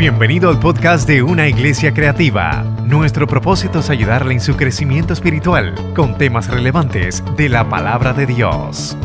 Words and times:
Bienvenido 0.00 0.48
al 0.48 0.58
podcast 0.58 1.06
de 1.06 1.22
Una 1.22 1.46
Iglesia 1.46 1.92
Creativa. 1.92 2.62
Nuestro 2.86 3.26
propósito 3.26 3.80
es 3.80 3.90
ayudarle 3.90 4.32
en 4.32 4.40
su 4.40 4.56
crecimiento 4.56 5.12
espiritual 5.12 5.74
con 5.94 6.16
temas 6.16 6.48
relevantes 6.48 7.22
de 7.36 7.50
la 7.50 7.68
palabra 7.68 8.14
de 8.14 8.24
Dios. 8.24 8.96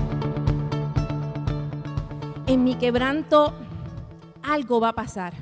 En 2.47 2.63
mi 2.63 2.76
quebranto 2.76 3.53
algo 4.42 4.79
va 4.79 4.87
a 4.87 4.94
pasar. 4.94 5.33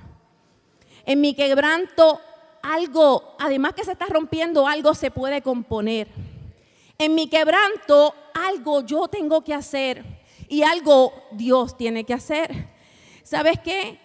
En 1.06 1.22
mi 1.22 1.36
quebranto 1.36 2.20
algo, 2.64 3.36
además 3.38 3.74
que 3.74 3.84
se 3.84 3.92
está 3.92 4.08
rompiendo, 4.08 4.68
algo 4.68 4.96
se 4.96 5.12
puede 5.12 5.44
componer. 5.44 6.08
En 6.98 7.14
mi 7.14 7.30
quebranto 7.30 8.16
algo 8.34 8.82
yo 8.82 9.08
tengo 9.08 9.44
que 9.44 9.54
hacer 9.54 10.04
y 10.50 10.64
algo 10.64 11.14
Dios 11.32 11.78
tiene 11.78 12.06
que 12.06 12.16
hacer. 12.16 12.70
¿Sabes 13.22 13.60
qué? 13.64 14.00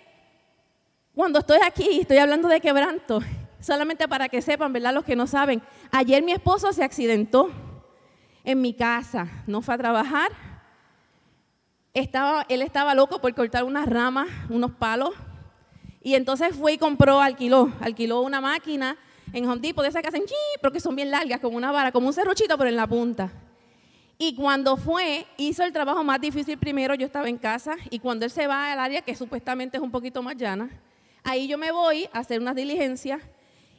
Cuando 1.19 1.41
estoy 1.41 1.59
aquí, 1.67 1.99
estoy 2.03 2.19
hablando 2.19 2.47
de 2.47 2.61
quebranto, 2.61 3.19
solamente 3.59 4.07
para 4.07 4.29
que 4.29 4.41
sepan, 4.41 4.73
¿verdad? 4.73 4.95
Los 4.95 5.05
que 5.05 5.17
no 5.17 5.27
saben, 5.27 5.61
ayer 5.91 6.23
mi 6.23 6.31
esposo 6.31 6.73
se 6.73 6.85
accidentó 6.85 7.51
en 8.45 8.61
mi 8.61 8.73
casa, 8.73 9.27
no 9.49 9.61
fue 9.61 9.75
a 9.75 9.79
trabajar. 9.79 10.31
Estaba, 11.93 12.47
él 12.49 12.63
estaba 12.63 12.95
loco 12.95 13.21
por 13.21 13.35
cortar 13.35 13.65
unas 13.65 13.89
ramas, 13.89 14.29
unos 14.49 14.71
palos, 14.71 15.11
y 16.05 16.15
entonces 16.15 16.55
fue 16.55 16.75
y 16.75 16.79
compró, 16.79 17.21
alquiló, 17.21 17.73
alquiló 17.81 18.21
una 18.21 18.41
máquina 18.41 18.97
en 19.33 19.45
Home 19.45 19.61
Depot 19.61 19.83
de 19.83 19.89
esas 19.89 20.03
que 20.03 20.09
hacen 20.11 20.23
porque 20.63 20.79
son 20.79 20.95
bien 20.95 21.11
largas, 21.11 21.41
como 21.41 21.57
una 21.57 21.73
vara, 21.73 21.91
como 21.91 22.07
un 22.07 22.13
serruchito, 22.13 22.57
pero 22.57 22.71
en 22.71 22.77
la 22.77 22.87
punta. 22.87 23.33
Y 24.19 24.37
cuando 24.37 24.77
fue, 24.77 25.27
hizo 25.37 25.65
el 25.65 25.73
trabajo 25.73 26.05
más 26.05 26.21
difícil 26.21 26.59
primero, 26.59 26.95
yo 26.95 27.07
estaba 27.07 27.29
en 27.29 27.39
casa, 27.39 27.75
y 27.91 27.99
cuando 27.99 28.25
él 28.25 28.31
se 28.31 28.47
va 28.47 28.71
al 28.71 28.79
área 28.79 29.03
que 29.03 29.17
supuestamente 29.17 29.79
es 29.79 29.83
un 29.83 29.91
poquito 29.91 30.23
más 30.23 30.37
llana, 30.37 30.71
ahí 31.29 31.47
yo 31.47 31.59
me 31.59 31.71
voy 31.71 32.09
a 32.13 32.21
hacer 32.21 32.41
unas 32.41 32.55
diligencias 32.55 33.21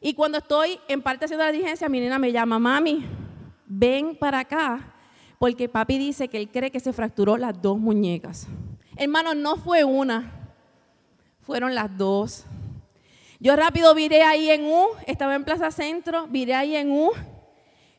y 0.02 0.14
cuando 0.14 0.38
estoy 0.38 0.80
en 0.88 1.02
parte 1.02 1.26
haciendo 1.26 1.44
la 1.44 1.52
diligencia, 1.52 1.90
mi 1.90 2.00
nena 2.00 2.20
me 2.20 2.32
llama, 2.32 2.60
mami, 2.60 3.06
ven 3.66 4.16
para 4.16 4.40
acá, 4.40 4.94
porque 5.38 5.68
papi 5.68 5.98
dice 5.98 6.28
que 6.28 6.38
él 6.38 6.50
cree 6.50 6.72
que 6.72 6.80
se 6.80 6.94
fracturó 6.94 7.38
las 7.38 7.62
dos 7.62 7.78
muñecas. 7.78 8.48
Hermano, 8.96 9.34
no 9.34 9.58
fue 9.58 9.84
una, 9.84 10.32
fueron 11.42 11.76
las 11.76 11.98
dos. 11.98 12.46
Yo 13.40 13.56
rápido 13.56 13.94
viré 13.96 14.24
ahí 14.24 14.50
en 14.50 14.66
U, 14.66 14.88
estaba 15.06 15.36
en 15.36 15.44
Plaza 15.44 15.72
Centro, 15.72 16.28
viré 16.28 16.56
ahí 16.56 16.76
en 16.76 16.92
U, 16.92 17.12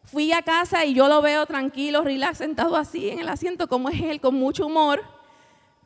fui 0.04 0.32
a 0.32 0.42
casa 0.42 0.84
y 0.84 0.94
yo 0.94 1.08
lo 1.08 1.20
veo 1.20 1.44
tranquilo, 1.44 2.02
relax, 2.02 2.38
sentado 2.38 2.76
así 2.76 3.10
en 3.10 3.18
el 3.18 3.28
asiento, 3.28 3.68
como 3.68 3.90
es 3.90 4.00
él, 4.00 4.20
con 4.20 4.34
mucho 4.34 4.66
humor, 4.66 5.02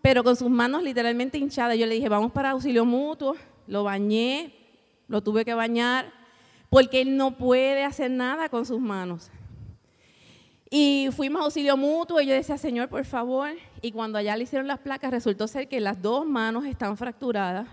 pero 0.01 0.23
con 0.23 0.37
sus 0.37 0.51
manos 0.51 0.83
literalmente 0.83 1.39
hinchadas. 1.39 1.77
Yo 1.77 1.87
le 1.87 1.95
dije, 1.95 2.09
vamos 2.09 2.31
para 2.31 2.51
auxilio 2.51 2.85
mutuo 2.85 3.37
lo 3.67 3.85
bañé, 3.85 4.55
lo 5.09 5.23
tuve 5.23 5.45
que 5.45 5.55
bañar, 5.55 6.13
porque 6.71 7.01
él 7.01 7.17
no 7.17 7.37
puede 7.37 7.85
hacer 7.85 8.11
nada 8.11 8.49
con 8.49 8.67
sus 8.67 8.81
manos. 8.81 9.31
Y 10.71 11.09
fuimos 11.13 11.41
a 11.41 11.45
auxilio 11.45 11.77
mutuo 11.77 12.21
y 12.21 12.27
yo 12.27 12.35
decía, 12.35 12.59
Señor, 12.59 12.89
por 12.89 13.05
favor. 13.05 13.51
Y 13.81 13.93
cuando 13.93 14.19
allá 14.19 14.37
le 14.37 14.43
hicieron 14.43 14.67
las 14.67 14.81
placas, 14.81 15.13
resultó 15.13 15.47
ser 15.47 15.69
que 15.69 15.79
las 15.79 16.03
dos 16.03 16.27
manos 16.27 16.65
están 16.65 16.97
fracturadas, 16.97 17.69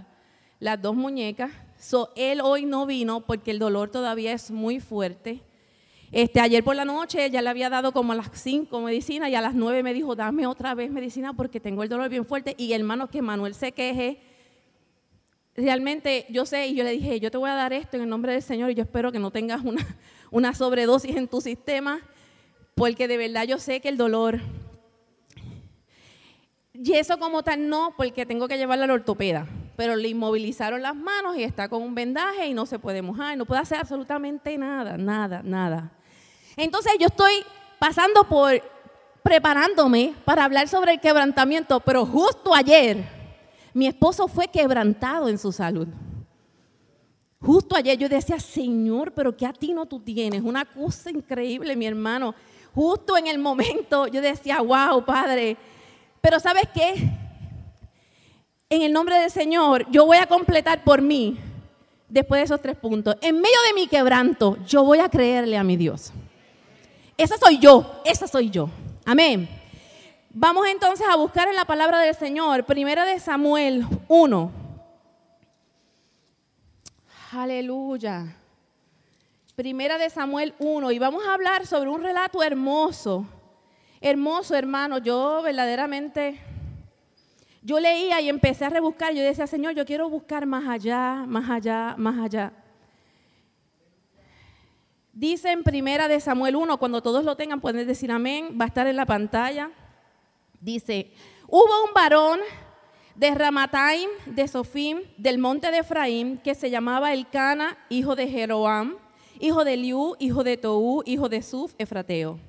las 0.60 0.80
dos 0.80 0.96
muñecas. 0.96 1.52
So, 1.80 2.12
él 2.16 2.42
hoy 2.42 2.66
no 2.66 2.86
vino 2.86 3.22
porque 3.22 3.50
el 3.50 3.58
dolor 3.58 3.90
todavía 3.90 4.34
es 4.34 4.52
muy 4.52 4.80
fuerte. 4.80 5.42
Este, 6.12 6.42
ayer 6.42 6.64
por 6.64 6.76
la 6.76 6.86
noche 6.86 7.30
ya 7.32 7.42
le 7.42 7.50
había 7.50 7.70
dado 7.70 7.94
como 7.94 8.14
las 8.14 8.30
5 8.34 8.82
medicina 8.82 9.30
y 9.30 9.36
a 9.36 9.42
las 9.42 9.56
9 9.56 9.82
me 9.82 9.94
dijo, 9.94 10.14
dame 10.14 10.46
otra 10.46 10.76
vez 10.76 10.92
medicina 10.92 11.34
porque 11.34 11.60
tengo 11.60 11.82
el 11.82 11.90
dolor 11.90 12.10
bien 12.10 12.26
fuerte. 12.26 12.54
Y 12.58 12.74
hermano, 12.74 13.10
que 13.10 13.24
Manuel 13.24 13.56
se 13.56 13.72
queje 13.72 14.20
realmente 15.56 16.26
yo 16.30 16.46
sé 16.46 16.68
y 16.68 16.76
yo 16.76 16.84
le 16.84 16.92
dije, 16.92 17.20
yo 17.20 17.32
te 17.32 17.38
voy 17.38 17.50
a 17.50 17.56
dar 17.56 17.74
esto 17.74 17.98
en 17.98 18.04
el 18.04 18.10
nombre 18.10 18.34
del 18.34 18.42
Señor 18.42 18.72
y 18.72 18.76
yo 18.76 18.84
espero 18.84 19.12
que 19.12 19.20
no 19.20 19.32
tengas 19.32 19.62
una, 19.64 19.86
una 20.32 20.54
sobredosis 20.54 21.16
en 21.16 21.28
tu 21.28 21.42
sistema, 21.42 22.02
porque 22.76 23.08
de 23.08 23.18
verdad 23.18 23.44
yo 23.44 23.60
sé 23.60 23.80
que 23.82 23.90
el 23.90 23.98
dolor... 23.98 24.40
Y 26.74 26.94
eso 26.94 27.20
como 27.20 27.44
tal 27.44 27.68
no, 27.68 27.94
porque 27.96 28.26
tengo 28.26 28.48
que 28.48 28.58
llevarla 28.58 28.86
al 28.86 28.92
ortopeda, 28.92 29.46
pero 29.76 29.96
le 29.96 30.08
inmovilizaron 30.08 30.82
las 30.82 30.96
manos 30.96 31.38
y 31.38 31.44
está 31.44 31.68
con 31.68 31.84
un 31.84 31.94
vendaje 31.94 32.48
y 32.48 32.54
no 32.54 32.66
se 32.66 32.80
puede 32.80 33.02
mojar, 33.02 33.38
no 33.38 33.46
puede 33.46 33.62
hacer 33.62 33.78
absolutamente 33.78 34.58
nada, 34.58 34.98
nada, 34.98 35.42
nada. 35.44 35.92
Entonces 36.56 36.94
yo 36.98 37.08
estoy 37.08 37.34
pasando 37.78 38.24
por, 38.24 38.62
preparándome 39.22 40.16
para 40.26 40.46
hablar 40.46 40.68
sobre 40.70 40.94
el 40.94 41.00
quebrantamiento, 41.00 41.82
pero 41.82 42.06
justo 42.06 42.56
ayer, 42.56 43.04
mi 43.74 43.88
esposo 43.88 44.28
fue 44.28 44.48
quebrantado 44.48 45.28
en 45.30 45.38
su 45.38 45.52
salud. 45.52 45.88
Justo 47.42 47.76
ayer 47.76 47.98
yo 47.98 48.08
decía, 48.08 48.40
Señor, 48.40 49.14
pero 49.14 49.36
¿qué 49.36 49.46
a 49.48 49.54
ti 49.54 49.74
no 49.74 49.86
tú 49.88 50.00
tienes? 50.00 50.42
Una 50.44 50.64
cosa 50.64 51.10
increíble, 51.10 51.76
mi 51.76 51.88
hermano. 51.88 52.36
Justo 52.74 53.18
en 53.18 53.28
el 53.28 53.40
momento 53.40 54.08
yo 54.08 54.22
decía, 54.22 54.62
wow, 54.62 55.04
Padre. 55.04 55.58
Pero 56.22 56.40
¿sabes 56.40 56.64
qué? 56.74 57.10
En 58.70 58.84
el 58.84 58.94
nombre 58.94 59.18
del 59.18 59.32
Señor, 59.32 59.90
yo 59.90 60.06
voy 60.06 60.18
a 60.18 60.28
completar 60.28 60.84
por 60.84 61.02
mí, 61.02 61.38
después 62.08 62.40
de 62.40 62.46
esos 62.46 62.62
tres 62.62 62.78
puntos, 62.78 63.16
en 63.22 63.36
medio 63.36 63.58
de 63.68 63.74
mi 63.74 63.88
quebranto, 63.88 64.58
yo 64.66 64.84
voy 64.84 65.00
a 65.00 65.10
creerle 65.10 65.58
a 65.58 65.64
mi 65.64 65.76
Dios. 65.78 66.14
Esa 67.18 67.38
soy 67.38 67.58
yo, 67.58 68.02
esa 68.06 68.28
soy 68.28 68.50
yo. 68.50 68.70
Amén. 69.04 69.61
Vamos 70.34 70.66
entonces 70.68 71.06
a 71.10 71.18
buscar 71.18 71.50
en 71.50 71.58
la 71.58 71.66
palabra 71.66 72.00
del 72.00 72.16
Señor, 72.16 72.64
primera 72.64 73.04
de 73.04 73.20
Samuel 73.20 73.86
1. 74.08 74.52
Aleluya. 77.34 78.34
Primera 79.58 79.98
de 79.98 80.10
Samuel 80.10 80.56
1 80.58 80.92
y 80.92 81.00
vamos 81.00 81.26
a 81.26 81.34
hablar 81.34 81.66
sobre 81.68 81.90
un 81.90 82.02
relato 82.02 82.42
hermoso. 82.42 83.26
Hermoso, 84.00 84.56
hermano. 84.56 85.00
Yo 85.00 85.42
verdaderamente 85.42 86.40
yo 87.62 87.78
leía 87.82 88.22
y 88.22 88.30
empecé 88.30 88.64
a 88.64 88.70
rebuscar. 88.70 89.14
Yo 89.14 89.22
decía, 89.22 89.48
Señor, 89.48 89.74
yo 89.74 89.86
quiero 89.86 90.10
buscar 90.10 90.46
más 90.46 90.66
allá, 90.66 91.26
más 91.28 91.50
allá, 91.50 91.96
más 91.98 92.18
allá. 92.18 92.54
Dice 95.12 95.52
en 95.52 95.64
Primera 95.64 96.08
de 96.08 96.22
Samuel 96.22 96.56
1, 96.56 96.78
cuando 96.78 97.02
todos 97.02 97.26
lo 97.26 97.36
tengan 97.36 97.60
pueden 97.60 97.86
decir 97.86 98.14
amén, 98.14 98.58
va 98.58 98.64
a 98.64 98.68
estar 98.70 98.88
en 98.88 98.96
la 98.96 99.06
pantalla. 99.06 99.72
Dice, 100.62 101.12
hubo 101.48 101.86
un 101.86 101.94
varón 101.94 102.40
de 103.16 103.32
Ramataim, 103.32 104.10
de 104.28 104.48
Sofim, 104.48 105.02
del 105.18 105.40
monte 105.40 105.72
de 105.72 105.80
Efraín, 105.80 106.38
que 106.38 106.54
se 106.54 106.70
llamaba 106.70 107.14
Elcana, 107.14 107.80
hijo 107.90 108.16
de 108.16 108.28
Jeroam, 108.28 108.98
hijo 109.40 109.66
de 109.66 109.76
Liu, 109.76 110.16
hijo 110.20 110.44
de 110.44 110.58
Tou, 110.58 111.02
hijo 111.06 111.30
de 111.30 111.42
Suf, 111.42 111.74
Efrateo. 111.80 112.40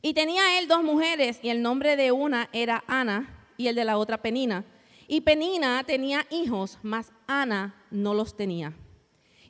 Y 0.00 0.14
tenía 0.14 0.58
él 0.58 0.68
dos 0.68 0.82
mujeres, 0.82 1.38
y 1.42 1.50
el 1.50 1.60
nombre 1.60 1.96
de 1.96 2.12
una 2.12 2.48
era 2.52 2.82
Ana, 2.86 3.46
y 3.58 3.68
el 3.68 3.74
de 3.74 3.84
la 3.84 3.98
otra 3.98 4.22
Penina. 4.22 4.64
Y 5.06 5.20
Penina 5.20 5.84
tenía 5.84 6.26
hijos, 6.30 6.78
mas 6.82 7.12
Ana 7.26 7.74
no 7.90 8.14
los 8.14 8.36
tenía. 8.36 8.72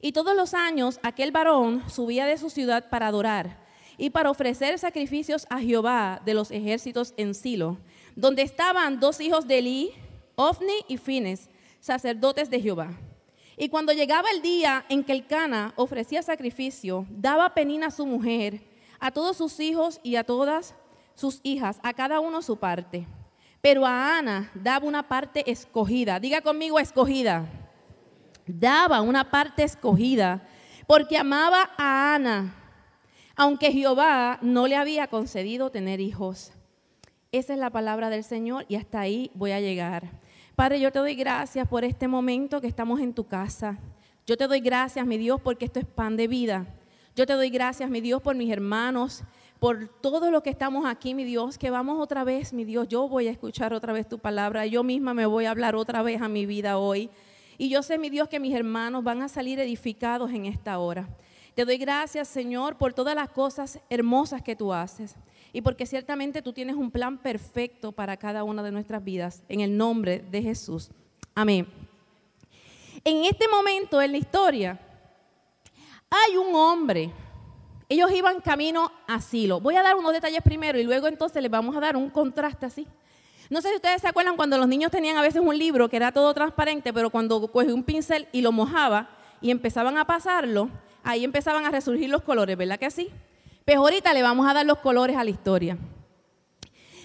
Y 0.00 0.12
todos 0.12 0.36
los 0.36 0.52
años 0.52 0.98
aquel 1.02 1.30
varón 1.30 1.88
subía 1.88 2.26
de 2.26 2.38
su 2.38 2.50
ciudad 2.50 2.90
para 2.90 3.06
adorar 3.06 3.63
y 3.96 4.10
para 4.10 4.30
ofrecer 4.30 4.78
sacrificios 4.78 5.46
a 5.50 5.60
Jehová 5.60 6.20
de 6.24 6.34
los 6.34 6.50
ejércitos 6.50 7.14
en 7.16 7.34
Silo, 7.34 7.78
donde 8.16 8.42
estaban 8.42 9.00
dos 9.00 9.20
hijos 9.20 9.46
de 9.46 9.58
Eli, 9.58 9.92
Ofni 10.36 10.84
y 10.88 10.96
Fines, 10.96 11.48
sacerdotes 11.80 12.50
de 12.50 12.60
Jehová. 12.60 12.92
Y 13.56 13.68
cuando 13.68 13.92
llegaba 13.92 14.30
el 14.30 14.42
día 14.42 14.84
en 14.88 15.04
que 15.04 15.12
el 15.12 15.26
Cana 15.26 15.72
ofrecía 15.76 16.22
sacrificio, 16.22 17.06
daba 17.10 17.54
Penina 17.54 17.86
a 17.86 17.90
su 17.92 18.04
mujer, 18.04 18.62
a 18.98 19.12
todos 19.12 19.36
sus 19.36 19.60
hijos 19.60 20.00
y 20.02 20.16
a 20.16 20.24
todas 20.24 20.74
sus 21.14 21.40
hijas, 21.44 21.78
a 21.82 21.92
cada 21.92 22.18
uno 22.18 22.42
su 22.42 22.56
parte. 22.56 23.06
Pero 23.60 23.86
a 23.86 24.18
Ana 24.18 24.50
daba 24.54 24.86
una 24.86 25.08
parte 25.08 25.50
escogida. 25.50 26.18
Diga 26.18 26.40
conmigo 26.40 26.78
escogida. 26.78 27.46
Daba 28.46 29.00
una 29.00 29.30
parte 29.30 29.62
escogida 29.62 30.46
porque 30.86 31.16
amaba 31.16 31.70
a 31.78 32.14
Ana 32.14 32.63
aunque 33.36 33.72
Jehová 33.72 34.38
no 34.42 34.66
le 34.66 34.76
había 34.76 35.08
concedido 35.08 35.70
tener 35.70 36.00
hijos. 36.00 36.52
Esa 37.32 37.52
es 37.52 37.58
la 37.58 37.70
palabra 37.70 38.10
del 38.10 38.22
Señor 38.22 38.64
y 38.68 38.76
hasta 38.76 39.00
ahí 39.00 39.30
voy 39.34 39.50
a 39.50 39.60
llegar. 39.60 40.08
Padre, 40.54 40.78
yo 40.78 40.92
te 40.92 41.00
doy 41.00 41.16
gracias 41.16 41.66
por 41.66 41.84
este 41.84 42.06
momento 42.06 42.60
que 42.60 42.68
estamos 42.68 43.00
en 43.00 43.12
tu 43.12 43.26
casa. 43.26 43.76
Yo 44.24 44.36
te 44.36 44.46
doy 44.46 44.60
gracias, 44.60 45.04
mi 45.04 45.18
Dios, 45.18 45.40
porque 45.40 45.64
esto 45.64 45.80
es 45.80 45.84
pan 45.84 46.16
de 46.16 46.28
vida. 46.28 46.66
Yo 47.16 47.26
te 47.26 47.32
doy 47.32 47.50
gracias, 47.50 47.90
mi 47.90 48.00
Dios, 48.00 48.22
por 48.22 48.36
mis 48.36 48.50
hermanos, 48.50 49.24
por 49.58 49.88
todo 49.88 50.30
lo 50.30 50.42
que 50.42 50.50
estamos 50.50 50.86
aquí, 50.86 51.12
mi 51.14 51.24
Dios, 51.24 51.58
que 51.58 51.70
vamos 51.70 52.00
otra 52.00 52.22
vez, 52.22 52.52
mi 52.52 52.64
Dios. 52.64 52.86
Yo 52.86 53.08
voy 53.08 53.26
a 53.26 53.32
escuchar 53.32 53.74
otra 53.74 53.92
vez 53.92 54.08
tu 54.08 54.18
palabra. 54.18 54.64
Yo 54.66 54.84
misma 54.84 55.12
me 55.12 55.26
voy 55.26 55.46
a 55.46 55.50
hablar 55.50 55.74
otra 55.74 56.02
vez 56.02 56.22
a 56.22 56.28
mi 56.28 56.46
vida 56.46 56.78
hoy. 56.78 57.10
Y 57.58 57.68
yo 57.68 57.82
sé, 57.82 57.98
mi 57.98 58.10
Dios, 58.10 58.28
que 58.28 58.40
mis 58.40 58.54
hermanos 58.54 59.02
van 59.02 59.22
a 59.22 59.28
salir 59.28 59.58
edificados 59.58 60.30
en 60.32 60.46
esta 60.46 60.78
hora. 60.78 61.08
Te 61.54 61.64
doy 61.64 61.76
gracias, 61.76 62.26
Señor, 62.26 62.76
por 62.76 62.92
todas 62.92 63.14
las 63.14 63.28
cosas 63.28 63.78
hermosas 63.88 64.42
que 64.42 64.56
tú 64.56 64.72
haces 64.72 65.14
y 65.52 65.60
porque 65.60 65.86
ciertamente 65.86 66.42
tú 66.42 66.52
tienes 66.52 66.74
un 66.74 66.90
plan 66.90 67.16
perfecto 67.16 67.92
para 67.92 68.16
cada 68.16 68.42
una 68.42 68.62
de 68.64 68.72
nuestras 68.72 69.04
vidas. 69.04 69.44
En 69.48 69.60
el 69.60 69.76
nombre 69.76 70.24
de 70.30 70.42
Jesús. 70.42 70.90
Amén. 71.32 71.68
En 73.04 73.24
este 73.24 73.46
momento 73.46 74.02
en 74.02 74.10
la 74.10 74.18
historia 74.18 74.80
hay 76.10 76.36
un 76.36 76.52
hombre. 76.56 77.12
Ellos 77.88 78.10
iban 78.10 78.40
camino 78.40 78.90
a 79.06 79.20
Silo. 79.20 79.60
Voy 79.60 79.76
a 79.76 79.82
dar 79.84 79.94
unos 79.94 80.12
detalles 80.12 80.42
primero 80.42 80.76
y 80.76 80.82
luego 80.82 81.06
entonces 81.06 81.40
les 81.40 81.50
vamos 81.50 81.76
a 81.76 81.80
dar 81.80 81.96
un 81.96 82.10
contraste 82.10 82.66
así. 82.66 82.88
No 83.48 83.60
sé 83.60 83.68
si 83.68 83.76
ustedes 83.76 84.00
se 84.00 84.08
acuerdan 84.08 84.36
cuando 84.36 84.58
los 84.58 84.66
niños 84.66 84.90
tenían 84.90 85.16
a 85.18 85.22
veces 85.22 85.40
un 85.40 85.56
libro 85.56 85.88
que 85.88 85.98
era 85.98 86.10
todo 86.10 86.34
transparente, 86.34 86.92
pero 86.92 87.10
cuando 87.10 87.46
cogía 87.52 87.74
un 87.74 87.84
pincel 87.84 88.26
y 88.32 88.40
lo 88.40 88.50
mojaba 88.50 89.10
y 89.40 89.52
empezaban 89.52 89.98
a 89.98 90.06
pasarlo, 90.06 90.68
ahí 91.04 91.24
empezaban 91.24 91.64
a 91.64 91.70
resurgir 91.70 92.08
los 92.10 92.22
colores, 92.22 92.56
¿verdad 92.56 92.78
que 92.78 92.90
sí? 92.90 93.10
Pues 93.64 93.76
ahorita 93.76 94.12
le 94.12 94.22
vamos 94.22 94.48
a 94.48 94.54
dar 94.54 94.66
los 94.66 94.78
colores 94.78 95.16
a 95.16 95.24
la 95.24 95.30
historia. 95.30 95.78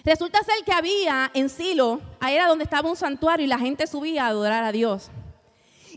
Resulta 0.03 0.41
ser 0.43 0.63
que 0.65 0.71
había 0.71 1.29
en 1.33 1.49
Silo, 1.49 2.01
ahí 2.19 2.35
era 2.35 2.47
donde 2.47 2.63
estaba 2.63 2.89
un 2.89 2.95
santuario 2.95 3.45
y 3.45 3.49
la 3.49 3.59
gente 3.59 3.85
subía 3.85 4.25
a 4.25 4.29
adorar 4.29 4.63
a 4.63 4.71
Dios. 4.71 5.11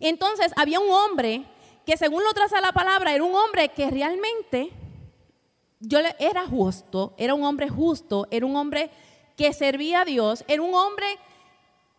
Entonces 0.01 0.53
había 0.57 0.81
un 0.81 0.91
hombre 0.91 1.45
que 1.87 1.97
según 1.97 2.23
lo 2.25 2.33
traza 2.33 2.61
la 2.61 2.73
palabra, 2.73 3.15
era 3.15 3.25
un 3.25 3.35
hombre 3.35 3.69
que 3.71 3.91
realmente 3.91 4.71
yo 5.81 5.99
era 6.19 6.47
justo, 6.47 7.15
era 7.17 7.35
un 7.35 7.45
hombre 7.45 7.69
justo, 7.69 8.27
era 8.31 8.47
un 8.47 8.57
hombre 8.57 8.91
que 9.37 9.53
servía 9.53 10.03
a 10.03 10.05
Dios, 10.05 10.45
era 10.47 10.63
un 10.63 10.75
hombre 10.75 11.07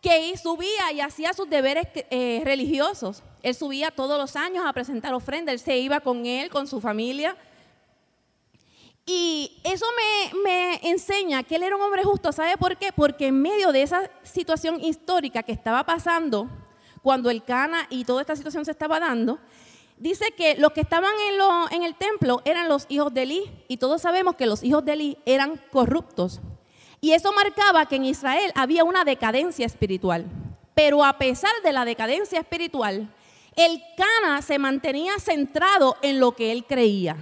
que 0.00 0.36
subía 0.36 0.92
y 0.92 1.00
hacía 1.00 1.32
sus 1.32 1.48
deberes 1.48 1.86
eh, 2.10 2.42
religiosos. 2.44 3.22
Él 3.44 3.54
subía 3.54 3.90
todos 3.90 4.18
los 4.18 4.36
años 4.36 4.64
a 4.66 4.72
presentar 4.72 5.12
ofrenda, 5.12 5.52
él 5.52 5.58
se 5.58 5.76
iba 5.76 6.00
con 6.00 6.24
él, 6.24 6.48
con 6.48 6.66
su 6.66 6.80
familia. 6.80 7.36
Y 9.04 9.60
eso 9.62 9.84
me, 9.94 10.40
me, 10.40 10.80
enseña 10.88 11.42
que 11.42 11.56
él 11.56 11.62
era 11.62 11.76
un 11.76 11.82
hombre 11.82 12.02
justo. 12.02 12.32
¿Sabe 12.32 12.56
por 12.56 12.78
qué? 12.78 12.90
Porque 12.90 13.26
en 13.26 13.42
medio 13.42 13.70
de 13.70 13.82
esa 13.82 14.10
situación 14.22 14.82
histórica 14.82 15.42
que 15.42 15.52
estaba 15.52 15.84
pasando, 15.84 16.48
cuando 17.02 17.28
el 17.28 17.44
Cana 17.44 17.86
y 17.90 18.06
toda 18.06 18.22
esta 18.22 18.34
situación 18.34 18.64
se 18.64 18.70
estaba 18.70 18.98
dando, 18.98 19.38
dice 19.98 20.32
que 20.32 20.54
los 20.54 20.72
que 20.72 20.80
estaban 20.80 21.12
en, 21.28 21.76
en 21.76 21.82
el 21.82 21.96
templo 21.96 22.40
eran 22.46 22.66
los 22.66 22.86
hijos 22.88 23.12
de 23.12 23.24
Eli. 23.24 23.52
Y 23.68 23.76
todos 23.76 24.00
sabemos 24.00 24.36
que 24.36 24.46
los 24.46 24.62
hijos 24.62 24.86
de 24.86 24.94
Eli 24.94 25.18
eran 25.26 25.60
corruptos. 25.70 26.40
Y 27.02 27.12
eso 27.12 27.30
marcaba 27.34 27.84
que 27.84 27.96
en 27.96 28.06
Israel 28.06 28.50
había 28.54 28.84
una 28.84 29.04
decadencia 29.04 29.66
espiritual. 29.66 30.24
Pero 30.74 31.04
a 31.04 31.18
pesar 31.18 31.52
de 31.62 31.74
la 31.74 31.84
decadencia 31.84 32.40
espiritual, 32.40 33.10
el 33.56 33.82
Cana 33.96 34.42
se 34.42 34.58
mantenía 34.58 35.18
centrado 35.18 35.96
en 36.02 36.20
lo 36.20 36.32
que 36.32 36.52
él 36.52 36.64
creía. 36.66 37.16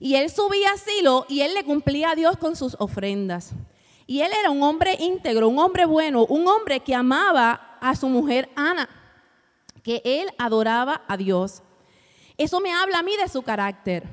Y 0.00 0.16
él 0.16 0.30
subía 0.30 0.72
a 0.72 0.76
Silo 0.76 1.26
y 1.28 1.42
él 1.42 1.54
le 1.54 1.64
cumplía 1.64 2.10
a 2.10 2.14
Dios 2.14 2.36
con 2.36 2.56
sus 2.56 2.76
ofrendas. 2.78 3.52
Y 4.06 4.20
él 4.20 4.32
era 4.38 4.50
un 4.50 4.62
hombre 4.62 4.96
íntegro, 4.98 5.48
un 5.48 5.58
hombre 5.58 5.84
bueno, 5.84 6.24
un 6.26 6.48
hombre 6.48 6.80
que 6.80 6.94
amaba 6.94 7.78
a 7.80 7.94
su 7.94 8.08
mujer 8.08 8.50
Ana, 8.56 8.88
que 9.82 10.02
él 10.04 10.28
adoraba 10.38 11.02
a 11.06 11.16
Dios. 11.16 11.62
Eso 12.36 12.60
me 12.60 12.72
habla 12.72 12.98
a 12.98 13.02
mí 13.02 13.16
de 13.16 13.28
su 13.28 13.42
carácter. 13.42 14.04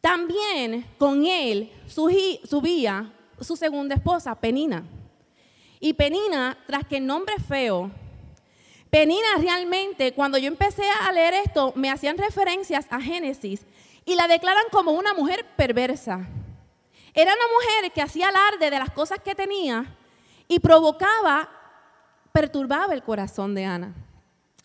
También 0.00 0.86
con 0.96 1.26
él 1.26 1.70
subía 1.86 3.12
su 3.40 3.56
segunda 3.56 3.94
esposa, 3.94 4.34
Penina. 4.34 4.84
Y 5.80 5.92
Penina, 5.92 6.56
tras 6.66 6.86
que 6.86 6.96
el 6.96 7.06
nombre 7.06 7.34
feo, 7.38 7.90
Penina 8.90 9.36
realmente, 9.38 10.14
cuando 10.14 10.38
yo 10.38 10.48
empecé 10.48 10.84
a 10.88 11.12
leer 11.12 11.34
esto, 11.34 11.72
me 11.76 11.90
hacían 11.90 12.16
referencias 12.16 12.86
a 12.90 13.00
Génesis 13.00 13.66
y 14.04 14.14
la 14.14 14.26
declaran 14.26 14.64
como 14.72 14.92
una 14.92 15.12
mujer 15.12 15.44
perversa. 15.56 16.26
Era 17.12 17.32
una 17.34 17.42
mujer 17.52 17.92
que 17.92 18.00
hacía 18.00 18.28
alarde 18.28 18.70
de 18.70 18.78
las 18.78 18.90
cosas 18.90 19.18
que 19.22 19.34
tenía 19.34 19.84
y 20.46 20.60
provocaba, 20.60 21.50
perturbaba 22.32 22.94
el 22.94 23.02
corazón 23.02 23.54
de 23.54 23.66
Ana. 23.66 23.94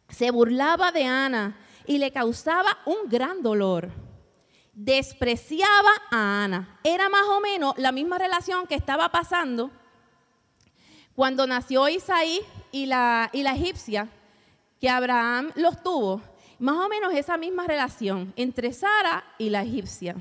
Se 0.08 0.32
burlaba 0.32 0.92
de 0.92 1.04
Ana 1.04 1.58
y 1.86 1.98
le 1.98 2.12
causaba 2.12 2.78
un 2.86 3.10
gran 3.10 3.42
dolor. 3.42 3.90
Despreciaba 4.72 5.92
a 6.12 6.44
Ana. 6.44 6.80
Era 6.84 7.10
más 7.10 7.26
o 7.28 7.42
menos 7.42 7.74
la 7.78 7.92
misma 7.92 8.18
relación 8.18 8.68
que 8.68 8.76
estaba 8.76 9.10
pasando 9.10 9.72
cuando 11.16 11.46
nació 11.48 11.88
Isaí 11.88 12.42
y 12.72 12.86
la, 12.86 13.30
y 13.34 13.44
la 13.44 13.54
egipcia, 13.54 14.10
que 14.80 14.90
Abraham 14.90 15.52
los 15.56 15.82
tuvo 15.82 16.22
más 16.60 16.76
o 16.78 16.90
menos 16.90 17.14
esa 17.14 17.38
misma 17.38 17.66
relación 17.68 18.34
entre 18.36 18.74
Sara 18.74 19.24
y 19.38 19.50
la 19.50 19.64
egipcia. 19.64 20.16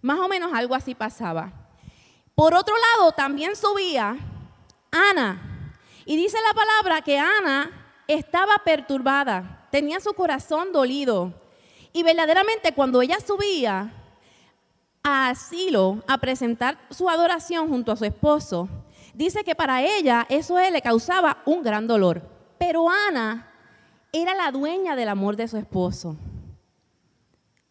Más 0.00 0.18
o 0.18 0.28
menos 0.28 0.52
algo 0.52 0.74
así 0.74 0.94
pasaba. 0.94 1.52
Por 2.34 2.54
otro 2.54 2.74
lado, 2.76 3.12
también 3.12 3.56
subía 3.56 4.16
Ana. 4.90 5.40
Y 6.04 6.16
dice 6.16 6.38
la 6.46 6.54
palabra 6.54 7.02
que 7.02 7.18
Ana 7.18 7.70
estaba 8.08 8.58
perturbada, 8.64 9.68
tenía 9.70 10.00
su 10.00 10.12
corazón 10.14 10.72
dolido. 10.72 11.32
Y 11.92 12.02
verdaderamente 12.02 12.74
cuando 12.74 13.02
ella 13.02 13.18
subía 13.20 13.92
a 15.02 15.28
Asilo 15.28 16.02
a 16.06 16.18
presentar 16.18 16.78
su 16.90 17.08
adoración 17.08 17.68
junto 17.68 17.92
a 17.92 17.96
su 17.96 18.04
esposo, 18.04 18.68
dice 19.14 19.44
que 19.44 19.54
para 19.54 19.82
ella 19.82 20.26
eso 20.28 20.58
le 20.58 20.82
causaba 20.82 21.42
un 21.46 21.62
gran 21.62 21.86
dolor. 21.86 22.22
Pero 22.58 22.88
Ana 22.88 23.52
era 24.12 24.34
la 24.34 24.50
dueña 24.50 24.94
del 24.94 25.08
amor 25.08 25.36
de 25.36 25.48
su 25.48 25.56
esposo. 25.56 26.16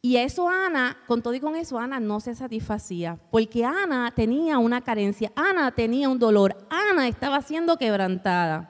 Y 0.02 0.18
eso 0.18 0.50
Ana, 0.50 0.98
con 1.08 1.22
todo 1.22 1.36
y 1.36 1.40
con 1.40 1.56
eso, 1.56 1.78
Ana 1.78 2.00
no 2.00 2.20
se 2.20 2.34
satisfacía, 2.34 3.20
porque 3.30 3.64
Ana 3.64 4.12
tenía 4.16 4.58
una 4.58 4.82
carencia, 4.82 5.32
Ana 5.36 5.72
tenía 5.72 6.10
un 6.10 6.18
dolor, 6.18 6.58
Ana 6.72 7.08
estaba 7.08 7.42
siendo 7.44 7.78
quebrantada. 7.78 8.68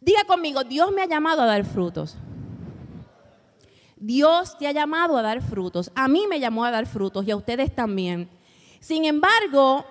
Diga 0.00 0.24
conmigo, 0.24 0.64
Dios 0.64 0.90
me 0.92 1.02
ha 1.02 1.06
llamado 1.06 1.42
a 1.42 1.46
dar 1.46 1.64
frutos. 1.64 2.16
Dios 3.96 4.58
te 4.58 4.66
ha 4.66 4.72
llamado 4.72 5.16
a 5.16 5.22
dar 5.22 5.40
frutos. 5.40 5.90
A 5.94 6.08
mí 6.08 6.26
me 6.28 6.40
llamó 6.40 6.64
a 6.64 6.70
dar 6.70 6.84
frutos 6.84 7.26
y 7.26 7.30
a 7.30 7.36
ustedes 7.36 7.74
también. 7.74 8.28
Sin 8.80 9.04
embargo, 9.04 9.86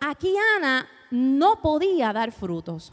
aquí 0.00 0.34
Ana 0.56 0.88
no 1.10 1.60
podía 1.62 2.12
dar 2.12 2.32
frutos 2.32 2.92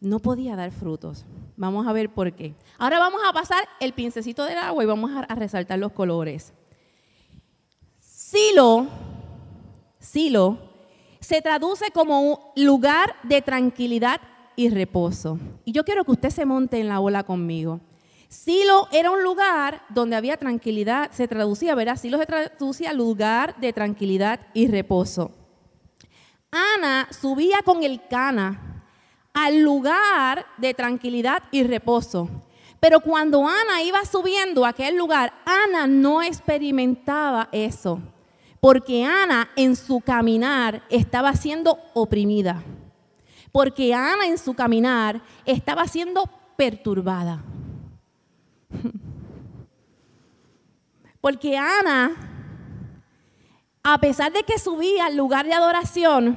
no 0.00 0.20
podía 0.20 0.56
dar 0.56 0.70
frutos. 0.70 1.24
Vamos 1.56 1.86
a 1.86 1.92
ver 1.92 2.10
por 2.10 2.32
qué. 2.32 2.54
Ahora 2.78 2.98
vamos 2.98 3.20
a 3.28 3.32
pasar 3.32 3.68
el 3.80 3.92
pincecito 3.92 4.44
del 4.44 4.58
agua 4.58 4.82
y 4.82 4.86
vamos 4.86 5.10
a, 5.10 5.34
resaltar 5.34 5.78
los 5.78 5.92
colores. 5.92 6.52
Silo, 7.98 8.86
Silo, 9.98 10.58
se 11.20 11.42
traduce 11.42 11.90
como 11.90 12.20
un 12.20 12.38
lugar 12.56 13.16
de 13.24 13.42
tranquilidad 13.42 14.20
y 14.54 14.68
reposo. 14.70 15.38
Y 15.64 15.72
yo 15.72 15.84
quiero 15.84 16.04
que 16.04 16.12
usted 16.12 16.30
se 16.30 16.44
monte 16.44 16.78
en 16.80 16.88
la 16.88 17.00
ola 17.00 17.24
conmigo. 17.24 17.80
Silo 18.28 18.88
era 18.92 19.10
un 19.10 19.24
lugar 19.24 19.82
donde 19.88 20.14
había 20.14 20.36
tranquilidad, 20.36 21.10
se 21.12 21.26
traducía, 21.26 21.74
¿verdad? 21.74 21.96
Silo 21.96 22.18
se 22.18 22.26
traducía 22.26 22.92
lugar 22.92 23.58
de 23.58 23.72
tranquilidad 23.72 24.40
y 24.52 24.68
reposo. 24.68 25.37
Ana 26.50 27.08
subía 27.10 27.62
con 27.62 27.82
el 27.82 28.06
cana 28.08 28.82
al 29.34 29.60
lugar 29.60 30.46
de 30.56 30.74
tranquilidad 30.74 31.42
y 31.50 31.62
reposo. 31.62 32.28
Pero 32.80 33.00
cuando 33.00 33.46
Ana 33.46 33.82
iba 33.82 34.04
subiendo 34.04 34.64
a 34.64 34.68
aquel 34.68 34.96
lugar, 34.96 35.32
Ana 35.44 35.86
no 35.86 36.22
experimentaba 36.22 37.48
eso, 37.50 38.00
porque 38.60 39.04
Ana 39.04 39.50
en 39.56 39.74
su 39.74 40.00
caminar 40.00 40.82
estaba 40.88 41.34
siendo 41.34 41.78
oprimida, 41.94 42.62
porque 43.50 43.92
Ana 43.94 44.26
en 44.26 44.38
su 44.38 44.54
caminar 44.54 45.20
estaba 45.44 45.86
siendo 45.88 46.30
perturbada. 46.56 47.42
Porque 51.20 51.56
Ana, 51.58 52.37
a 53.94 53.98
pesar 53.98 54.32
de 54.32 54.42
que 54.42 54.58
subía 54.58 55.06
al 55.06 55.16
lugar 55.16 55.46
de 55.46 55.54
adoración, 55.54 56.36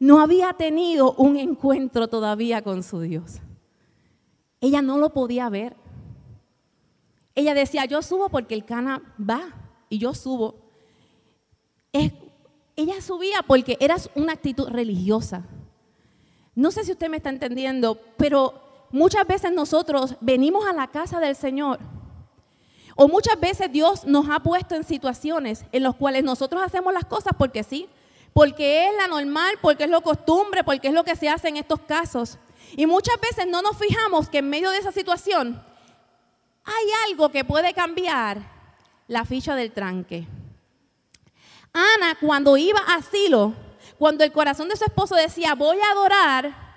no 0.00 0.20
había 0.20 0.52
tenido 0.52 1.12
un 1.14 1.36
encuentro 1.36 2.08
todavía 2.08 2.62
con 2.62 2.82
su 2.82 3.00
Dios. 3.00 3.40
Ella 4.60 4.82
no 4.82 4.98
lo 4.98 5.12
podía 5.12 5.48
ver. 5.48 5.76
Ella 7.34 7.54
decía, 7.54 7.84
yo 7.84 8.02
subo 8.02 8.28
porque 8.28 8.54
el 8.54 8.64
cana 8.64 9.02
va 9.18 9.42
y 9.88 9.98
yo 9.98 10.14
subo. 10.14 10.56
ella 11.92 13.00
subía 13.00 13.42
porque 13.46 13.76
era 13.80 13.96
una 14.14 14.32
actitud 14.32 14.68
religiosa. 14.68 15.44
No 16.54 16.70
sé 16.70 16.84
si 16.84 16.92
usted 16.92 17.08
me 17.08 17.18
está 17.18 17.30
entendiendo, 17.30 18.00
pero 18.16 18.88
muchas 18.90 19.26
veces 19.26 19.52
nosotros 19.52 20.16
venimos 20.20 20.66
a 20.66 20.72
la 20.72 20.88
casa 20.88 21.20
del 21.20 21.36
Señor. 21.36 21.78
O 23.00 23.06
muchas 23.06 23.38
veces 23.38 23.70
Dios 23.70 24.04
nos 24.06 24.28
ha 24.28 24.40
puesto 24.40 24.74
en 24.74 24.82
situaciones 24.82 25.64
en 25.70 25.84
las 25.84 25.94
cuales 25.94 26.24
nosotros 26.24 26.60
hacemos 26.60 26.92
las 26.92 27.04
cosas 27.04 27.32
porque 27.38 27.62
sí, 27.62 27.88
porque 28.32 28.88
es 28.88 28.96
la 28.96 29.06
normal, 29.06 29.54
porque 29.62 29.84
es 29.84 29.90
lo 29.90 30.00
costumbre, 30.00 30.64
porque 30.64 30.88
es 30.88 30.94
lo 30.94 31.04
que 31.04 31.14
se 31.14 31.28
hace 31.28 31.46
en 31.46 31.58
estos 31.58 31.78
casos. 31.82 32.38
Y 32.76 32.86
muchas 32.86 33.14
veces 33.20 33.46
no 33.46 33.62
nos 33.62 33.78
fijamos 33.78 34.28
que 34.28 34.38
en 34.38 34.50
medio 34.50 34.72
de 34.72 34.78
esa 34.78 34.90
situación 34.90 35.62
hay 36.64 36.84
algo 37.08 37.28
que 37.28 37.44
puede 37.44 37.72
cambiar 37.72 38.42
la 39.06 39.24
ficha 39.24 39.54
del 39.54 39.70
tranque. 39.70 40.26
Ana, 41.72 42.16
cuando 42.20 42.56
iba 42.56 42.80
a 42.80 43.00
Silo, 43.02 43.54
cuando 43.96 44.24
el 44.24 44.32
corazón 44.32 44.68
de 44.68 44.76
su 44.76 44.84
esposo 44.84 45.14
decía, 45.14 45.54
voy 45.54 45.78
a 45.78 45.92
adorar, 45.92 46.67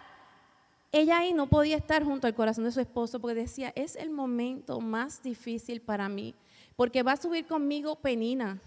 ella 0.92 1.20
ahí 1.20 1.34
no 1.34 1.48
podía 1.48 1.78
estar 1.78 2.04
junto 2.04 2.28
al 2.28 2.36
corazón 2.36 2.66
de 2.66 2.72
su 2.72 2.82
esposo 2.82 3.20
porque 3.20 3.36
decía, 3.36 3.72
es 3.76 3.96
el 3.96 4.10
momento 4.10 4.82
más 4.82 5.24
difícil 5.24 5.82
para 5.82 6.10
mí, 6.10 6.36
porque 6.76 7.04
va 7.04 7.14
a 7.14 7.18
subir 7.18 7.48
conmigo 7.48 7.96
Penina. 7.96 8.60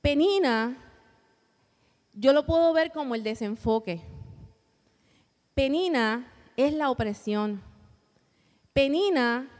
Penina, 0.00 0.76
yo 2.14 2.32
lo 2.32 2.46
puedo 2.46 2.72
ver 2.72 2.90
como 2.92 3.14
el 3.14 3.22
desenfoque. 3.22 4.00
Penina 5.54 6.32
es 6.56 6.72
la 6.72 6.90
opresión. 6.90 7.60
Penina 8.72 9.50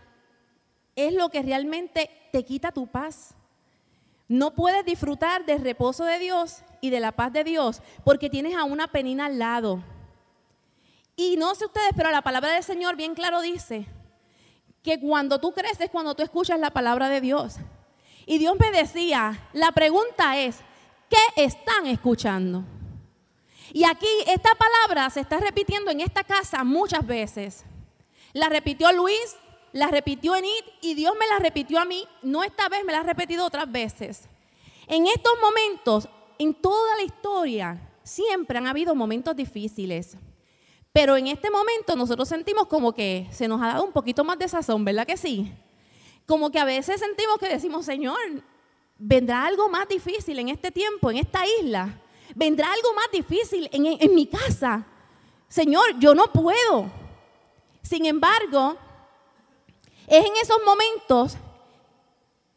es 0.96 1.12
lo 1.12 1.28
que 1.28 1.42
realmente 1.42 2.08
te 2.32 2.44
quita 2.44 2.72
tu 2.72 2.86
paz. 2.86 3.34
No 4.28 4.54
puedes 4.54 4.84
disfrutar 4.84 5.44
del 5.44 5.62
reposo 5.62 6.04
de 6.04 6.18
Dios 6.18 6.62
y 6.80 6.90
de 6.90 7.00
la 7.00 7.12
paz 7.12 7.32
de 7.32 7.44
Dios 7.44 7.82
porque 8.04 8.30
tienes 8.30 8.54
a 8.54 8.64
una 8.64 8.88
penina 8.88 9.26
al 9.26 9.38
lado. 9.38 9.82
Y 11.18 11.36
no 11.36 11.52
sé 11.56 11.64
ustedes, 11.66 11.90
pero 11.96 12.12
la 12.12 12.22
palabra 12.22 12.52
del 12.52 12.62
Señor 12.62 12.94
bien 12.94 13.16
claro 13.16 13.40
dice 13.40 13.86
que 14.84 15.00
cuando 15.00 15.40
tú 15.40 15.52
creces, 15.52 15.90
cuando 15.90 16.14
tú 16.14 16.22
escuchas 16.22 16.60
la 16.60 16.70
palabra 16.70 17.08
de 17.08 17.20
Dios. 17.20 17.56
Y 18.24 18.38
Dios 18.38 18.56
me 18.56 18.70
decía, 18.70 19.48
la 19.52 19.72
pregunta 19.72 20.38
es, 20.38 20.60
¿qué 21.10 21.42
están 21.42 21.86
escuchando? 21.86 22.62
Y 23.72 23.82
aquí 23.82 24.06
esta 24.28 24.50
palabra 24.54 25.10
se 25.10 25.18
está 25.18 25.38
repitiendo 25.38 25.90
en 25.90 26.02
esta 26.02 26.22
casa 26.22 26.62
muchas 26.62 27.04
veces. 27.04 27.64
La 28.32 28.48
repitió 28.48 28.92
Luis, 28.92 29.36
la 29.72 29.88
repitió 29.88 30.36
Enid 30.36 30.64
y 30.82 30.94
Dios 30.94 31.14
me 31.18 31.26
la 31.26 31.40
repitió 31.40 31.80
a 31.80 31.84
mí. 31.84 32.06
No 32.22 32.44
esta 32.44 32.68
vez, 32.68 32.84
me 32.84 32.92
la 32.92 33.00
ha 33.00 33.02
repetido 33.02 33.44
otras 33.44 33.68
veces. 33.68 34.28
En 34.86 35.08
estos 35.08 35.32
momentos, 35.42 36.08
en 36.38 36.54
toda 36.54 36.94
la 36.94 37.02
historia, 37.02 37.90
siempre 38.04 38.56
han 38.56 38.68
habido 38.68 38.94
momentos 38.94 39.34
difíciles. 39.34 40.16
Pero 40.98 41.16
en 41.16 41.28
este 41.28 41.48
momento 41.48 41.94
nosotros 41.94 42.28
sentimos 42.28 42.66
como 42.66 42.92
que 42.92 43.28
se 43.30 43.46
nos 43.46 43.62
ha 43.62 43.68
dado 43.68 43.84
un 43.84 43.92
poquito 43.92 44.24
más 44.24 44.36
de 44.36 44.48
sazón, 44.48 44.84
¿verdad 44.84 45.06
que 45.06 45.16
sí? 45.16 45.48
Como 46.26 46.50
que 46.50 46.58
a 46.58 46.64
veces 46.64 46.98
sentimos 46.98 47.38
que 47.38 47.48
decimos, 47.48 47.86
Señor, 47.86 48.18
vendrá 48.98 49.46
algo 49.46 49.68
más 49.68 49.88
difícil 49.88 50.36
en 50.40 50.48
este 50.48 50.72
tiempo, 50.72 51.08
en 51.12 51.18
esta 51.18 51.44
isla. 51.60 52.00
Vendrá 52.34 52.72
algo 52.72 52.92
más 52.94 53.06
difícil 53.12 53.70
en, 53.70 53.86
en 53.86 54.12
mi 54.12 54.26
casa. 54.26 54.84
Señor, 55.46 56.00
yo 56.00 56.16
no 56.16 56.32
puedo. 56.32 56.90
Sin 57.80 58.04
embargo, 58.04 58.76
es 60.08 60.26
en 60.26 60.32
esos 60.42 60.58
momentos, 60.66 61.36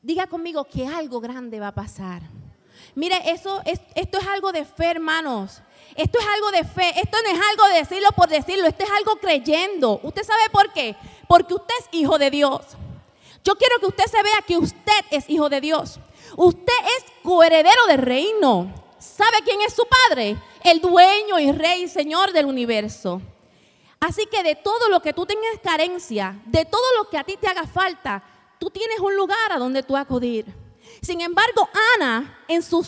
diga 0.01 0.25
conmigo 0.25 0.63
que 0.63 0.87
algo 0.87 1.21
grande 1.21 1.59
va 1.59 1.67
a 1.67 1.75
pasar. 1.75 2.23
Mire, 2.95 3.21
eso 3.23 3.61
esto 3.65 4.17
es 4.17 4.27
algo 4.27 4.51
de 4.51 4.65
fe, 4.65 4.85
hermanos. 4.87 5.61
Esto 5.95 6.19
es 6.19 6.25
algo 6.27 6.51
de 6.51 6.63
fe. 6.63 6.99
Esto 6.99 7.17
no 7.23 7.29
es 7.29 7.39
algo 7.49 7.67
de 7.67 7.75
decirlo 7.75 8.09
por 8.15 8.29
decirlo. 8.29 8.67
Esto 8.67 8.83
es 8.83 8.91
algo 8.91 9.15
creyendo. 9.17 9.99
¿Usted 10.03 10.23
sabe 10.23 10.49
por 10.51 10.71
qué? 10.73 10.95
Porque 11.27 11.53
usted 11.53 11.73
es 11.79 11.87
hijo 11.91 12.17
de 12.17 12.29
Dios. 12.29 12.61
Yo 13.43 13.55
quiero 13.55 13.79
que 13.79 13.87
usted 13.87 14.05
se 14.05 14.21
vea 14.21 14.41
que 14.45 14.57
usted 14.57 15.05
es 15.09 15.29
hijo 15.29 15.49
de 15.49 15.61
Dios. 15.61 15.99
Usted 16.37 16.73
es 16.97 17.05
coheredero 17.23 17.85
del 17.87 17.99
reino. 17.99 18.73
¿Sabe 18.99 19.37
quién 19.43 19.61
es 19.61 19.73
su 19.73 19.83
padre? 19.87 20.37
El 20.63 20.79
dueño 20.79 21.39
y 21.39 21.51
rey, 21.51 21.87
señor 21.87 22.31
del 22.31 22.45
universo. 22.45 23.21
Así 23.99 24.25
que 24.25 24.43
de 24.43 24.55
todo 24.55 24.89
lo 24.89 25.01
que 25.01 25.13
tú 25.13 25.25
tengas 25.25 25.59
carencia, 25.63 26.39
de 26.45 26.65
todo 26.65 26.81
lo 26.97 27.09
que 27.09 27.17
a 27.17 27.23
ti 27.23 27.37
te 27.37 27.47
haga 27.47 27.67
falta, 27.67 28.23
tú 28.59 28.69
tienes 28.69 28.99
un 28.99 29.15
lugar 29.15 29.51
a 29.51 29.57
donde 29.57 29.83
tú 29.83 29.97
acudir. 29.97 30.45
Sin 31.01 31.21
embargo, 31.21 31.67
Ana, 31.95 32.43
en 32.47 32.61
su 32.61 32.83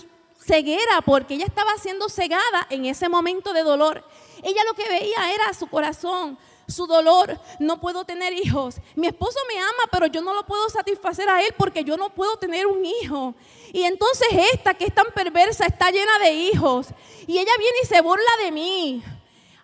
ceguera, 0.46 1.02
porque 1.06 1.36
ella 1.36 1.46
estaba 1.46 1.78
siendo 1.78 2.10
cegada 2.10 2.68
en 2.70 2.86
ese 2.86 3.10
momento 3.10 3.54
de 3.54 3.64
dolor, 3.64 4.04
ella 4.44 4.64
lo 4.66 4.74
que 4.74 4.88
veía 4.90 5.34
era 5.34 5.54
su 5.54 5.68
corazón, 5.68 6.38
su 6.68 6.88
dolor, 6.88 7.40
no 7.60 7.80
puedo 7.80 8.06
tener 8.06 8.34
hijos. 8.34 8.76
Mi 8.96 9.08
esposo 9.08 9.40
me 9.48 9.60
ama, 9.60 9.90
pero 9.92 10.08
yo 10.08 10.22
no 10.22 10.34
lo 10.34 10.46
puedo 10.46 10.70
satisfacer 10.70 11.30
a 11.30 11.42
él 11.42 11.54
porque 11.58 11.84
yo 11.84 11.98
no 11.98 12.14
puedo 12.14 12.38
tener 12.38 12.68
un 12.68 12.86
hijo. 12.86 13.36
Y 13.72 13.84
entonces 13.84 14.28
esta 14.54 14.74
que 14.74 14.86
es 14.86 14.94
tan 14.94 15.08
perversa 15.14 15.66
está 15.66 15.92
llena 15.92 16.20
de 16.20 16.34
hijos. 16.34 16.88
Y 17.28 17.38
ella 17.38 17.52
viene 17.58 17.78
y 17.84 17.88
se 17.88 18.02
burla 18.02 18.32
de 18.44 18.52
mí. 18.52 19.04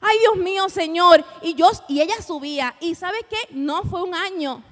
Ay, 0.02 0.18
Dios 0.20 0.36
mío, 0.38 0.70
Señor. 0.70 1.24
Y, 1.42 1.56
yo, 1.56 1.70
y 1.88 2.02
ella 2.02 2.22
subía. 2.22 2.76
¿Y 2.80 2.96
sabe 2.96 3.26
qué? 3.30 3.38
No 3.52 3.84
fue 3.84 4.02
un 4.02 4.16
año. 4.16 4.64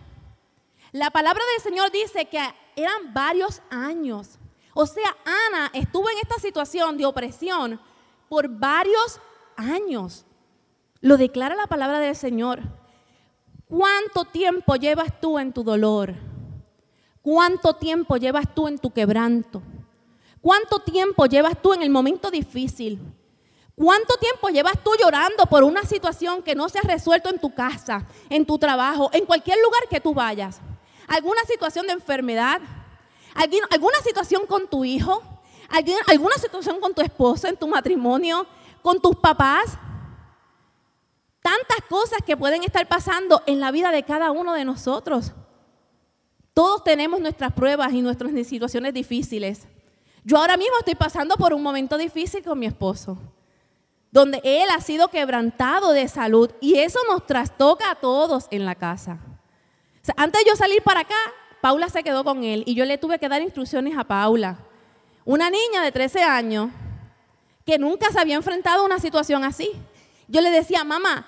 La 0.91 1.11
palabra 1.11 1.43
del 1.53 1.63
Señor 1.63 1.91
dice 1.91 2.25
que 2.25 2.39
eran 2.75 3.13
varios 3.13 3.61
años. 3.69 4.36
O 4.79 4.85
sea, 4.85 5.17
Ana 5.25 5.71
estuvo 5.73 6.07
en 6.07 6.19
esta 6.21 6.35
situación 6.35 6.97
de 6.97 7.07
opresión 7.07 7.79
por 8.29 8.47
varios 8.47 9.19
años. 9.55 10.23
Lo 11.01 11.17
declara 11.17 11.55
la 11.55 11.65
palabra 11.65 11.97
del 11.97 12.15
Señor. 12.15 12.61
¿Cuánto 13.67 14.25
tiempo 14.25 14.75
llevas 14.75 15.19
tú 15.19 15.39
en 15.39 15.51
tu 15.51 15.63
dolor? 15.63 16.13
¿Cuánto 17.23 17.73
tiempo 17.73 18.17
llevas 18.17 18.53
tú 18.53 18.67
en 18.67 18.77
tu 18.77 18.91
quebranto? 18.91 19.63
¿Cuánto 20.41 20.77
tiempo 20.77 21.25
llevas 21.25 21.59
tú 21.59 21.73
en 21.73 21.81
el 21.81 21.89
momento 21.89 22.29
difícil? 22.29 22.99
¿Cuánto 23.73 24.15
tiempo 24.17 24.49
llevas 24.49 24.83
tú 24.83 24.91
llorando 25.01 25.47
por 25.47 25.63
una 25.63 25.85
situación 25.85 26.43
que 26.43 26.53
no 26.53 26.69
se 26.69 26.77
ha 26.77 26.83
resuelto 26.83 27.31
en 27.31 27.39
tu 27.39 27.51
casa, 27.55 28.05
en 28.29 28.45
tu 28.45 28.59
trabajo, 28.59 29.09
en 29.11 29.25
cualquier 29.25 29.57
lugar 29.57 29.89
que 29.89 29.99
tú 29.99 30.13
vayas? 30.13 30.61
¿Alguna 31.07 31.43
situación 31.45 31.87
de 31.87 31.93
enfermedad? 31.93 32.61
¿Alguna 33.37 33.97
situación 34.03 34.45
con 34.45 34.67
tu 34.67 34.83
hijo? 34.83 35.21
¿Alguna 36.07 36.35
situación 36.35 36.79
con 36.79 36.93
tu 36.93 37.01
esposo, 37.01 37.47
en 37.47 37.55
tu 37.55 37.67
matrimonio? 37.67 38.45
¿Con 38.81 38.99
tus 38.99 39.15
papás? 39.15 39.77
Tantas 41.41 41.77
cosas 41.89 42.19
que 42.25 42.35
pueden 42.35 42.63
estar 42.63 42.87
pasando 42.87 43.41
en 43.45 43.59
la 43.59 43.71
vida 43.71 43.91
de 43.91 44.03
cada 44.03 44.31
uno 44.31 44.53
de 44.53 44.65
nosotros. 44.65 45.31
Todos 46.53 46.83
tenemos 46.83 47.19
nuestras 47.21 47.53
pruebas 47.53 47.93
y 47.93 48.01
nuestras 48.01 48.31
situaciones 48.47 48.93
difíciles. 48.93 49.67
Yo 50.23 50.37
ahora 50.37 50.57
mismo 50.57 50.75
estoy 50.79 50.95
pasando 50.95 51.35
por 51.35 51.53
un 51.53 51.63
momento 51.63 51.97
difícil 51.97 52.43
con 52.43 52.59
mi 52.59 52.65
esposo 52.65 53.17
donde 54.11 54.41
él 54.43 54.69
ha 54.75 54.81
sido 54.81 55.09
quebrantado 55.09 55.91
de 55.91 56.07
salud 56.07 56.51
y 56.61 56.79
eso 56.79 56.99
nos 57.09 57.25
trastoca 57.25 57.91
a 57.91 57.95
todos 57.95 58.47
en 58.51 58.65
la 58.65 58.75
casa. 58.75 59.19
antes 60.15 60.43
de 60.43 60.49
yo 60.49 60.55
salir 60.55 60.81
para 60.81 61.01
acá, 61.01 61.15
Paula 61.61 61.89
se 61.89 62.03
quedó 62.03 62.23
con 62.23 62.43
él 62.43 62.63
y 62.65 62.75
yo 62.75 62.85
le 62.85 62.97
tuve 62.97 63.19
que 63.19 63.29
dar 63.29 63.41
instrucciones 63.41 63.97
a 63.97 64.03
Paula, 64.03 64.57
una 65.25 65.49
niña 65.49 65.81
de 65.81 65.91
13 65.91 66.23
años 66.23 66.69
que 67.65 67.77
nunca 67.77 68.11
se 68.11 68.19
había 68.19 68.35
enfrentado 68.35 68.81
a 68.81 68.85
una 68.85 68.99
situación 68.99 69.43
así. 69.43 69.71
Yo 70.27 70.41
le 70.41 70.49
decía, 70.49 70.83
mamá, 70.83 71.27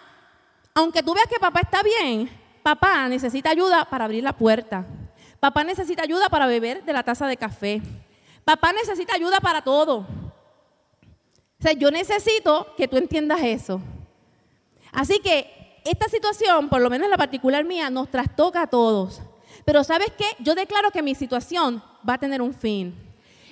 aunque 0.74 1.03
tú 1.03 1.13
veas 1.13 1.27
que 1.27 1.39
papá 1.39 1.62
está 1.62 1.83
bien, 1.83 2.29
papá 2.63 3.07
necesita 3.09 3.50
ayuda 3.50 3.86
para 3.86 4.05
abrir 4.05 4.24
la 4.24 4.33
puerta. 4.33 4.86
Papá 5.39 5.63
necesita 5.63 6.03
ayuda 6.03 6.29
para 6.29 6.48
beber 6.48 6.83
de 6.83 6.93
la 6.93 7.03
taza 7.03 7.27
de 7.27 7.38
café. 7.38 7.81
Papá 8.45 8.71
necesita 8.74 9.15
ayuda 9.15 9.39
para 9.39 9.62
todo. 9.62 10.00
O 10.00 11.62
sea, 11.62 11.74
yo 11.74 11.91
necesito 11.91 12.74
que 12.77 12.88
tú 12.88 12.98
entiendas 12.98 13.41
eso. 13.41 13.81
Así 14.91 15.19
que 15.19 15.81
esta 15.86 16.07
situación, 16.07 16.69
por 16.69 16.81
lo 16.81 16.89
menos 16.89 17.09
la 17.09 17.17
particular 17.17 17.65
mía, 17.65 17.89
nos 17.89 18.09
trastoca 18.09 18.63
a 18.63 18.67
todos. 18.67 19.21
Pero 19.66 19.84
¿sabes 19.84 20.12
qué? 20.18 20.25
Yo 20.39 20.56
declaro 20.56 20.92
que 20.92 21.01
mi 21.01 21.16
situación 21.16 21.84
va 22.08 22.13
a 22.13 22.18
tener 22.18 22.42
un 22.42 22.54
fin. 22.54 22.96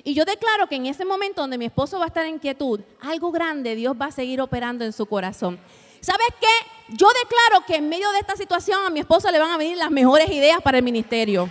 Y 0.04 0.14
yo 0.14 0.24
declaro 0.24 0.68
que 0.68 0.76
en 0.76 0.86
ese 0.86 1.04
momento 1.04 1.42
donde 1.42 1.58
mi 1.58 1.66
esposo 1.66 2.00
va 2.00 2.06
a 2.06 2.08
estar 2.08 2.26
en 2.26 2.40
quietud, 2.40 2.80
algo 3.02 3.32
grande 3.32 3.76
Dios 3.76 3.96
va 4.00 4.06
a 4.06 4.12
seguir 4.12 4.40
operando 4.40 4.86
en 4.86 4.94
su 4.94 5.06
corazón. 5.06 5.60
¿Sabes 6.00 6.28
qué? 6.40 6.96
Yo 6.96 7.08
declaro 7.08 7.66
que 7.66 7.76
en 7.76 7.90
medio 7.90 8.10
de 8.12 8.20
esta 8.20 8.36
situación 8.36 8.80
a 8.86 8.90
mi 8.90 9.02
esposo 9.02 9.30
le 9.32 9.40
van 9.40 9.52
a 9.52 9.58
venir 9.58 9.78
las 9.78 9.92
mejores 9.92 10.30
ideas 10.30 10.62
para 10.62 10.78
el 10.78 10.84
ministerio. 10.84 11.50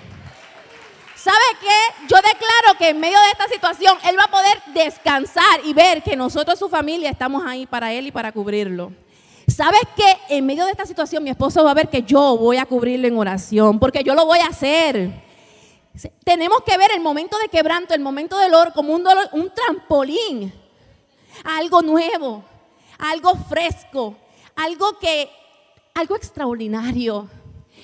¿Sabe 1.15 1.45
qué? 1.61 2.07
Yo 2.09 2.17
declaro 2.17 2.79
que 2.79 2.91
en 2.91 3.01
medio 3.01 3.19
de 3.21 3.31
esta 3.33 3.49
situación 3.49 3.99
Él 4.09 4.17
va 4.19 4.25
a 4.25 4.31
poder 4.31 4.63
descansar 4.73 5.61
y 5.65 5.75
ver 5.75 6.03
que 6.03 6.17
nosotros, 6.17 6.59
su 6.59 6.69
familia, 6.69 7.11
estamos 7.11 7.45
ahí 7.45 7.67
para 7.67 7.93
Él 7.93 8.07
y 8.07 8.13
para 8.13 8.33
cubrirlo. 8.33 8.93
¿Sabes 9.49 9.83
qué? 9.95 10.37
En 10.37 10.45
medio 10.45 10.65
de 10.65 10.73
esta 10.73 10.87
situación 10.87 11.23
mi 11.23 11.31
esposo 11.31 11.63
va 11.63 11.71
a 11.71 11.75
ver 11.75 11.89
que 11.89 12.03
yo 12.03 12.37
voy 12.37 12.57
a 12.57 12.67
cubrirlo 12.67 13.07
en 13.07 13.17
oración, 13.17 13.79
porque 13.79 14.03
yo 14.03 14.15
lo 14.15 14.27
voy 14.27 14.41
a 14.41 14.49
hacer. 14.49 15.25
Tenemos 16.25 16.63
que 16.67 16.77
ver 16.77 16.91
el 16.95 17.01
momento 17.01 17.39
de 17.39 17.49
quebranto, 17.49 17.95
el 17.95 18.01
momento 18.01 18.39
del 18.39 18.51
dolor 18.51 18.73
como 18.73 18.93
un, 18.93 19.05
dolor, 19.05 19.29
un 19.33 19.51
trampolín, 19.55 20.53
algo 21.45 21.81
nuevo, 21.81 22.45
algo 22.99 23.35
fresco, 23.49 24.17
algo 24.57 24.99
que, 24.99 25.31
algo 25.95 26.17
extraordinario. 26.17 27.29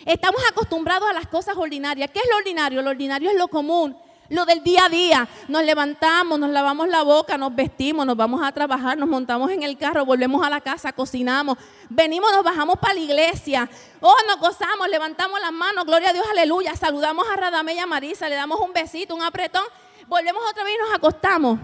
Estamos 0.05 0.43
acostumbrados 0.51 1.09
a 1.09 1.13
las 1.13 1.29
cosas 1.29 1.57
ordinarias. 1.57 2.11
¿Qué 2.11 2.19
es 2.19 2.29
lo 2.29 2.37
ordinario? 2.39 2.83
Lo 2.83 2.91
ordinario 2.91 3.31
es 3.31 3.37
lo 3.37 3.47
común, 3.49 3.97
lo 4.33 4.45
del 4.45 4.63
día 4.63 4.87
a 4.87 4.89
día. 4.89 5.29
Nos 5.49 5.65
levantamos, 5.65 6.39
nos 6.39 6.51
lavamos 6.51 6.89
la 6.89 7.03
boca, 7.03 7.39
nos 7.39 7.55
vestimos, 7.55 8.05
nos 8.05 8.17
vamos 8.17 8.43
a 8.43 8.51
trabajar, 8.53 8.99
nos 8.99 9.09
montamos 9.09 9.51
en 9.51 9.63
el 9.63 9.79
carro, 9.79 10.05
volvemos 10.05 10.45
a 10.45 10.51
la 10.51 10.61
casa, 10.61 10.93
cocinamos, 10.93 11.57
venimos, 11.89 12.33
nos 12.33 12.43
bajamos 12.43 12.77
para 12.79 12.95
la 12.95 13.01
iglesia. 13.01 13.69
Oh, 14.01 14.17
nos 14.27 14.39
gozamos, 14.39 14.89
levantamos 14.89 15.41
las 15.41 15.53
manos, 15.53 15.85
gloria 15.85 16.11
a 16.11 16.13
Dios, 16.13 16.27
aleluya. 16.31 16.75
Saludamos 16.75 17.27
a 17.33 17.37
Radamé 17.37 17.75
y 17.75 17.79
a 17.79 17.87
Marisa, 17.87 18.29
le 18.29 18.35
damos 18.35 18.61
un 18.61 18.73
besito, 18.73 19.15
un 19.15 19.23
apretón. 19.23 19.65
Volvemos 20.09 20.43
otra 20.51 20.65
vez 20.65 20.75
y 20.75 20.83
nos 20.83 20.95
acostamos. 20.95 21.59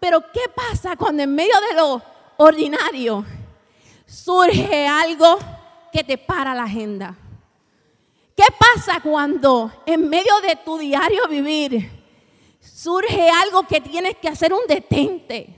Pero 0.00 0.20
¿qué 0.32 0.42
pasa 0.54 0.96
cuando 0.96 1.22
en 1.22 1.34
medio 1.34 1.54
de 1.68 1.76
lo 1.76 2.02
ordinario 2.38 3.24
surge 4.06 4.86
algo 4.86 5.38
que 5.92 6.02
te 6.02 6.16
para 6.16 6.54
la 6.54 6.64
agenda. 6.64 7.14
¿Qué 8.38 8.44
pasa 8.56 9.00
cuando 9.00 9.82
en 9.84 10.08
medio 10.08 10.40
de 10.40 10.54
tu 10.64 10.78
diario 10.78 11.26
vivir 11.26 11.90
surge 12.60 13.28
algo 13.28 13.66
que 13.66 13.80
tienes 13.80 14.16
que 14.18 14.28
hacer 14.28 14.52
un 14.52 14.64
detente? 14.68 15.56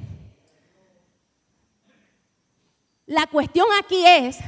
La 3.04 3.26
cuestión 3.26 3.66
aquí 3.78 4.02
es, 4.06 4.38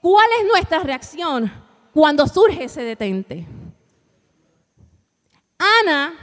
¿cuál 0.00 0.26
es 0.40 0.46
nuestra 0.46 0.78
reacción 0.78 1.52
cuando 1.92 2.26
surge 2.26 2.64
ese 2.64 2.82
detente? 2.82 3.46
Ana 5.58 6.14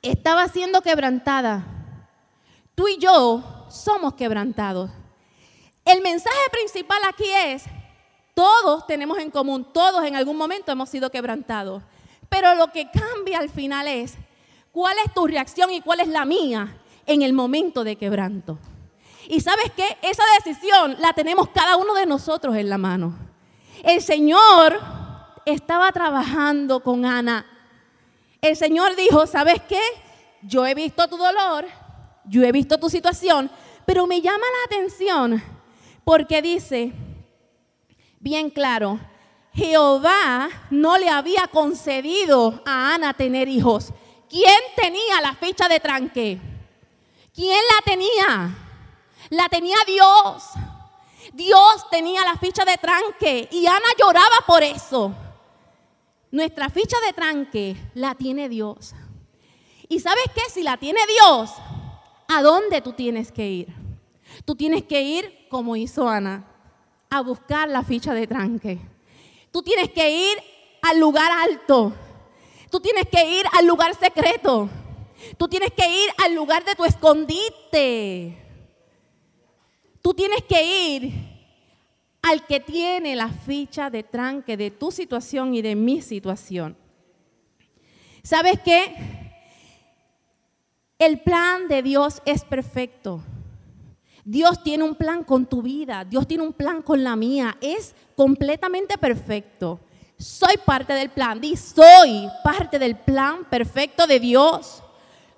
estaba 0.00 0.48
siendo 0.48 0.80
quebrantada. 0.80 1.66
Tú 2.74 2.88
y 2.88 2.96
yo 2.96 3.66
somos 3.68 4.14
quebrantados. 4.14 4.90
El 5.84 6.00
mensaje 6.00 6.48
principal 6.50 7.02
aquí 7.06 7.30
es, 7.30 7.64
todos 8.38 8.86
tenemos 8.86 9.18
en 9.18 9.32
común, 9.32 9.66
todos 9.72 10.04
en 10.04 10.14
algún 10.14 10.36
momento 10.36 10.70
hemos 10.70 10.88
sido 10.88 11.10
quebrantados. 11.10 11.82
Pero 12.28 12.54
lo 12.54 12.68
que 12.68 12.88
cambia 12.88 13.40
al 13.40 13.50
final 13.50 13.88
es 13.88 14.14
cuál 14.70 14.94
es 15.04 15.12
tu 15.12 15.26
reacción 15.26 15.72
y 15.72 15.80
cuál 15.80 15.98
es 15.98 16.06
la 16.06 16.24
mía 16.24 16.78
en 17.04 17.22
el 17.22 17.32
momento 17.32 17.82
de 17.82 17.96
quebranto. 17.96 18.56
Y 19.26 19.40
sabes 19.40 19.72
qué? 19.74 19.98
Esa 20.02 20.22
decisión 20.38 20.94
la 21.00 21.12
tenemos 21.14 21.48
cada 21.48 21.76
uno 21.78 21.94
de 21.94 22.06
nosotros 22.06 22.54
en 22.54 22.68
la 22.68 22.78
mano. 22.78 23.18
El 23.82 24.00
Señor 24.00 24.78
estaba 25.44 25.90
trabajando 25.90 26.78
con 26.78 27.06
Ana. 27.06 27.44
El 28.40 28.54
Señor 28.54 28.94
dijo, 28.94 29.26
¿sabes 29.26 29.60
qué? 29.68 29.80
Yo 30.42 30.64
he 30.64 30.76
visto 30.76 31.08
tu 31.08 31.16
dolor, 31.16 31.66
yo 32.24 32.44
he 32.44 32.52
visto 32.52 32.78
tu 32.78 32.88
situación, 32.88 33.50
pero 33.84 34.06
me 34.06 34.20
llama 34.20 34.38
la 34.38 34.76
atención 34.76 35.42
porque 36.04 36.40
dice, 36.40 36.92
bien 38.20 38.50
claro, 38.50 38.98
Jehová 39.52 40.48
no 40.70 40.98
le 40.98 41.08
había 41.08 41.48
concedido 41.48 42.62
a 42.64 42.94
Ana 42.94 43.14
tener 43.14 43.48
hijos. 43.48 43.92
¿Quién 44.28 44.58
tenía 44.76 45.20
la 45.20 45.34
ficha 45.34 45.68
de 45.68 45.80
tranque? 45.80 46.38
¿Quién 47.34 47.60
la 47.74 47.84
tenía? 47.84 48.56
La 49.30 49.48
tenía 49.48 49.76
Dios. 49.86 50.44
Dios 51.32 51.90
tenía 51.90 52.22
la 52.22 52.36
ficha 52.36 52.64
de 52.64 52.76
tranque 52.76 53.48
y 53.50 53.66
Ana 53.66 53.88
lloraba 53.98 54.36
por 54.46 54.62
eso. 54.62 55.12
Nuestra 56.30 56.68
ficha 56.68 56.96
de 57.06 57.12
tranque 57.12 57.76
la 57.94 58.14
tiene 58.14 58.48
Dios. 58.48 58.94
¿Y 59.88 60.00
sabes 60.00 60.24
qué? 60.34 60.42
Si 60.52 60.62
la 60.62 60.76
tiene 60.76 61.00
Dios, 61.06 61.50
¿a 62.28 62.42
dónde 62.42 62.82
tú 62.82 62.92
tienes 62.92 63.32
que 63.32 63.48
ir? 63.48 63.74
Tú 64.44 64.54
tienes 64.54 64.84
que 64.84 65.00
ir 65.00 65.46
como 65.48 65.74
hizo 65.74 66.08
Ana 66.08 66.44
a 67.10 67.20
buscar 67.22 67.68
la 67.68 67.82
ficha 67.82 68.14
de 68.14 68.26
tranque. 68.26 68.78
Tú 69.50 69.62
tienes 69.62 69.90
que 69.90 70.10
ir 70.10 70.38
al 70.82 70.98
lugar 70.98 71.30
alto. 71.32 71.92
Tú 72.70 72.80
tienes 72.80 73.06
que 73.08 73.38
ir 73.38 73.46
al 73.56 73.66
lugar 73.66 73.94
secreto. 73.94 74.68
Tú 75.36 75.48
tienes 75.48 75.72
que 75.72 75.88
ir 75.88 76.10
al 76.24 76.34
lugar 76.34 76.64
de 76.64 76.74
tu 76.74 76.84
escondite. 76.84 78.36
Tú 80.02 80.14
tienes 80.14 80.42
que 80.44 80.62
ir 80.62 81.12
al 82.22 82.46
que 82.46 82.60
tiene 82.60 83.16
la 83.16 83.28
ficha 83.28 83.90
de 83.90 84.02
tranque 84.02 84.56
de 84.56 84.70
tu 84.70 84.90
situación 84.90 85.54
y 85.54 85.62
de 85.62 85.74
mi 85.74 86.02
situación. 86.02 86.76
¿Sabes 88.22 88.60
qué? 88.64 88.94
El 90.98 91.20
plan 91.20 91.68
de 91.68 91.82
Dios 91.82 92.22
es 92.26 92.44
perfecto. 92.44 93.22
Dios 94.30 94.62
tiene 94.62 94.84
un 94.84 94.94
plan 94.94 95.24
con 95.24 95.46
tu 95.46 95.62
vida, 95.62 96.04
Dios 96.04 96.28
tiene 96.28 96.42
un 96.42 96.52
plan 96.52 96.82
con 96.82 97.02
la 97.02 97.16
mía, 97.16 97.56
es 97.62 97.94
completamente 98.14 98.98
perfecto. 98.98 99.80
Soy 100.18 100.58
parte 100.66 100.92
del 100.92 101.08
plan, 101.08 101.40
di 101.40 101.56
soy 101.56 102.28
parte 102.44 102.78
del 102.78 102.94
plan 102.94 103.46
perfecto 103.46 104.06
de 104.06 104.20
Dios. 104.20 104.82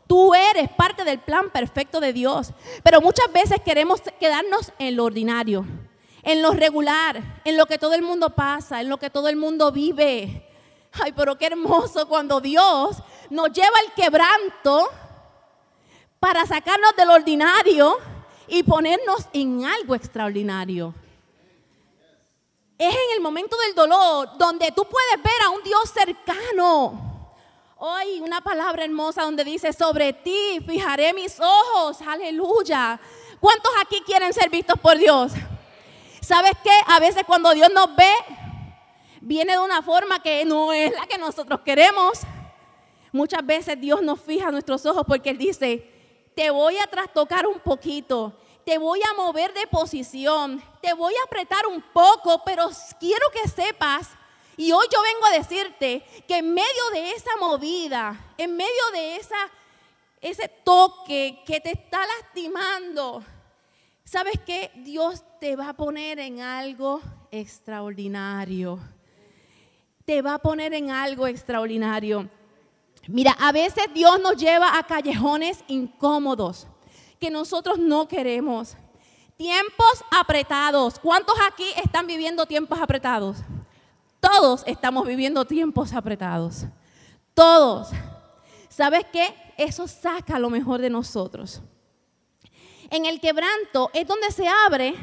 Tú 0.09 0.35
eres 0.35 0.69
parte 0.71 1.05
del 1.05 1.21
plan 1.21 1.51
perfecto 1.51 2.01
de 2.01 2.13
Dios. 2.13 2.53
Pero 2.83 3.01
muchas 3.01 3.33
veces 3.33 3.61
queremos 3.65 4.01
quedarnos 4.19 4.73
en 4.81 4.97
lo 4.97 5.05
ordinario, 5.05 5.65
en 6.25 6.43
lo 6.43 6.51
regular, 6.51 7.43
en 7.45 7.57
lo 7.57 7.67
que 7.67 7.79
todo 7.79 7.95
el 7.95 8.03
mundo 8.03 8.31
pasa, 8.31 8.81
en 8.81 8.89
lo 8.89 8.97
que 8.97 9.09
todo 9.09 9.29
el 9.29 9.37
mundo 9.37 9.71
vive. 9.71 10.49
Ay, 11.01 11.13
pero 11.13 11.39
qué 11.39 11.47
hermoso 11.47 12.09
cuando 12.09 12.41
Dios 12.41 13.01
nos 13.31 13.53
lleva 13.53 13.79
el 13.87 13.93
quebranto 13.93 14.89
para 16.19 16.45
sacarnos 16.45 16.97
del 16.97 17.11
ordinario 17.11 18.10
y 18.51 18.63
ponernos 18.65 19.29
en 19.33 19.65
algo 19.65 19.95
extraordinario. 19.95 20.93
Es 22.77 22.93
en 22.95 23.17
el 23.17 23.21
momento 23.21 23.57
del 23.59 23.75
dolor 23.75 24.31
donde 24.39 24.73
tú 24.73 24.85
puedes 24.85 25.23
ver 25.23 25.43
a 25.45 25.51
un 25.51 25.63
Dios 25.63 25.91
cercano. 25.91 27.11
Hoy 27.77 28.21
una 28.21 28.41
palabra 28.41 28.85
hermosa 28.85 29.23
donde 29.23 29.45
dice, 29.45 29.73
sobre 29.73 30.13
ti 30.13 30.61
fijaré 30.67 31.15
mis 31.15 31.39
ojos, 31.41 32.03
aleluya. 32.03 33.01
¿Cuántos 33.39 33.73
aquí 33.81 34.03
quieren 34.05 34.33
ser 34.33 34.51
vistos 34.51 34.79
por 34.81 34.99
Dios? 34.99 35.33
¿Sabes 36.21 36.53
qué? 36.63 36.77
A 36.89 37.01
veces 37.01 37.23
cuando 37.27 37.55
Dios 37.55 37.71
nos 37.73 37.95
ve, 37.97 38.13
viene 39.21 39.53
de 39.53 39.59
una 39.59 39.81
forma 39.83 40.23
que 40.23 40.45
no 40.45 40.73
es 40.73 40.93
la 40.93 41.07
que 41.07 41.19
nosotros 41.19 41.61
queremos. 41.61 42.21
Muchas 43.13 43.45
veces 43.45 43.81
Dios 43.81 44.03
nos 44.03 44.21
fija 44.21 44.51
nuestros 44.51 44.85
ojos 44.87 45.05
porque 45.07 45.31
Él 45.31 45.39
dice, 45.39 45.89
te 46.35 46.51
voy 46.51 46.79
a 46.79 46.87
trastocar 46.87 47.47
un 47.47 47.61
poquito, 47.61 48.33
te 48.71 48.79
voy 48.79 49.01
a 49.03 49.15
mover 49.15 49.53
de 49.53 49.67
posición, 49.67 50.63
te 50.81 50.95
voy 50.95 51.13
a 51.13 51.25
apretar 51.27 51.67
un 51.67 51.83
poco, 51.93 52.41
pero 52.45 52.71
quiero 53.01 53.27
que 53.33 53.49
sepas, 53.49 54.11
y 54.57 54.71
hoy 54.71 54.87
yo 54.93 55.03
vengo 55.03 55.27
a 55.27 55.39
decirte 55.39 56.05
que 56.29 56.37
en 56.37 56.55
medio 56.55 56.91
de 56.93 57.11
esa 57.11 57.31
movida, 57.41 58.33
en 58.39 58.57
medio 58.57 58.91
de 58.93 59.17
esa, 59.17 59.51
ese 60.21 60.47
toque 60.63 61.43
que 61.45 61.59
te 61.59 61.73
está 61.73 61.99
lastimando, 62.07 63.25
¿sabes 64.05 64.39
qué? 64.47 64.71
Dios 64.77 65.25
te 65.41 65.57
va 65.57 65.71
a 65.71 65.75
poner 65.75 66.21
en 66.21 66.41
algo 66.41 67.01
extraordinario. 67.33 68.79
Te 70.05 70.23
va 70.23 70.35
a 70.35 70.39
poner 70.39 70.75
en 70.75 70.93
algo 70.93 71.27
extraordinario. 71.27 72.31
Mira, 73.09 73.33
a 73.33 73.51
veces 73.51 73.87
Dios 73.93 74.21
nos 74.21 74.37
lleva 74.37 74.79
a 74.79 74.87
callejones 74.87 75.65
incómodos 75.67 76.69
que 77.21 77.31
nosotros 77.31 77.79
no 77.79 78.09
queremos. 78.09 78.77
Tiempos 79.37 80.03
apretados. 80.11 80.99
¿Cuántos 80.99 81.37
aquí 81.47 81.67
están 81.83 82.07
viviendo 82.07 82.47
tiempos 82.47 82.81
apretados? 82.81 83.37
Todos 84.19 84.63
estamos 84.67 85.07
viviendo 85.07 85.45
tiempos 85.45 85.93
apretados. 85.93 86.65
Todos. 87.35 87.91
¿Sabes 88.69 89.05
qué? 89.13 89.35
Eso 89.57 89.87
saca 89.87 90.39
lo 90.39 90.49
mejor 90.49 90.81
de 90.81 90.91
nosotros. 90.91 91.61
En 92.91 93.05
el 93.05 93.21
quebranto 93.21 93.91
es 93.93 94.07
donde 94.07 94.31
se 94.31 94.49
abre 94.49 94.95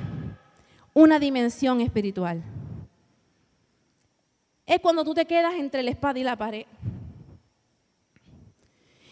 una 0.93 1.19
dimensión 1.19 1.81
espiritual. 1.81 2.43
Es 4.65 4.79
cuando 4.79 5.03
tú 5.03 5.13
te 5.13 5.25
quedas 5.25 5.53
entre 5.53 5.83
la 5.83 5.91
espada 5.91 6.19
y 6.19 6.23
la 6.23 6.35
pared. 6.35 6.65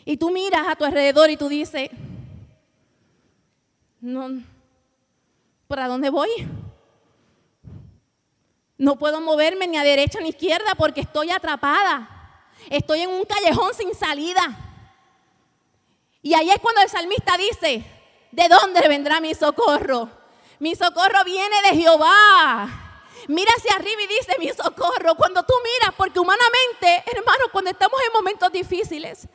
Y 0.03 0.17
tú 0.17 0.29
miras 0.29 0.67
a 0.67 0.75
tu 0.75 0.83
alrededor 0.83 1.29
y 1.29 1.37
tú 1.37 1.47
dices, 1.47 1.89
no, 4.01 4.43
¿para 5.67 5.88
dónde 5.88 6.10
voy? 6.10 6.29
No 8.77 8.97
puedo 8.97 9.21
moverme 9.21 9.67
ni 9.67 9.77
a 9.77 9.84
derecha 9.84 10.19
ni 10.19 10.27
a 10.27 10.29
izquierda 10.29 10.75
porque 10.77 11.01
estoy 11.01 11.31
atrapada. 11.31 12.10
Estoy 12.69 13.01
en 13.01 13.10
un 13.10 13.23
callejón 13.23 13.73
sin 13.73 13.93
salida. 13.95 14.41
Y 16.21 16.34
ahí 16.34 16.49
es 16.49 16.60
cuando 16.60 16.81
el 16.81 16.89
salmista 16.89 17.38
dice, 17.38 17.86
¿de 18.31 18.49
dónde 18.49 18.88
vendrá 18.88 19.19
mi 19.19 19.34
socorro? 19.34 20.10
Mi 20.60 20.75
socorro 20.75 21.23
viene 21.23 21.55
de 21.69 21.77
Jehová. 21.77 22.67
Mira 23.27 23.51
hacia 23.58 23.75
arriba 23.75 24.01
y 24.01 24.08
dice 24.08 24.36
mi 24.39 24.49
socorro. 24.49 25.15
Cuando 25.15 25.43
tú 25.43 25.53
miras, 25.63 25.95
porque 25.95 26.19
humanamente, 26.19 27.03
hermano, 27.15 27.45
cuando 27.51 27.71
estamos 27.71 27.99
en 28.08 28.13
momentos 28.13 28.51
difíciles, 28.51 29.27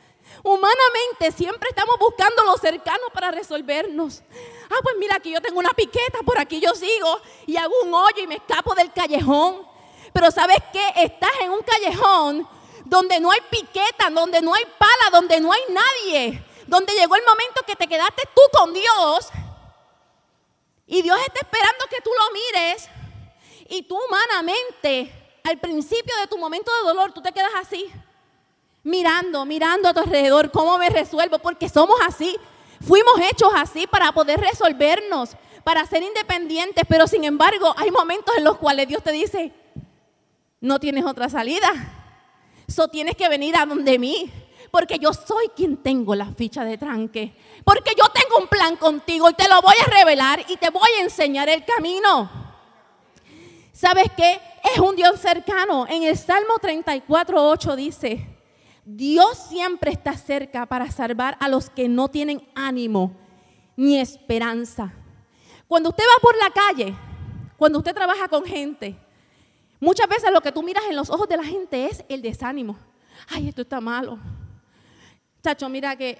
Humanamente 0.43 1.31
siempre 1.31 1.69
estamos 1.69 1.97
buscando 1.99 2.43
lo 2.43 2.57
cercano 2.57 3.03
para 3.13 3.29
resolvernos. 3.29 4.23
Ah, 4.69 4.79
pues 4.81 4.95
mira, 4.97 5.15
aquí 5.15 5.31
yo 5.31 5.41
tengo 5.41 5.59
una 5.59 5.73
piqueta, 5.73 6.19
por 6.25 6.39
aquí 6.39 6.59
yo 6.59 6.73
sigo 6.73 7.21
y 7.45 7.57
hago 7.57 7.73
un 7.83 7.93
hoyo 7.93 8.23
y 8.23 8.27
me 8.27 8.35
escapo 8.35 8.73
del 8.73 8.91
callejón. 8.91 9.67
Pero 10.11 10.31
¿sabes 10.31 10.57
qué? 10.73 10.83
Estás 10.95 11.31
en 11.41 11.51
un 11.51 11.61
callejón 11.61 12.47
donde 12.85 13.19
no 13.19 13.31
hay 13.31 13.39
piqueta, 13.51 14.09
donde 14.09 14.41
no 14.41 14.53
hay 14.53 14.63
pala, 14.79 15.09
donde 15.11 15.39
no 15.39 15.51
hay 15.51 15.61
nadie. 15.69 16.43
Donde 16.65 16.93
llegó 16.93 17.15
el 17.15 17.23
momento 17.23 17.61
que 17.65 17.75
te 17.75 17.87
quedaste 17.87 18.23
tú 18.33 18.41
con 18.51 18.73
Dios. 18.73 19.29
Y 20.87 21.01
Dios 21.03 21.19
está 21.19 21.39
esperando 21.39 21.85
que 21.89 22.01
tú 22.01 22.09
lo 22.17 22.33
mires. 22.33 22.89
Y 23.69 23.83
tú 23.83 23.97
humanamente, 24.07 25.39
al 25.43 25.59
principio 25.59 26.15
de 26.17 26.27
tu 26.27 26.37
momento 26.37 26.71
de 26.73 26.87
dolor, 26.87 27.13
tú 27.13 27.21
te 27.21 27.31
quedas 27.31 27.51
así 27.55 27.93
mirando, 28.83 29.45
mirando 29.45 29.89
a 29.89 29.93
tu 29.93 29.99
alrededor, 29.99 30.51
cómo 30.51 30.77
me 30.77 30.89
resuelvo, 30.89 31.39
porque 31.39 31.69
somos 31.69 31.97
así. 32.05 32.37
Fuimos 32.81 33.13
hechos 33.19 33.51
así 33.55 33.85
para 33.85 34.11
poder 34.11 34.39
resolvernos, 34.39 35.37
para 35.63 35.85
ser 35.85 36.01
independientes, 36.01 36.83
pero 36.87 37.05
sin 37.05 37.23
embargo 37.23 37.73
hay 37.77 37.91
momentos 37.91 38.35
en 38.37 38.43
los 38.43 38.57
cuales 38.57 38.87
Dios 38.87 39.03
te 39.03 39.11
dice, 39.11 39.53
no 40.59 40.79
tienes 40.79 41.05
otra 41.05 41.29
salida, 41.29 41.69
so 42.67 42.87
tienes 42.87 43.15
que 43.15 43.29
venir 43.29 43.55
a 43.55 43.67
donde 43.67 43.99
mí, 43.99 44.31
porque 44.71 44.97
yo 44.97 45.13
soy 45.13 45.49
quien 45.55 45.77
tengo 45.77 46.15
la 46.15 46.33
ficha 46.33 46.65
de 46.65 46.77
tranque, 46.77 47.35
porque 47.63 47.93
yo 47.95 48.05
tengo 48.09 48.39
un 48.39 48.47
plan 48.47 48.75
contigo 48.77 49.29
y 49.29 49.33
te 49.35 49.47
lo 49.47 49.61
voy 49.61 49.75
a 49.79 49.89
revelar 49.91 50.43
y 50.47 50.57
te 50.57 50.71
voy 50.71 50.89
a 50.97 51.03
enseñar 51.03 51.49
el 51.49 51.63
camino. 51.63 52.31
¿Sabes 53.73 54.07
qué? 54.17 54.39
Es 54.73 54.79
un 54.79 54.95
Dios 54.95 55.19
cercano. 55.19 55.85
En 55.87 56.03
el 56.03 56.17
Salmo 56.17 56.57
34, 56.59 57.49
8 57.49 57.75
dice, 57.75 58.30
Dios 58.83 59.37
siempre 59.49 59.91
está 59.91 60.17
cerca 60.17 60.65
para 60.65 60.89
salvar 60.91 61.37
a 61.39 61.47
los 61.47 61.69
que 61.69 61.87
no 61.87 62.07
tienen 62.07 62.47
ánimo 62.55 63.15
ni 63.75 63.99
esperanza. 63.99 64.93
Cuando 65.67 65.89
usted 65.89 66.03
va 66.03 66.21
por 66.21 66.35
la 66.37 66.49
calle, 66.49 66.95
cuando 67.57 67.79
usted 67.79 67.93
trabaja 67.93 68.27
con 68.27 68.43
gente, 68.43 68.97
muchas 69.79 70.07
veces 70.07 70.31
lo 70.31 70.41
que 70.41 70.51
tú 70.51 70.63
miras 70.63 70.83
en 70.89 70.95
los 70.95 71.09
ojos 71.09 71.27
de 71.27 71.37
la 71.37 71.43
gente 71.43 71.85
es 71.85 72.03
el 72.09 72.21
desánimo. 72.21 72.77
Ay, 73.29 73.49
esto 73.49 73.61
está 73.61 73.79
malo. 73.79 74.17
Chacho, 75.43 75.69
mira 75.69 75.95
que 75.95 76.17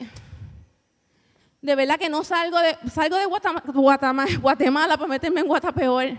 de 1.62 1.76
verdad 1.76 1.98
que 2.00 2.10
no 2.10 2.24
salgo 2.24 2.58
de, 2.60 2.78
salgo 2.90 3.18
de 3.18 3.26
Guatemala, 3.26 4.26
Guatemala, 4.40 4.98
para 4.98 5.08
meterme 5.08 5.42
en 5.42 5.48
Guatapeor. 5.48 6.18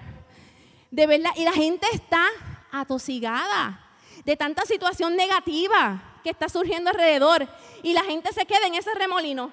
De 0.90 1.06
verdad, 1.06 1.30
y 1.36 1.44
la 1.44 1.52
gente 1.52 1.86
está 1.92 2.26
atosigada 2.70 3.80
de 4.24 4.36
tanta 4.36 4.64
situación 4.66 5.16
negativa 5.16 6.11
que 6.22 6.30
está 6.30 6.48
surgiendo 6.48 6.90
alrededor. 6.90 7.48
Y 7.82 7.92
la 7.92 8.02
gente 8.02 8.32
se 8.32 8.46
queda 8.46 8.66
en 8.66 8.74
ese 8.74 8.94
remolino, 8.94 9.52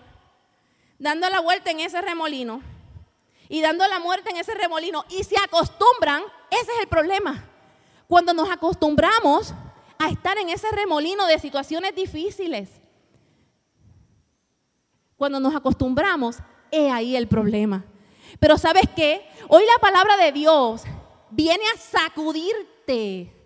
dando 0.97 1.29
la 1.29 1.39
vuelta 1.39 1.71
en 1.71 1.79
ese 1.79 2.01
remolino 2.01 2.61
y 3.47 3.61
dando 3.61 3.87
la 3.87 3.99
muerte 3.99 4.29
en 4.29 4.37
ese 4.37 4.53
remolino. 4.53 5.05
Y 5.09 5.23
se 5.23 5.35
acostumbran, 5.37 6.23
ese 6.51 6.71
es 6.71 6.79
el 6.81 6.87
problema. 6.87 7.45
Cuando 8.07 8.33
nos 8.33 8.49
acostumbramos 8.49 9.53
a 9.97 10.09
estar 10.09 10.37
en 10.37 10.49
ese 10.49 10.69
remolino 10.71 11.25
de 11.25 11.39
situaciones 11.39 11.95
difíciles, 11.95 12.69
cuando 15.17 15.39
nos 15.39 15.55
acostumbramos, 15.55 16.37
es 16.71 16.91
ahí 16.91 17.15
el 17.15 17.27
problema. 17.27 17.83
Pero 18.39 18.57
¿sabes 18.57 18.83
qué? 18.95 19.27
Hoy 19.47 19.63
la 19.65 19.79
palabra 19.81 20.15
de 20.17 20.31
Dios 20.31 20.83
viene 21.31 21.63
a 21.73 21.77
sacudirte. 21.77 23.38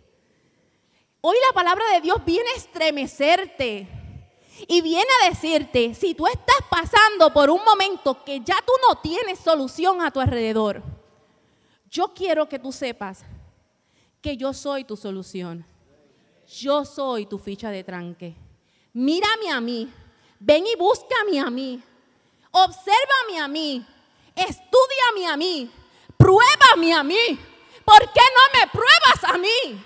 Hoy 1.26 1.38
la 1.48 1.54
palabra 1.54 1.86
de 1.94 2.02
Dios 2.02 2.18
viene 2.26 2.50
a 2.50 2.58
estremecerte. 2.58 3.88
Y 4.68 4.82
viene 4.82 5.08
a 5.22 5.30
decirte, 5.30 5.96
si 5.96 6.14
tú 6.14 6.28
estás 6.28 6.58
pasando 6.70 7.32
por 7.32 7.50
un 7.50 7.64
momento 7.64 8.24
que 8.26 8.42
ya 8.42 8.58
tú 8.66 8.74
no 8.88 9.00
tienes 9.00 9.40
solución 9.40 10.02
a 10.02 10.12
tu 10.12 10.20
alrededor, 10.20 10.84
yo 11.90 12.14
quiero 12.14 12.50
que 12.50 12.60
tú 12.60 12.74
sepas 12.74 13.24
que 14.22 14.36
yo 14.36 14.54
soy 14.54 14.84
tu 14.84 14.98
solución. 14.98 15.66
Yo 16.46 16.84
soy 16.84 17.26
tu 17.26 17.40
ficha 17.40 17.72
de 17.72 17.86
tranque. 17.86 18.36
Mírame 18.92 19.50
a 19.50 19.62
mí 19.62 19.90
Ven 20.42 20.68
y 20.68 20.76
búscame 20.76 21.40
a 21.40 21.50
mí. 21.50 21.82
Obsérvame 22.52 23.40
a 23.40 23.48
mí. 23.48 23.86
Estudiame 24.36 25.32
a 25.32 25.38
mí. 25.38 25.72
Pruébame 26.18 26.94
a 26.94 27.02
mí. 27.02 27.40
¿Por 27.86 28.12
qué 28.12 28.22
no 28.36 28.60
me 28.60 28.68
pruebas 28.68 29.24
a 29.24 29.38
mí? 29.38 29.86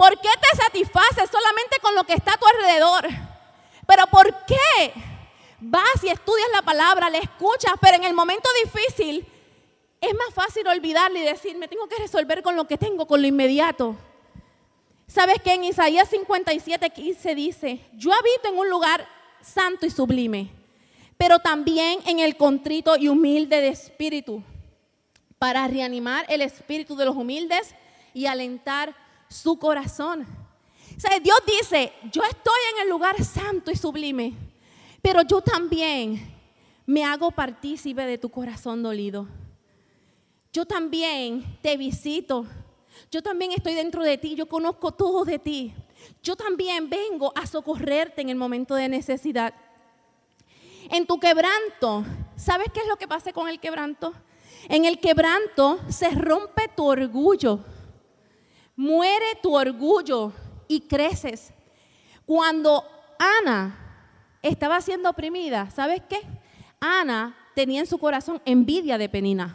¿Por 0.00 0.18
qué 0.18 0.30
te 0.40 0.56
satisfaces 0.56 1.28
solamente 1.30 1.76
con 1.82 1.94
lo 1.94 2.04
que 2.04 2.14
está 2.14 2.32
a 2.32 2.38
tu 2.38 2.46
alrededor? 2.46 3.06
Pero 3.86 4.06
¿por 4.06 4.34
qué 4.46 4.94
vas 5.60 6.02
y 6.02 6.08
estudias 6.08 6.48
la 6.54 6.62
palabra, 6.62 7.10
la 7.10 7.18
escuchas, 7.18 7.74
pero 7.82 7.98
en 7.98 8.04
el 8.04 8.14
momento 8.14 8.48
difícil 8.64 9.26
es 10.00 10.14
más 10.14 10.32
fácil 10.32 10.66
olvidarle 10.68 11.20
y 11.20 11.24
decir, 11.24 11.58
me 11.58 11.68
tengo 11.68 11.86
que 11.86 11.98
resolver 11.98 12.42
con 12.42 12.56
lo 12.56 12.66
que 12.66 12.78
tengo, 12.78 13.06
con 13.06 13.20
lo 13.20 13.26
inmediato? 13.26 13.94
¿Sabes 15.06 15.42
que 15.42 15.52
en 15.52 15.64
Isaías 15.64 16.08
57, 16.08 16.88
15 16.88 17.34
dice, 17.34 17.80
yo 17.92 18.14
habito 18.14 18.48
en 18.48 18.56
un 18.56 18.70
lugar 18.70 19.06
santo 19.42 19.84
y 19.84 19.90
sublime, 19.90 20.48
pero 21.18 21.40
también 21.40 21.98
en 22.06 22.20
el 22.20 22.38
contrito 22.38 22.96
y 22.96 23.08
humilde 23.08 23.60
de 23.60 23.68
espíritu, 23.68 24.42
para 25.38 25.68
reanimar 25.68 26.24
el 26.30 26.40
espíritu 26.40 26.96
de 26.96 27.04
los 27.04 27.16
humildes 27.16 27.74
y 28.14 28.24
alentar 28.24 28.96
su 29.30 29.58
corazón. 29.58 30.26
O 30.26 31.20
Dios 31.22 31.38
dice, 31.46 31.94
yo 32.12 32.22
estoy 32.24 32.60
en 32.74 32.82
el 32.82 32.90
lugar 32.90 33.24
santo 33.24 33.70
y 33.70 33.76
sublime, 33.76 34.34
pero 35.00 35.22
yo 35.22 35.40
también 35.40 36.36
me 36.84 37.04
hago 37.04 37.30
partícipe 37.30 38.04
de 38.04 38.18
tu 38.18 38.28
corazón 38.28 38.82
dolido. 38.82 39.26
Yo 40.52 40.66
también 40.66 41.58
te 41.62 41.78
visito 41.78 42.44
yo 43.10 43.22
también 43.22 43.52
estoy 43.52 43.74
dentro 43.74 44.02
de 44.02 44.18
ti, 44.18 44.34
yo 44.34 44.46
conozco 44.46 44.92
todo 44.92 45.24
de 45.24 45.38
ti. 45.38 45.72
Yo 46.22 46.36
también 46.36 46.88
vengo 46.88 47.32
a 47.34 47.46
socorrerte 47.46 48.22
en 48.22 48.30
el 48.30 48.36
momento 48.36 48.74
de 48.74 48.88
necesidad. 48.88 49.54
En 50.90 51.06
tu 51.06 51.20
quebranto, 51.20 52.04
¿sabes 52.36 52.68
qué 52.72 52.80
es 52.80 52.86
lo 52.86 52.96
que 52.96 53.08
pasa 53.08 53.32
con 53.32 53.48
el 53.48 53.60
quebranto? 53.60 54.12
En 54.68 54.84
el 54.84 54.98
quebranto 54.98 55.78
se 55.88 56.10
rompe 56.10 56.68
tu 56.76 56.86
orgullo, 56.86 57.60
muere 58.80 59.36
tu 59.42 59.54
orgullo 59.54 60.32
y 60.66 60.80
creces. 60.80 61.52
Cuando 62.24 62.82
Ana 63.18 63.76
estaba 64.40 64.80
siendo 64.80 65.10
oprimida, 65.10 65.70
¿sabes 65.70 66.00
qué? 66.08 66.22
Ana 66.80 67.36
tenía 67.54 67.80
en 67.80 67.86
su 67.86 67.98
corazón 67.98 68.40
envidia 68.46 68.96
de 68.96 69.10
Penina. 69.10 69.54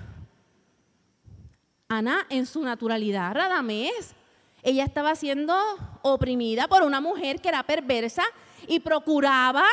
Ana 1.87 2.27
en 2.29 2.45
su 2.45 2.61
naturalidad, 2.61 3.33
Radamés, 3.33 4.13
ella 4.61 4.83
estaba 4.83 5.15
siendo 5.15 5.57
oprimida 6.03 6.67
por 6.67 6.83
una 6.83 7.01
mujer 7.01 7.41
que 7.41 7.49
era 7.49 7.63
perversa 7.63 8.23
y 8.67 8.79
procuraba 8.79 9.65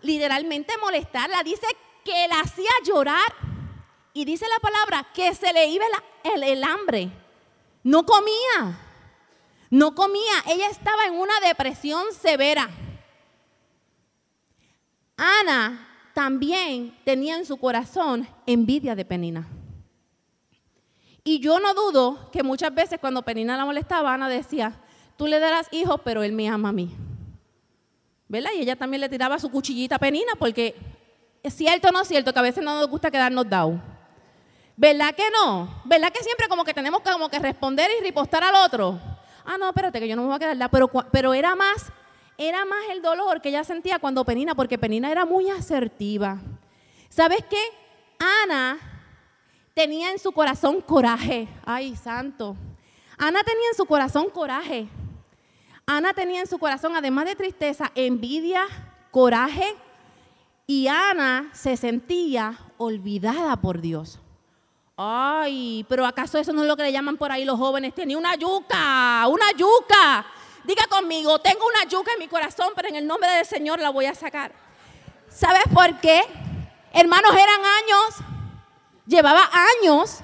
literalmente 0.00 0.76
molestarla. 0.78 1.44
Dice 1.44 1.68
que 2.04 2.26
la 2.26 2.40
hacía 2.40 2.70
llorar 2.84 3.32
y 4.12 4.24
dice 4.24 4.44
la 4.52 4.58
palabra 4.58 5.06
que 5.14 5.32
se 5.36 5.52
le 5.52 5.68
iba 5.68 5.84
el, 6.24 6.42
el 6.42 6.64
hambre. 6.64 7.21
No 7.82 8.04
comía, 8.04 8.78
no 9.70 9.94
comía. 9.94 10.34
Ella 10.48 10.68
estaba 10.68 11.06
en 11.06 11.14
una 11.14 11.40
depresión 11.40 12.04
severa. 12.12 12.68
Ana 15.16 15.88
también 16.14 16.96
tenía 17.04 17.36
en 17.36 17.46
su 17.46 17.56
corazón 17.56 18.26
envidia 18.46 18.94
de 18.94 19.04
Penina. 19.04 19.48
Y 21.24 21.38
yo 21.38 21.60
no 21.60 21.74
dudo 21.74 22.30
que 22.32 22.42
muchas 22.42 22.74
veces 22.74 22.98
cuando 23.00 23.22
Penina 23.22 23.56
la 23.56 23.64
molestaba, 23.64 24.12
Ana 24.12 24.28
decía, 24.28 24.80
tú 25.16 25.26
le 25.26 25.38
darás 25.38 25.68
hijos, 25.72 26.00
pero 26.04 26.22
él 26.22 26.32
me 26.32 26.48
ama 26.48 26.70
a 26.70 26.72
mí. 26.72 26.94
¿Verdad? 28.28 28.50
Y 28.56 28.62
ella 28.62 28.76
también 28.76 29.00
le 29.00 29.08
tiraba 29.08 29.38
su 29.38 29.50
cuchillita 29.50 29.96
a 29.96 29.98
Penina 29.98 30.32
porque 30.38 30.74
es 31.42 31.54
cierto 31.54 31.88
o 31.88 31.92
no 31.92 32.00
es 32.00 32.08
cierto 32.08 32.32
que 32.32 32.38
a 32.38 32.42
veces 32.42 32.64
no 32.64 32.74
nos 32.74 32.88
gusta 32.88 33.10
quedarnos 33.10 33.48
down. 33.48 33.91
¿Verdad 34.82 35.14
que 35.14 35.30
no? 35.30 35.80
¿Verdad 35.84 36.10
que 36.12 36.24
siempre 36.24 36.48
como 36.48 36.64
que 36.64 36.74
tenemos 36.74 37.02
que, 37.02 37.12
como 37.12 37.28
que 37.28 37.38
responder 37.38 37.88
y 37.96 38.02
ripostar 38.02 38.42
al 38.42 38.56
otro? 38.56 38.98
Ah, 39.44 39.56
no, 39.56 39.68
espérate, 39.68 40.00
que 40.00 40.08
yo 40.08 40.16
no 40.16 40.22
me 40.22 40.26
voy 40.26 40.34
a 40.34 40.38
quedar 40.40 40.70
pero 41.12 41.34
era 41.34 41.54
más, 41.54 41.92
era 42.36 42.64
más 42.64 42.80
el 42.90 43.00
dolor 43.00 43.40
que 43.40 43.50
ella 43.50 43.62
sentía 43.62 44.00
cuando 44.00 44.24
Penina, 44.24 44.56
porque 44.56 44.78
Penina 44.78 45.12
era 45.12 45.24
muy 45.24 45.48
asertiva. 45.50 46.40
¿Sabes 47.08 47.44
qué? 47.48 47.62
Ana 48.42 48.80
tenía 49.72 50.10
en 50.10 50.18
su 50.18 50.32
corazón 50.32 50.80
coraje. 50.80 51.46
Ay, 51.64 51.94
santo. 51.94 52.56
Ana 53.16 53.44
tenía 53.44 53.68
en 53.68 53.76
su 53.76 53.86
corazón 53.86 54.30
coraje. 54.30 54.88
Ana 55.86 56.12
tenía 56.12 56.40
en 56.40 56.48
su 56.48 56.58
corazón, 56.58 56.96
además 56.96 57.26
de 57.26 57.36
tristeza, 57.36 57.92
envidia, 57.94 58.66
coraje. 59.12 59.76
Y 60.66 60.88
Ana 60.88 61.50
se 61.52 61.76
sentía 61.76 62.58
olvidada 62.78 63.54
por 63.60 63.80
Dios. 63.80 64.18
Ay, 65.04 65.84
pero 65.88 66.06
¿acaso 66.06 66.38
eso 66.38 66.52
no 66.52 66.62
es 66.62 66.68
lo 66.68 66.76
que 66.76 66.84
le 66.84 66.92
llaman 66.92 67.16
por 67.16 67.32
ahí 67.32 67.44
los 67.44 67.58
jóvenes? 67.58 67.94
Tenía 67.94 68.16
una 68.16 68.36
yuca, 68.36 69.26
una 69.28 69.50
yuca. 69.56 70.26
Diga 70.64 70.86
conmigo, 70.88 71.40
tengo 71.40 71.66
una 71.66 71.88
yuca 71.88 72.12
en 72.12 72.20
mi 72.20 72.28
corazón, 72.28 72.68
pero 72.76 72.88
en 72.88 72.96
el 72.96 73.06
nombre 73.06 73.28
del 73.30 73.46
Señor 73.46 73.80
la 73.80 73.90
voy 73.90 74.06
a 74.06 74.14
sacar. 74.14 74.52
¿Sabes 75.28 75.64
por 75.74 75.98
qué? 76.00 76.22
Hermanos, 76.92 77.32
eran 77.32 77.60
años 77.82 78.32
Llevaba 79.06 79.50
años, 79.82 80.20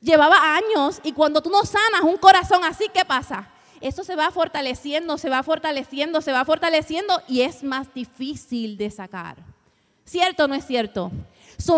llevaba 0.00 0.54
años 0.54 1.00
y 1.02 1.12
cuando 1.12 1.42
tú 1.42 1.50
no 1.50 1.64
sanas 1.64 2.02
un 2.02 2.16
corazón 2.16 2.64
así, 2.64 2.86
¿qué 2.94 3.04
pasa? 3.04 3.48
Eso 3.80 4.04
se 4.04 4.14
va 4.14 4.30
fortaleciendo, 4.30 5.18
se 5.18 5.28
va 5.28 5.42
fortaleciendo, 5.42 6.20
se 6.20 6.32
va 6.32 6.44
fortaleciendo 6.44 7.20
y 7.26 7.42
es 7.42 7.64
más 7.64 7.92
difícil 7.92 8.76
de 8.76 8.90
sacar. 8.90 9.36
¿Cierto 10.04 10.44
o 10.44 10.48
no 10.48 10.54
es 10.54 10.64
cierto? 10.64 11.10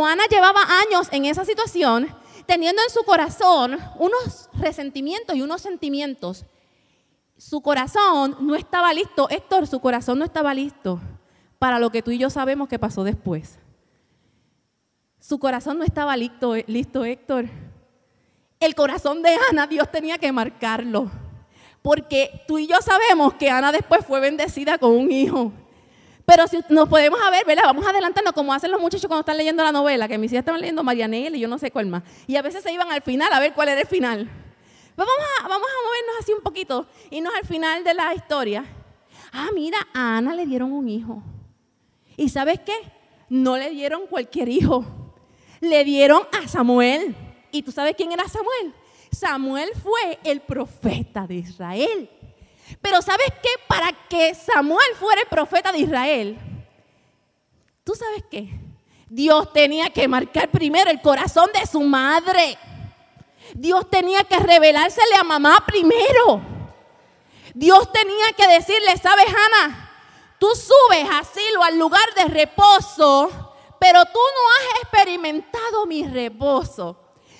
Ana 0.04 0.24
llevaba 0.30 0.60
años 0.86 1.08
en 1.10 1.24
esa 1.24 1.44
situación, 1.44 2.08
teniendo 2.46 2.82
en 2.82 2.90
su 2.90 3.02
corazón 3.02 3.78
unos 3.98 4.48
resentimientos 4.54 5.36
y 5.36 5.42
unos 5.42 5.62
sentimientos. 5.62 6.44
Su 7.36 7.62
corazón 7.62 8.36
no 8.40 8.54
estaba 8.54 8.92
listo, 8.92 9.28
Héctor, 9.30 9.66
su 9.66 9.80
corazón 9.80 10.18
no 10.18 10.24
estaba 10.24 10.52
listo 10.52 11.00
para 11.58 11.78
lo 11.78 11.90
que 11.90 12.02
tú 12.02 12.10
y 12.10 12.18
yo 12.18 12.30
sabemos 12.30 12.68
que 12.68 12.78
pasó 12.78 13.04
después. 13.04 13.58
Su 15.18 15.38
corazón 15.38 15.78
no 15.78 15.84
estaba 15.84 16.16
listo, 16.16 16.54
listo, 16.66 17.04
Héctor. 17.04 17.46
El 18.58 18.74
corazón 18.74 19.22
de 19.22 19.36
Ana, 19.50 19.66
Dios 19.66 19.90
tenía 19.90 20.18
que 20.18 20.32
marcarlo. 20.32 21.10
Porque 21.82 22.42
tú 22.46 22.58
y 22.58 22.66
yo 22.66 22.76
sabemos 22.82 23.34
que 23.34 23.50
Ana 23.50 23.72
después 23.72 24.04
fue 24.04 24.20
bendecida 24.20 24.78
con 24.78 24.92
un 24.92 25.10
hijo. 25.10 25.52
Pero 26.30 26.46
si 26.46 26.60
nos 26.68 26.88
podemos 26.88 27.18
ver, 27.32 27.44
¿verdad? 27.44 27.64
Vamos 27.64 27.84
adelantando 27.84 28.32
como 28.32 28.54
hacen 28.54 28.70
los 28.70 28.80
muchachos 28.80 29.08
cuando 29.08 29.22
están 29.22 29.36
leyendo 29.36 29.64
la 29.64 29.72
novela, 29.72 30.06
que 30.06 30.16
mis 30.16 30.30
hijas 30.30 30.42
estaban 30.42 30.60
leyendo 30.60 30.84
Marianela 30.84 31.36
y 31.36 31.40
yo 31.40 31.48
no 31.48 31.58
sé 31.58 31.72
cuál 31.72 31.88
más. 31.88 32.04
Y 32.28 32.36
a 32.36 32.42
veces 32.42 32.62
se 32.62 32.72
iban 32.72 32.88
al 32.92 33.02
final 33.02 33.32
a 33.32 33.40
ver 33.40 33.52
cuál 33.52 33.70
era 33.70 33.80
el 33.80 33.86
final. 33.88 34.30
Pues 34.94 35.08
vamos 35.08 35.24
a, 35.40 35.48
vamos 35.48 35.66
a 35.66 35.86
movernos 35.88 36.14
así 36.20 36.32
un 36.32 36.40
poquito, 36.40 36.86
irnos 37.10 37.34
al 37.34 37.44
final 37.48 37.82
de 37.82 37.94
la 37.94 38.14
historia. 38.14 38.64
Ah, 39.32 39.48
mira, 39.52 39.78
a 39.92 40.18
Ana 40.18 40.32
le 40.32 40.46
dieron 40.46 40.70
un 40.70 40.88
hijo. 40.88 41.20
¿Y 42.16 42.28
sabes 42.28 42.60
qué? 42.60 42.74
No 43.28 43.56
le 43.56 43.70
dieron 43.70 44.06
cualquier 44.06 44.50
hijo. 44.50 44.84
Le 45.58 45.82
dieron 45.82 46.22
a 46.40 46.46
Samuel. 46.46 47.12
¿Y 47.50 47.64
tú 47.64 47.72
sabes 47.72 47.96
quién 47.96 48.12
era 48.12 48.28
Samuel? 48.28 48.72
Samuel 49.10 49.70
fue 49.82 50.20
el 50.22 50.42
profeta 50.42 51.26
de 51.26 51.34
Israel. 51.34 52.08
Pero 52.80 53.02
¿sabes 53.02 53.28
qué? 53.42 53.48
Para 53.66 53.92
que 54.08 54.34
Samuel 54.34 54.94
fuera 54.98 55.22
el 55.22 55.28
profeta 55.28 55.72
de 55.72 55.78
Israel, 55.78 56.38
¿tú 57.84 57.94
sabes 57.94 58.24
qué? 58.30 58.50
Dios 59.08 59.52
tenía 59.52 59.90
que 59.90 60.06
marcar 60.06 60.50
primero 60.50 60.90
el 60.90 61.02
corazón 61.02 61.50
de 61.52 61.66
su 61.66 61.80
madre. 61.80 62.56
Dios 63.54 63.90
tenía 63.90 64.22
que 64.24 64.38
revelársele 64.38 65.16
a 65.16 65.24
mamá 65.24 65.64
primero. 65.66 66.40
Dios 67.54 67.90
tenía 67.92 68.32
que 68.36 68.46
decirle, 68.46 68.96
¿sabes, 69.02 69.26
Ana? 69.26 69.90
Tú 70.38 70.48
subes 70.54 71.08
asilo 71.10 71.62
al 71.62 71.78
lugar 71.78 72.14
de 72.16 72.24
reposo, 72.24 73.28
pero 73.78 74.04
tú 74.04 74.18
no 74.18 74.50
has 74.50 74.82
experimentado 74.82 75.86
mi 75.86 76.06
reposo. 76.06 76.96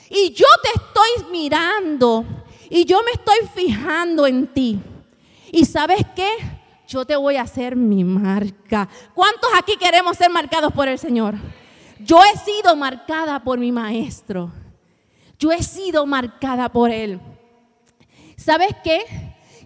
Y 0.09 0.33
yo 0.33 0.47
te 0.62 0.71
estoy 0.75 1.31
mirando 1.31 2.25
y 2.69 2.85
yo 2.85 3.01
me 3.05 3.12
estoy 3.12 3.49
fijando 3.55 4.27
en 4.27 4.49
ti. 4.49 4.81
Y 5.52 5.64
sabes 5.64 6.02
qué? 6.14 6.30
Yo 6.86 7.04
te 7.04 7.16
voy 7.16 7.36
a 7.36 7.42
hacer 7.42 7.76
mi 7.76 8.02
marca. 8.04 8.88
¿Cuántos 9.14 9.50
aquí 9.56 9.76
queremos 9.76 10.16
ser 10.16 10.30
marcados 10.30 10.72
por 10.72 10.88
el 10.88 10.98
Señor? 10.98 11.34
Yo 12.00 12.20
he 12.24 12.36
sido 12.38 12.74
marcada 12.76 13.42
por 13.42 13.58
mi 13.58 13.72
maestro. 13.72 14.50
Yo 15.38 15.52
he 15.52 15.62
sido 15.62 16.06
marcada 16.06 16.68
por 16.68 16.90
él. 16.90 17.20
¿Sabes 18.36 18.70
qué? 18.82 19.04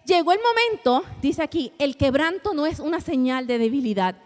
Llegó 0.05 0.33
el 0.33 0.41
momento, 0.41 1.05
dice 1.23 1.43
aquí, 1.43 1.73
el 1.79 1.97
quebranto 1.97 2.53
no 2.53 2.67
es 2.67 2.79
una 2.79 3.01
señal 3.01 3.47
de 3.47 3.59
debilidad. 3.59 4.17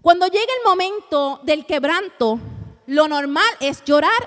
Cuando 0.00 0.26
llega 0.26 0.40
el 0.40 0.68
momento 0.68 1.40
del 1.44 1.66
quebranto, 1.66 2.38
lo 2.86 3.08
normal 3.08 3.44
es 3.60 3.84
llorar. 3.84 4.26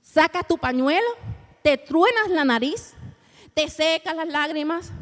Sacas 0.00 0.46
tu 0.46 0.56
pañuelo, 0.56 1.06
te 1.62 1.76
truenas 1.78 2.28
la 2.30 2.44
nariz, 2.44 2.94
te 3.58 3.68
secas 3.68 4.14
las 4.14 4.28
lágrimas, 4.28 4.92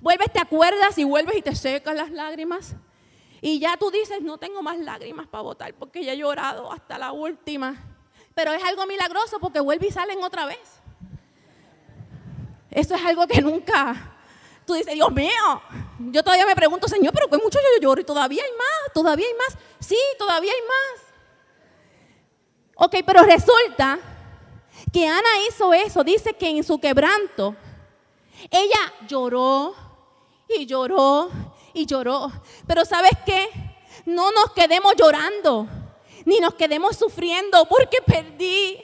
vuelves, 0.00 0.32
te 0.32 0.38
acuerdas 0.38 0.96
y 0.96 1.02
vuelves 1.02 1.38
y 1.38 1.42
te 1.42 1.56
secas 1.56 1.96
las 1.96 2.12
lágrimas. 2.12 2.76
Y 3.40 3.58
ya 3.58 3.76
tú 3.76 3.90
dices, 3.90 4.22
no 4.22 4.38
tengo 4.38 4.62
más 4.62 4.78
lágrimas 4.78 5.26
para 5.26 5.42
votar 5.42 5.74
porque 5.74 6.04
ya 6.04 6.12
he 6.12 6.16
llorado 6.16 6.70
hasta 6.70 6.98
la 6.98 7.10
última. 7.10 7.74
Pero 8.32 8.52
es 8.52 8.62
algo 8.62 8.86
milagroso 8.86 9.40
porque 9.40 9.58
vuelve 9.58 9.88
y 9.88 9.90
salen 9.90 10.22
otra 10.22 10.46
vez. 10.46 10.80
Eso 12.70 12.94
es 12.94 13.04
algo 13.04 13.26
que 13.26 13.42
nunca, 13.42 14.16
tú 14.64 14.74
dices, 14.74 14.94
Dios 14.94 15.10
mío, 15.10 15.60
yo 15.98 16.22
todavía 16.22 16.46
me 16.46 16.54
pregunto, 16.54 16.86
Señor, 16.86 17.12
pero 17.12 17.28
que 17.28 17.38
mucho 17.38 17.58
yo 17.58 17.82
lloro 17.82 18.00
y 18.00 18.04
todavía 18.04 18.44
hay 18.44 18.52
más, 18.52 18.92
todavía 18.94 19.26
hay 19.26 19.34
más. 19.34 19.58
Sí, 19.80 19.98
todavía 20.16 20.52
hay 20.52 20.62
más. 20.62 21.02
Ok, 22.76 22.98
pero 23.04 23.24
resulta 23.24 23.98
que 24.92 25.08
Ana 25.08 25.28
hizo 25.48 25.74
eso, 25.74 26.04
dice 26.04 26.34
que 26.34 26.48
en 26.50 26.62
su 26.62 26.78
quebranto, 26.78 27.56
ella 28.50 28.92
lloró 29.08 29.74
y 30.48 30.66
lloró 30.66 31.30
y 31.74 31.86
lloró. 31.86 32.30
Pero 32.66 32.84
¿sabes 32.84 33.12
qué? 33.24 33.48
No 34.04 34.30
nos 34.32 34.52
quedemos 34.52 34.94
llorando, 34.96 35.66
ni 36.24 36.38
nos 36.38 36.54
quedemos 36.54 36.96
sufriendo 36.96 37.66
porque 37.66 37.98
perdí, 38.02 38.78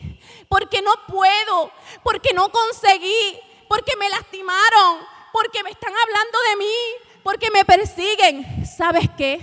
porque 0.48 0.82
no 0.82 0.92
puedo, 1.06 1.70
porque 2.02 2.32
no 2.34 2.50
conseguí, 2.50 3.38
porque 3.68 3.96
me 3.96 4.08
lastimaron, 4.08 4.98
porque 5.32 5.62
me 5.62 5.70
están 5.70 5.92
hablando 5.92 6.38
de 6.50 6.56
mí, 6.56 6.74
porque 7.22 7.50
me 7.50 7.64
persiguen. 7.64 8.66
¿Sabes 8.66 9.08
qué? 9.16 9.40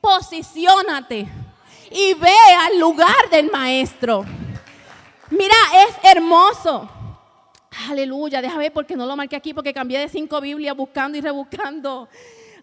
Posiciónate 0.00 1.26
y 1.90 2.14
ve 2.14 2.36
al 2.60 2.78
lugar 2.78 3.30
del 3.30 3.50
maestro. 3.50 4.24
Mira, 5.30 5.56
es 5.86 5.94
hermoso. 6.02 6.88
Aleluya, 7.88 8.40
déjame 8.40 8.64
ver 8.64 8.72
porque 8.72 8.96
no 8.96 9.06
lo 9.06 9.16
marqué 9.16 9.36
aquí 9.36 9.52
porque 9.52 9.74
cambié 9.74 9.98
de 9.98 10.08
cinco 10.08 10.40
Biblias 10.40 10.76
buscando 10.76 11.18
y 11.18 11.20
rebuscando. 11.20 12.08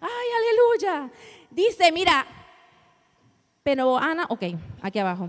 Ay, 0.00 0.28
aleluya. 0.38 1.10
Dice, 1.50 1.92
mira, 1.92 2.26
pero 3.62 3.98
Ana, 3.98 4.26
ok, 4.28 4.42
aquí 4.80 4.98
abajo. 4.98 5.28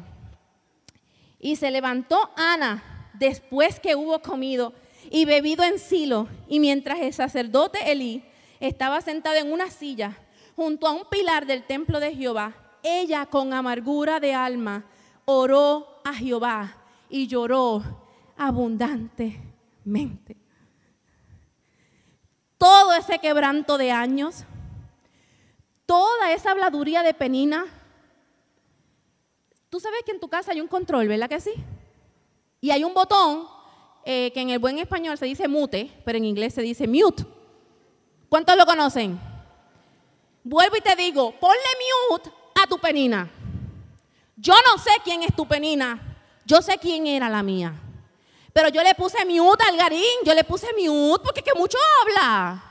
Y 1.39 1.58
se 1.58 1.69
levantó 1.69 2.32
Ana 2.36 3.10
después 3.13 3.80
que 3.80 3.96
hubo 3.96 4.22
comido 4.22 4.74
y 5.12 5.26
bebido 5.26 5.63
en 5.63 5.78
Silo. 5.78 6.28
Y 6.48 6.60
mientras 6.60 7.00
el 7.00 7.13
sacerdote 7.13 7.91
Elí 7.91 8.24
estaba 8.60 9.02
sentado 9.02 9.36
en 9.36 9.52
una 9.52 9.69
silla 9.69 10.17
junto 10.56 10.88
a 10.88 10.91
un 10.91 11.06
pilar 11.10 11.46
del 11.46 11.63
templo 11.63 12.00
de 12.00 12.15
Jehová, 12.15 12.56
ella 12.82 13.26
con 13.26 13.54
amargura 13.54 14.19
de 14.19 14.34
alma 14.34 14.86
oró 15.26 16.00
a 16.04 16.13
Jehová 16.13 16.78
y 17.10 17.28
lloró 17.28 17.84
abundante 18.38 19.53
mente. 19.84 20.38
Todo 22.58 22.93
ese 22.93 23.19
quebranto 23.19 23.78
de 23.78 23.91
años, 23.91 24.46
toda 25.86 26.32
esa 26.32 26.52
habladuría 26.52 27.04
de 27.04 27.13
penina. 27.13 27.65
Tú 29.69 29.80
sabes 29.80 30.02
que 30.06 30.12
en 30.12 30.19
tu 30.19 30.30
casa 30.30 30.52
hay 30.52 30.62
un 30.62 30.67
control, 30.67 31.08
¿verdad 31.08 31.30
que 31.30 31.41
sí? 31.41 31.54
Y 32.62 32.72
hay 32.72 32.84
un 32.84 32.93
botón 32.93 33.48
eh, 34.06 34.32
que 34.34 34.41
en 34.41 34.50
el 34.50 34.60
buen 34.60 34.80
español 34.80 35.17
se 35.17 35.26
dice 35.26 35.48
mute, 35.48 35.91
pero 36.06 36.17
en 36.17 36.26
inglés 36.26 36.54
se 36.54 36.62
dice 36.62 36.88
mute. 36.88 37.26
¿Cuántos 38.30 38.56
lo 38.58 38.65
conocen? 38.65 39.19
Vuelvo 40.43 40.76
y 40.78 40.82
te 40.82 40.96
digo, 40.96 41.38
ponle 41.39 41.58
mute 42.10 42.32
a 42.62 42.67
tu 42.67 42.78
penina. 42.80 43.30
Yo 44.36 44.54
no 44.65 44.78
sé 44.78 44.91
quién 45.04 45.24
es 45.24 45.36
tu 45.36 45.48
penina, 45.48 46.17
yo 46.46 46.62
sé 46.62 46.78
quién 46.78 47.08
era 47.08 47.30
la 47.30 47.43
mía. 47.43 47.74
Pero 48.54 48.70
yo 48.70 48.84
le 48.84 48.94
puse 48.94 49.26
mute 49.26 49.63
al 49.68 49.76
garín, 49.76 50.20
yo 50.24 50.34
le 50.36 50.44
puse 50.44 50.68
mute 50.78 51.24
porque 51.24 51.42
que 51.42 51.54
mucho 51.56 51.78
habla. 52.02 52.63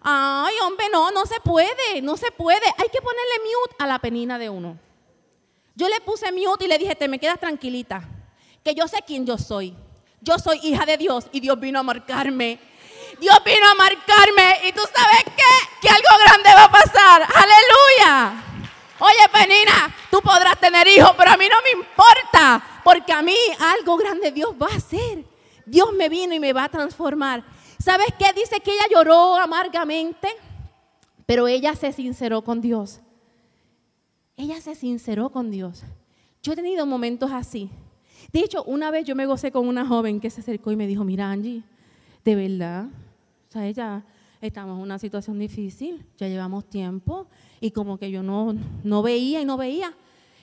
Ay, 0.00 0.54
hombre, 0.62 0.86
no, 0.90 1.10
no 1.10 1.26
se 1.26 1.40
puede, 1.40 2.00
no 2.00 2.16
se 2.16 2.30
puede. 2.30 2.66
Hay 2.78 2.88
que 2.88 3.02
ponerle 3.02 3.34
mute 3.44 3.76
a 3.80 3.86
la 3.86 3.98
penina 3.98 4.38
de 4.38 4.48
uno. 4.48 4.78
Yo 5.74 5.88
le 5.88 6.00
puse 6.00 6.30
mute 6.30 6.64
y 6.64 6.68
le 6.68 6.78
dije, 6.78 6.94
te 6.94 7.08
me 7.08 7.18
quedas 7.18 7.40
tranquilita, 7.40 8.02
que 8.64 8.74
yo 8.74 8.86
sé 8.86 9.02
quién 9.04 9.26
yo 9.26 9.36
soy. 9.36 9.74
Yo 10.20 10.38
soy 10.38 10.60
hija 10.62 10.86
de 10.86 10.96
Dios 10.96 11.26
y 11.32 11.40
Dios 11.40 11.58
vino 11.58 11.80
a 11.80 11.82
marcarme. 11.82 12.60
Dios 13.18 13.36
vino 13.44 13.68
a 13.68 13.74
marcarme 13.74 14.68
y 14.68 14.72
tú 14.72 14.82
sabes 14.94 15.24
qué, 15.24 15.78
que 15.82 15.88
algo 15.88 16.08
grande 16.24 16.50
va 16.54 16.64
a 16.64 16.70
pasar. 16.70 17.22
Aleluya. 17.22 18.44
Oye, 19.00 19.28
Penina, 19.32 19.94
tú 20.10 20.20
podrás 20.22 20.58
tener 20.60 20.86
hijos, 20.86 21.12
pero 21.16 21.30
a 21.30 21.36
mí 21.36 21.48
no 21.48 21.56
me 21.62 21.70
importa. 21.70 22.69
Porque 22.84 23.12
a 23.12 23.22
mí 23.22 23.34
algo 23.58 23.96
grande 23.96 24.32
Dios 24.32 24.54
va 24.60 24.66
a 24.66 24.76
hacer. 24.76 25.24
Dios 25.66 25.92
me 25.92 26.08
vino 26.08 26.34
y 26.34 26.40
me 26.40 26.52
va 26.52 26.64
a 26.64 26.68
transformar. 26.68 27.44
¿Sabes 27.78 28.08
qué? 28.18 28.26
Dice 28.34 28.60
que 28.60 28.72
ella 28.72 28.86
lloró 28.90 29.36
amargamente, 29.36 30.28
pero 31.26 31.48
ella 31.48 31.74
se 31.74 31.92
sinceró 31.92 32.42
con 32.42 32.60
Dios. 32.60 33.00
Ella 34.36 34.60
se 34.60 34.74
sinceró 34.74 35.30
con 35.30 35.50
Dios. 35.50 35.82
Yo 36.42 36.52
he 36.52 36.56
tenido 36.56 36.86
momentos 36.86 37.30
así. 37.30 37.70
De 38.32 38.40
hecho, 38.40 38.62
una 38.64 38.90
vez 38.90 39.04
yo 39.04 39.14
me 39.14 39.26
gocé 39.26 39.50
con 39.50 39.66
una 39.66 39.86
joven 39.86 40.20
que 40.20 40.30
se 40.30 40.40
acercó 40.40 40.70
y 40.70 40.76
me 40.76 40.86
dijo, 40.86 41.04
mira 41.04 41.30
Angie, 41.30 41.62
de 42.24 42.34
verdad, 42.34 42.86
o 43.48 43.52
sea, 43.52 43.66
ella, 43.66 44.04
estamos 44.40 44.76
en 44.76 44.82
una 44.82 44.98
situación 44.98 45.38
difícil, 45.38 46.04
ya 46.16 46.28
llevamos 46.28 46.68
tiempo 46.68 47.26
y 47.60 47.72
como 47.72 47.98
que 47.98 48.10
yo 48.10 48.22
no, 48.22 48.54
no 48.84 49.02
veía 49.02 49.40
y 49.40 49.44
no 49.44 49.56
veía. 49.56 49.94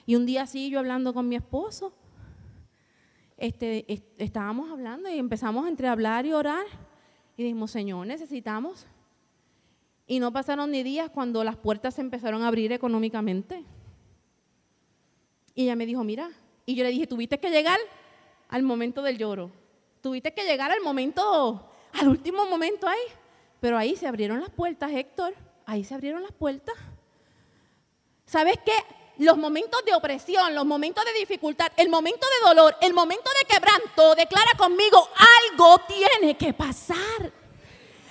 Y 0.05 0.15
un 0.15 0.25
día 0.25 0.43
así 0.43 0.69
yo 0.69 0.79
hablando 0.79 1.13
con 1.13 1.27
mi 1.27 1.35
esposo, 1.35 1.93
este, 3.37 3.85
estábamos 4.17 4.71
hablando 4.71 5.09
y 5.09 5.17
empezamos 5.17 5.67
entre 5.67 5.87
hablar 5.87 6.25
y 6.25 6.33
orar. 6.33 6.65
Y 7.37 7.43
dijimos, 7.43 7.71
Señor, 7.71 8.05
necesitamos. 8.07 8.87
Y 10.07 10.19
no 10.19 10.31
pasaron 10.31 10.71
ni 10.71 10.83
días 10.83 11.09
cuando 11.09 11.43
las 11.43 11.55
puertas 11.55 11.95
se 11.95 12.01
empezaron 12.01 12.41
a 12.41 12.47
abrir 12.47 12.71
económicamente. 12.71 13.63
Y 15.53 15.63
ella 15.63 15.75
me 15.75 15.85
dijo, 15.85 16.03
mira, 16.03 16.31
y 16.65 16.75
yo 16.75 16.83
le 16.83 16.89
dije, 16.89 17.07
tuviste 17.07 17.39
que 17.39 17.49
llegar 17.49 17.79
al 18.49 18.63
momento 18.63 19.01
del 19.01 19.17
lloro. 19.17 19.51
Tuviste 20.01 20.33
que 20.33 20.43
llegar 20.43 20.71
al 20.71 20.81
momento, 20.81 21.69
al 21.93 22.07
último 22.07 22.45
momento 22.49 22.87
ahí. 22.87 22.99
Pero 23.59 23.77
ahí 23.77 23.95
se 23.95 24.07
abrieron 24.07 24.39
las 24.39 24.49
puertas, 24.49 24.91
Héctor. 24.91 25.33
Ahí 25.65 25.83
se 25.83 25.93
abrieron 25.93 26.21
las 26.21 26.31
puertas. 26.31 26.75
¿Sabes 28.25 28.57
qué? 28.65 28.73
Los 29.19 29.37
momentos 29.37 29.83
de 29.85 29.93
opresión, 29.93 30.53
los 30.53 30.65
momentos 30.65 31.03
de 31.05 31.13
dificultad, 31.13 31.71
el 31.77 31.89
momento 31.89 32.25
de 32.27 32.47
dolor, 32.47 32.75
el 32.81 32.93
momento 32.93 33.29
de 33.39 33.45
quebranto, 33.45 34.15
declara 34.15 34.51
conmigo, 34.57 35.09
algo 35.49 35.79
tiene 35.87 36.37
que 36.37 36.53
pasar. 36.53 37.31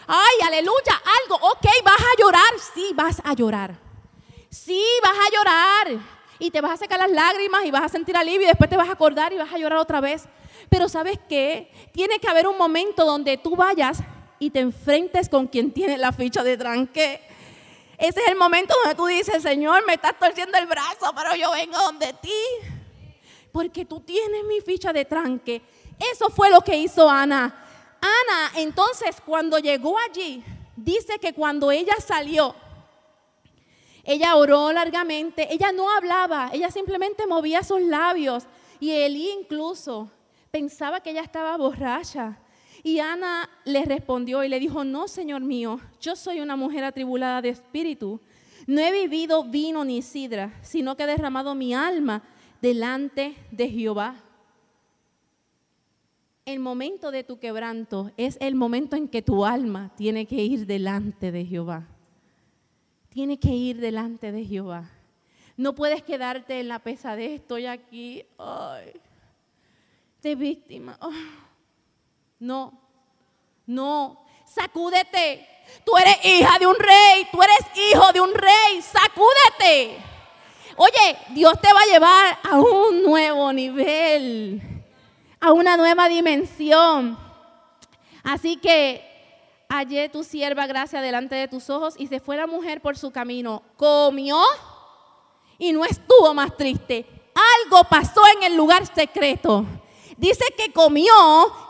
Ay, 0.06 0.36
aleluya, 0.46 1.02
algo, 1.22 1.46
ok, 1.48 1.66
vas 1.84 2.00
a 2.00 2.20
llorar, 2.20 2.52
sí, 2.74 2.90
vas 2.94 3.20
a 3.24 3.34
llorar. 3.34 3.76
Sí, 4.50 4.84
vas 5.02 5.16
a 5.18 5.36
llorar. 5.36 6.02
Y 6.38 6.50
te 6.50 6.60
vas 6.60 6.72
a 6.72 6.76
secar 6.76 6.98
las 6.98 7.10
lágrimas 7.10 7.64
y 7.64 7.70
vas 7.70 7.82
a 7.84 7.88
sentir 7.88 8.16
alivio 8.16 8.42
y 8.42 8.46
después 8.46 8.70
te 8.70 8.76
vas 8.76 8.88
a 8.88 8.92
acordar 8.92 9.32
y 9.32 9.36
vas 9.36 9.52
a 9.52 9.58
llorar 9.58 9.78
otra 9.78 10.00
vez. 10.00 10.24
Pero 10.68 10.88
sabes 10.88 11.18
qué? 11.28 11.70
Tiene 11.92 12.18
que 12.18 12.28
haber 12.28 12.46
un 12.46 12.58
momento 12.58 13.04
donde 13.04 13.36
tú 13.36 13.56
vayas 13.56 13.98
y 14.38 14.50
te 14.50 14.60
enfrentes 14.60 15.28
con 15.28 15.46
quien 15.46 15.72
tiene 15.72 15.96
la 15.96 16.12
ficha 16.12 16.42
de 16.42 16.56
tranque. 16.56 17.22
Ese 17.98 18.20
es 18.20 18.28
el 18.28 18.36
momento 18.36 18.74
donde 18.82 18.94
tú 18.94 19.06
dices, 19.06 19.42
Señor, 19.42 19.84
me 19.86 19.94
estás 19.94 20.18
torciendo 20.18 20.58
el 20.58 20.66
brazo, 20.66 21.12
pero 21.14 21.34
yo 21.34 21.50
vengo 21.52 21.78
donde 21.78 22.12
ti. 22.14 22.30
Porque 23.52 23.84
tú 23.84 24.00
tienes 24.00 24.44
mi 24.44 24.60
ficha 24.60 24.92
de 24.92 25.04
tranque. 25.04 25.62
Eso 25.98 26.28
fue 26.28 26.50
lo 26.50 26.60
que 26.60 26.76
hizo 26.76 27.08
Ana. 27.08 27.64
Ana, 28.00 28.52
entonces, 28.56 29.16
cuando 29.24 29.58
llegó 29.58 29.96
allí, 29.98 30.44
dice 30.76 31.18
que 31.18 31.32
cuando 31.32 31.70
ella 31.70 31.96
salió, 32.06 32.54
ella 34.04 34.36
oró 34.36 34.72
largamente, 34.72 35.52
ella 35.52 35.72
no 35.72 35.90
hablaba, 35.90 36.50
ella 36.52 36.70
simplemente 36.70 37.26
movía 37.26 37.64
sus 37.64 37.80
labios. 37.80 38.44
Y 38.78 38.92
Elí 38.92 39.30
incluso 39.30 40.10
pensaba 40.50 41.00
que 41.00 41.10
ella 41.10 41.22
estaba 41.22 41.56
borracha. 41.56 42.38
Y 42.86 43.00
Ana 43.00 43.50
le 43.64 43.84
respondió 43.84 44.44
y 44.44 44.48
le 44.48 44.60
dijo, 44.60 44.84
no, 44.84 45.08
Señor 45.08 45.40
mío, 45.40 45.80
yo 46.00 46.14
soy 46.14 46.40
una 46.40 46.54
mujer 46.54 46.84
atribulada 46.84 47.42
de 47.42 47.48
espíritu. 47.48 48.20
No 48.68 48.80
he 48.80 48.92
vivido 48.92 49.42
vino 49.42 49.84
ni 49.84 50.02
sidra, 50.02 50.54
sino 50.62 50.96
que 50.96 51.02
he 51.02 51.08
derramado 51.08 51.56
mi 51.56 51.74
alma 51.74 52.22
delante 52.62 53.34
de 53.50 53.68
Jehová. 53.68 54.14
El 56.44 56.60
momento 56.60 57.10
de 57.10 57.24
tu 57.24 57.40
quebranto 57.40 58.12
es 58.16 58.38
el 58.40 58.54
momento 58.54 58.94
en 58.94 59.08
que 59.08 59.20
tu 59.20 59.44
alma 59.44 59.90
tiene 59.96 60.26
que 60.26 60.44
ir 60.44 60.64
delante 60.64 61.32
de 61.32 61.44
Jehová. 61.44 61.88
Tiene 63.08 63.40
que 63.40 63.50
ir 63.50 63.80
delante 63.80 64.30
de 64.30 64.44
Jehová. 64.44 64.88
No 65.56 65.74
puedes 65.74 66.04
quedarte 66.04 66.60
en 66.60 66.68
la 66.68 66.78
pesadez, 66.78 67.32
estoy 67.32 67.66
aquí, 67.66 68.22
ay, 68.38 68.92
de 70.22 70.36
víctima. 70.36 70.96
No, 72.38 72.72
no, 73.66 74.24
sacúdete. 74.44 75.48
Tú 75.84 75.96
eres 75.96 76.24
hija 76.24 76.58
de 76.58 76.66
un 76.66 76.76
rey, 76.76 77.26
tú 77.30 77.42
eres 77.42 77.58
hijo 77.90 78.12
de 78.12 78.20
un 78.20 78.34
rey, 78.34 78.82
sacúdete. 78.82 79.98
Oye, 80.76 81.18
Dios 81.30 81.54
te 81.60 81.72
va 81.72 81.80
a 81.80 81.86
llevar 81.86 82.38
a 82.42 82.60
un 82.60 83.02
nuevo 83.02 83.52
nivel, 83.52 84.60
a 85.40 85.52
una 85.52 85.76
nueva 85.76 86.08
dimensión. 86.08 87.18
Así 88.22 88.56
que 88.56 89.02
hallé 89.68 90.08
tu 90.08 90.22
sierva 90.22 90.66
gracia 90.66 91.00
delante 91.00 91.34
de 91.34 91.48
tus 91.48 91.70
ojos 91.70 91.94
y 91.96 92.06
se 92.06 92.20
fue 92.20 92.36
la 92.36 92.46
mujer 92.46 92.80
por 92.80 92.96
su 92.98 93.10
camino. 93.10 93.62
Comió 93.76 94.38
y 95.58 95.72
no 95.72 95.84
estuvo 95.84 96.34
más 96.34 96.56
triste. 96.56 97.06
Algo 97.64 97.84
pasó 97.84 98.22
en 98.36 98.44
el 98.44 98.56
lugar 98.56 98.86
secreto. 98.86 99.64
Dice 100.16 100.44
que 100.56 100.72
comió 100.72 101.12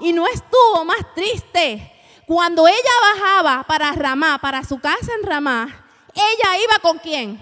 y 0.00 0.12
no 0.12 0.26
estuvo 0.26 0.84
más 0.84 1.14
triste. 1.14 1.92
Cuando 2.26 2.66
ella 2.66 2.76
bajaba 3.14 3.64
para 3.64 3.92
Ramá, 3.92 4.38
para 4.38 4.64
su 4.64 4.78
casa 4.78 5.12
en 5.18 5.26
Ramá, 5.26 5.84
ella 6.14 6.58
iba 6.58 6.78
con 6.80 6.98
quién? 6.98 7.40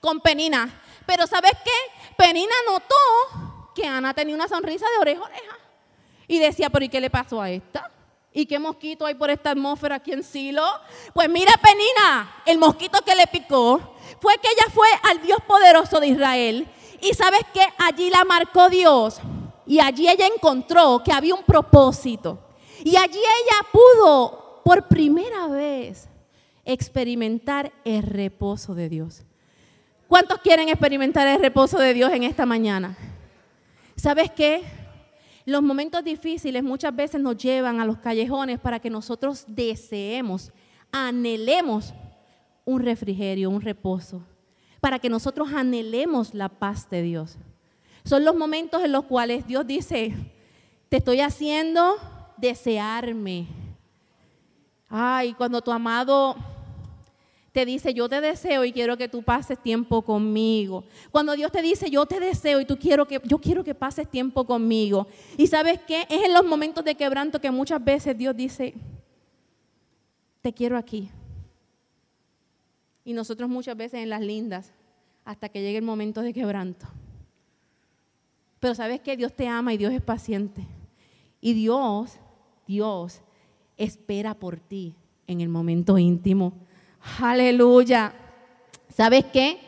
Con 0.00 0.20
Penina. 0.20 0.82
Pero 1.06 1.26
¿sabes 1.26 1.52
qué? 1.64 2.14
Penina 2.16 2.54
notó 2.66 3.72
que 3.74 3.86
Ana 3.86 4.14
tenía 4.14 4.34
una 4.34 4.48
sonrisa 4.48 4.86
de 4.90 4.98
oreja 5.00 5.22
a 5.22 5.26
oreja. 5.26 5.58
Y 6.26 6.38
decía, 6.38 6.70
pero 6.70 6.84
¿y 6.84 6.88
qué 6.88 7.00
le 7.00 7.10
pasó 7.10 7.40
a 7.40 7.50
esta? 7.50 7.90
¿Y 8.32 8.46
qué 8.46 8.58
mosquito 8.58 9.06
hay 9.06 9.14
por 9.14 9.30
esta 9.30 9.50
atmósfera 9.50 9.96
aquí 9.96 10.12
en 10.12 10.24
Silo? 10.24 10.66
Pues 11.12 11.28
mira, 11.28 11.52
Penina, 11.62 12.42
el 12.46 12.58
mosquito 12.58 13.00
que 13.02 13.14
le 13.14 13.26
picó 13.26 13.94
fue 14.20 14.38
que 14.38 14.48
ella 14.48 14.72
fue 14.72 14.88
al 15.04 15.20
Dios 15.20 15.38
poderoso 15.46 16.00
de 16.00 16.08
Israel. 16.08 16.68
Y 17.00 17.14
sabes 17.14 17.42
qué? 17.52 17.66
Allí 17.78 18.10
la 18.10 18.24
marcó 18.24 18.68
Dios. 18.68 19.20
Y 19.66 19.78
allí 19.80 20.08
ella 20.08 20.26
encontró 20.26 21.02
que 21.04 21.12
había 21.12 21.34
un 21.34 21.44
propósito. 21.44 22.38
Y 22.84 22.96
allí 22.96 23.18
ella 23.18 23.68
pudo 23.72 24.60
por 24.64 24.88
primera 24.88 25.46
vez 25.48 26.08
experimentar 26.64 27.72
el 27.84 28.02
reposo 28.02 28.74
de 28.74 28.88
Dios. 28.88 29.22
¿Cuántos 30.08 30.38
quieren 30.40 30.68
experimentar 30.68 31.26
el 31.26 31.40
reposo 31.40 31.78
de 31.78 31.94
Dios 31.94 32.12
en 32.12 32.22
esta 32.22 32.46
mañana? 32.46 32.96
¿Sabes 33.96 34.30
qué? 34.30 34.62
Los 35.46 35.62
momentos 35.62 36.02
difíciles 36.02 36.62
muchas 36.62 36.94
veces 36.94 37.20
nos 37.20 37.36
llevan 37.36 37.80
a 37.80 37.84
los 37.84 37.98
callejones 37.98 38.58
para 38.58 38.80
que 38.80 38.90
nosotros 38.90 39.44
deseemos, 39.46 40.52
anhelemos 40.90 41.92
un 42.64 42.82
refrigerio, 42.82 43.50
un 43.50 43.60
reposo, 43.60 44.22
para 44.80 44.98
que 44.98 45.10
nosotros 45.10 45.52
anhelemos 45.52 46.32
la 46.32 46.48
paz 46.48 46.88
de 46.88 47.02
Dios. 47.02 47.36
Son 48.04 48.24
los 48.24 48.36
momentos 48.36 48.84
en 48.84 48.92
los 48.92 49.04
cuales 49.04 49.46
Dios 49.46 49.66
dice, 49.66 50.14
te 50.90 50.98
estoy 50.98 51.20
haciendo 51.20 51.96
desearme. 52.36 53.46
Ay, 54.88 55.32
cuando 55.34 55.62
tu 55.62 55.72
amado 55.72 56.36
te 57.52 57.64
dice, 57.64 57.94
yo 57.94 58.08
te 58.08 58.20
deseo 58.20 58.64
y 58.64 58.72
quiero 58.72 58.96
que 58.96 59.08
tú 59.08 59.22
pases 59.22 59.62
tiempo 59.62 60.02
conmigo. 60.02 60.84
Cuando 61.10 61.34
Dios 61.34 61.50
te 61.50 61.62
dice, 61.62 61.88
yo 61.88 62.04
te 62.04 62.20
deseo 62.20 62.60
y 62.60 62.66
tú 62.66 62.76
quiero 62.76 63.06
que, 63.06 63.20
yo 63.24 63.38
quiero 63.38 63.64
que 63.64 63.74
pases 63.74 64.10
tiempo 64.10 64.44
conmigo. 64.44 65.06
Y 65.38 65.46
sabes 65.46 65.80
qué? 65.86 66.02
Es 66.10 66.24
en 66.24 66.34
los 66.34 66.44
momentos 66.44 66.84
de 66.84 66.96
quebranto 66.96 67.40
que 67.40 67.50
muchas 67.50 67.82
veces 67.82 68.18
Dios 68.18 68.36
dice, 68.36 68.74
te 70.42 70.52
quiero 70.52 70.76
aquí. 70.76 71.08
Y 73.04 73.12
nosotros 73.12 73.48
muchas 73.48 73.76
veces 73.76 74.00
en 74.00 74.10
las 74.10 74.20
lindas, 74.20 74.72
hasta 75.24 75.48
que 75.48 75.62
llegue 75.62 75.78
el 75.78 75.84
momento 75.84 76.20
de 76.20 76.34
quebranto. 76.34 76.86
Pero 78.64 78.74
sabes 78.74 79.02
que 79.02 79.14
Dios 79.14 79.34
te 79.34 79.46
ama 79.46 79.74
y 79.74 79.76
Dios 79.76 79.92
es 79.92 80.00
paciente. 80.00 80.66
Y 81.42 81.52
Dios, 81.52 82.12
Dios 82.66 83.20
espera 83.76 84.32
por 84.32 84.58
ti 84.58 84.94
en 85.26 85.42
el 85.42 85.50
momento 85.50 85.98
íntimo. 85.98 86.54
Aleluya. 87.20 88.14
¿Sabes 88.88 89.26
qué? 89.26 89.58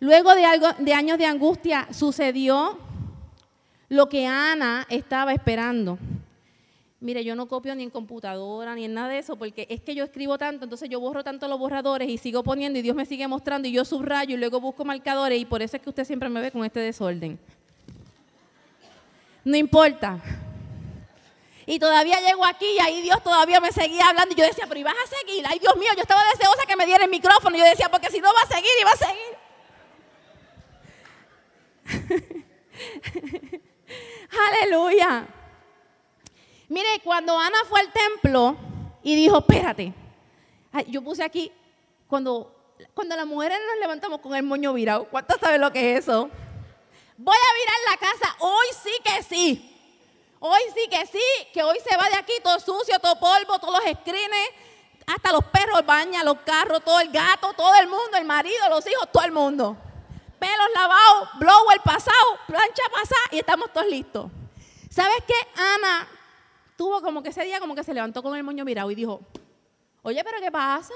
Luego 0.00 0.34
de, 0.34 0.44
algo, 0.44 0.66
de 0.80 0.92
años 0.92 1.16
de 1.16 1.24
angustia 1.24 1.88
sucedió 1.92 2.76
lo 3.88 4.10
que 4.10 4.26
Ana 4.26 4.86
estaba 4.90 5.32
esperando. 5.32 5.98
Mire, 7.00 7.24
yo 7.24 7.34
no 7.34 7.48
copio 7.48 7.74
ni 7.74 7.84
en 7.84 7.90
computadora 7.90 8.74
ni 8.74 8.84
en 8.84 8.92
nada 8.92 9.08
de 9.08 9.18
eso, 9.20 9.36
porque 9.36 9.66
es 9.70 9.80
que 9.80 9.94
yo 9.94 10.04
escribo 10.04 10.36
tanto, 10.36 10.64
entonces 10.64 10.90
yo 10.90 11.00
borro 11.00 11.24
tanto 11.24 11.48
los 11.48 11.58
borradores 11.58 12.10
y 12.10 12.18
sigo 12.18 12.42
poniendo 12.42 12.78
y 12.78 12.82
Dios 12.82 12.94
me 12.94 13.06
sigue 13.06 13.26
mostrando 13.26 13.66
y 13.66 13.72
yo 13.72 13.86
subrayo 13.86 14.34
y 14.34 14.38
luego 14.38 14.60
busco 14.60 14.84
marcadores 14.84 15.40
y 15.40 15.46
por 15.46 15.62
eso 15.62 15.78
es 15.78 15.82
que 15.82 15.88
usted 15.88 16.04
siempre 16.04 16.28
me 16.28 16.42
ve 16.42 16.50
con 16.50 16.66
este 16.66 16.80
desorden. 16.80 17.40
No 19.44 19.56
importa. 19.56 20.18
Y 21.66 21.78
todavía 21.78 22.20
llego 22.20 22.44
aquí 22.44 22.66
y 22.66 22.80
ahí 22.80 23.00
Dios 23.00 23.22
todavía 23.22 23.60
me 23.60 23.70
seguía 23.70 24.08
hablando. 24.08 24.34
Y 24.34 24.38
yo 24.38 24.44
decía, 24.44 24.66
pero 24.66 24.80
¿y 24.80 24.82
vas 24.82 24.94
a 24.94 25.06
seguir? 25.06 25.44
Ay, 25.46 25.58
Dios 25.58 25.76
mío, 25.76 25.90
yo 25.94 26.02
estaba 26.02 26.22
deseosa 26.32 26.66
que 26.66 26.76
me 26.76 26.84
diera 26.84 27.04
el 27.04 27.10
micrófono. 27.10 27.56
Y 27.56 27.60
yo 27.60 27.64
decía, 27.64 27.88
porque 27.88 28.10
si 28.10 28.20
no 28.20 28.28
va 28.32 28.40
a 28.42 28.46
seguir, 28.46 28.70
y 28.80 28.84
va 28.84 28.90
a 28.90 28.96
seguir. 28.96 29.40
Aleluya. 34.62 35.26
Mire, 36.68 37.00
cuando 37.02 37.38
Ana 37.38 37.58
fue 37.68 37.80
al 37.80 37.92
templo 37.92 38.56
y 39.02 39.14
dijo, 39.14 39.38
espérate, 39.38 39.92
yo 40.88 41.02
puse 41.02 41.22
aquí, 41.22 41.52
cuando, 42.06 42.54
cuando 42.94 43.16
las 43.16 43.26
mujeres 43.26 43.58
nos 43.66 43.78
levantamos 43.80 44.20
con 44.20 44.34
el 44.34 44.42
moño 44.42 44.72
virado, 44.72 45.04
¿cuántos 45.04 45.38
saben 45.40 45.60
lo 45.60 45.72
que 45.72 45.92
es 45.92 46.00
eso? 46.00 46.30
Voy 47.22 47.36
a 47.36 47.54
virar 47.60 47.76
la 47.90 47.96
casa. 47.98 48.36
Hoy 48.38 48.66
sí 48.82 48.92
que 49.04 49.22
sí. 49.22 49.66
Hoy 50.38 50.60
sí 50.74 50.88
que 50.88 51.04
sí, 51.04 51.48
que 51.52 51.62
hoy 51.62 51.76
se 51.86 51.94
va 51.98 52.08
de 52.08 52.16
aquí 52.16 52.32
todo 52.42 52.58
sucio, 52.58 52.98
todo 52.98 53.20
polvo, 53.20 53.58
todos 53.58 53.74
los 53.74 53.98
screens, 53.98 54.48
hasta 55.06 55.32
los 55.32 55.44
perros 55.44 55.84
bañan, 55.84 56.24
los 56.24 56.38
carros, 56.38 56.82
todo 56.82 56.98
el 56.98 57.10
gato, 57.10 57.52
todo 57.52 57.74
el 57.74 57.88
mundo, 57.88 58.16
el 58.16 58.24
marido, 58.24 58.66
los 58.70 58.86
hijos, 58.86 59.06
todo 59.12 59.22
el 59.24 59.32
mundo. 59.32 59.76
Pelos 60.38 60.66
lavados, 60.74 61.28
blower 61.38 61.82
pasado, 61.84 62.38
plancha 62.46 62.82
pasada 62.90 63.20
y 63.32 63.40
estamos 63.40 63.70
todos 63.70 63.86
listos. 63.86 64.30
¿Sabes 64.88 65.22
qué? 65.26 65.60
Ana 65.60 66.08
tuvo 66.74 67.02
como 67.02 67.22
que 67.22 67.28
ese 67.28 67.44
día 67.44 67.60
como 67.60 67.74
que 67.74 67.84
se 67.84 67.92
levantó 67.92 68.22
con 68.22 68.34
el 68.34 68.42
moño 68.42 68.64
mirado 68.64 68.90
y 68.90 68.94
dijo, 68.94 69.20
oye, 70.00 70.24
pero 70.24 70.40
¿qué 70.40 70.50
pasa? 70.50 70.94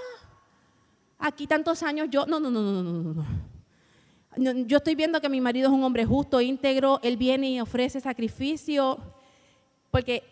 Aquí 1.19 1.47
tantos 1.47 1.83
años 1.83 2.07
yo, 2.09 2.25
no, 2.25 2.41
no, 2.41 2.51
no, 2.51 2.63
no, 2.63 2.73
no, 2.73 2.83
no, 2.83 3.13
no 3.13 3.44
yo 4.37 4.77
estoy 4.79 4.95
viendo 4.95 5.21
que 5.21 5.29
mi 5.29 5.41
marido 5.41 5.69
es 5.69 5.75
un 5.75 5.85
hombre 5.85 6.05
justo, 6.05 6.41
íntegro, 6.41 7.01
él 7.03 7.17
viene 7.17 7.51
y 7.51 7.61
ofrece 7.61 8.01
sacrificio, 8.01 8.99
porque 9.91 10.23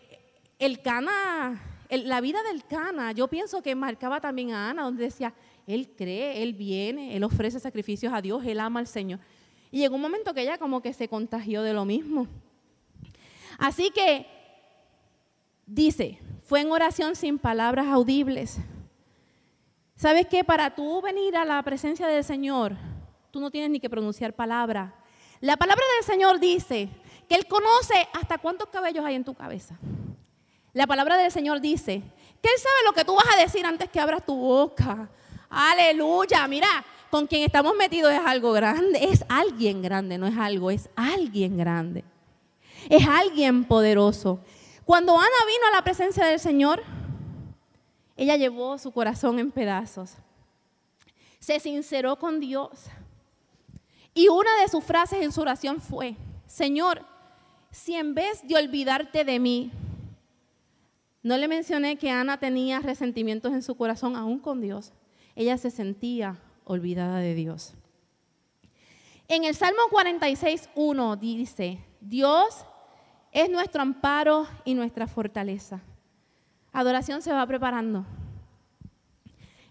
el 0.59 0.81
Cana, 0.81 1.61
la 1.89 2.21
vida 2.21 2.39
del 2.43 2.63
Cana, 2.65 3.11
yo 3.11 3.27
pienso 3.27 3.61
que 3.61 3.75
marcaba 3.75 4.19
también 4.19 4.51
a 4.51 4.69
Ana, 4.69 4.83
donde 4.83 5.05
decía, 5.05 5.33
él 5.65 5.89
cree, 5.95 6.43
él 6.43 6.53
viene, 6.53 7.15
él 7.15 7.23
ofrece 7.23 7.59
sacrificios 7.59 8.13
a 8.13 8.21
Dios, 8.21 8.43
él 8.45 8.59
ama 8.59 8.79
al 8.79 8.87
Señor. 8.87 9.19
Y 9.71 9.79
llegó 9.79 9.95
un 9.95 10.01
momento 10.01 10.33
que 10.33 10.41
ella 10.41 10.57
como 10.57 10.81
que 10.81 10.93
se 10.93 11.07
contagió 11.07 11.63
de 11.63 11.73
lo 11.73 11.85
mismo. 11.85 12.27
Así 13.57 13.89
que 13.91 14.27
dice, 15.65 16.19
fue 16.43 16.61
en 16.61 16.71
oración 16.71 17.15
sin 17.15 17.39
palabras 17.39 17.87
audibles. 17.87 18.59
¿Sabes 19.95 20.27
qué? 20.27 20.43
Para 20.43 20.75
tú 20.75 21.01
venir 21.01 21.35
a 21.37 21.45
la 21.45 21.61
presencia 21.63 22.07
del 22.07 22.23
Señor, 22.23 22.75
tú 23.33 23.39
no 23.39 23.49
tienes 23.49 23.71
ni 23.71 23.79
que 23.79 23.89
pronunciar 23.89 24.31
palabra. 24.33 24.93
La 25.41 25.57
palabra 25.57 25.83
del 25.95 26.05
Señor 26.05 26.39
dice 26.39 26.87
que 27.27 27.33
Él 27.33 27.47
conoce 27.47 28.07
hasta 28.13 28.37
cuántos 28.37 28.69
cabellos 28.69 29.03
hay 29.03 29.15
en 29.15 29.23
tu 29.23 29.33
cabeza. 29.33 29.75
La 30.71 30.85
palabra 30.85 31.17
del 31.17 31.31
Señor 31.31 31.59
dice 31.59 32.03
que 32.43 32.49
Él 32.49 32.59
sabe 32.59 32.85
lo 32.85 32.93
que 32.93 33.03
tú 33.03 33.15
vas 33.15 33.25
a 33.35 33.41
decir 33.41 33.65
antes 33.65 33.89
que 33.89 33.99
abras 33.99 34.23
tu 34.23 34.35
boca. 34.35 35.09
Aleluya, 35.49 36.47
mira, 36.47 36.85
con 37.09 37.25
quien 37.25 37.41
estamos 37.41 37.75
metidos 37.75 38.13
es 38.13 38.21
algo 38.23 38.51
grande, 38.51 38.99
es 39.03 39.25
alguien 39.27 39.81
grande, 39.81 40.19
no 40.19 40.27
es 40.27 40.37
algo, 40.37 40.69
es 40.69 40.87
alguien 40.95 41.57
grande. 41.57 42.03
Es 42.87 43.07
alguien 43.07 43.63
poderoso. 43.63 44.41
Cuando 44.85 45.17
Ana 45.17 45.27
vino 45.47 45.67
a 45.69 45.75
la 45.75 45.83
presencia 45.83 46.23
del 46.23 46.39
Señor, 46.39 46.83
ella 48.15 48.37
llevó 48.37 48.77
su 48.77 48.91
corazón 48.91 49.39
en 49.39 49.49
pedazos. 49.49 50.17
Se 51.39 51.59
sinceró 51.59 52.19
con 52.19 52.39
Dios. 52.39 52.91
Y 54.13 54.27
una 54.27 54.49
de 54.61 54.67
sus 54.67 54.83
frases 54.83 55.21
en 55.21 55.31
su 55.31 55.41
oración 55.41 55.81
fue, 55.81 56.15
Señor, 56.45 57.01
si 57.71 57.95
en 57.95 58.13
vez 58.13 58.47
de 58.47 58.55
olvidarte 58.55 59.25
de 59.25 59.39
mí, 59.39 59.71
no 61.23 61.37
le 61.37 61.47
mencioné 61.47 61.97
que 61.97 62.11
Ana 62.11 62.37
tenía 62.37 62.79
resentimientos 62.79 63.53
en 63.53 63.63
su 63.63 63.75
corazón 63.75 64.15
aún 64.15 64.39
con 64.39 64.61
Dios, 64.61 64.93
ella 65.35 65.57
se 65.57 65.71
sentía 65.71 66.37
olvidada 66.65 67.19
de 67.19 67.33
Dios. 67.33 67.73
En 69.27 69.45
el 69.45 69.55
Salmo 69.55 69.81
46, 69.89 70.69
1 70.75 71.15
dice, 71.15 71.79
Dios 72.01 72.65
es 73.31 73.49
nuestro 73.49 73.81
amparo 73.81 74.45
y 74.65 74.75
nuestra 74.75 75.07
fortaleza. 75.07 75.81
Adoración 76.71 77.21
se 77.21 77.31
va 77.31 77.47
preparando. 77.47 78.05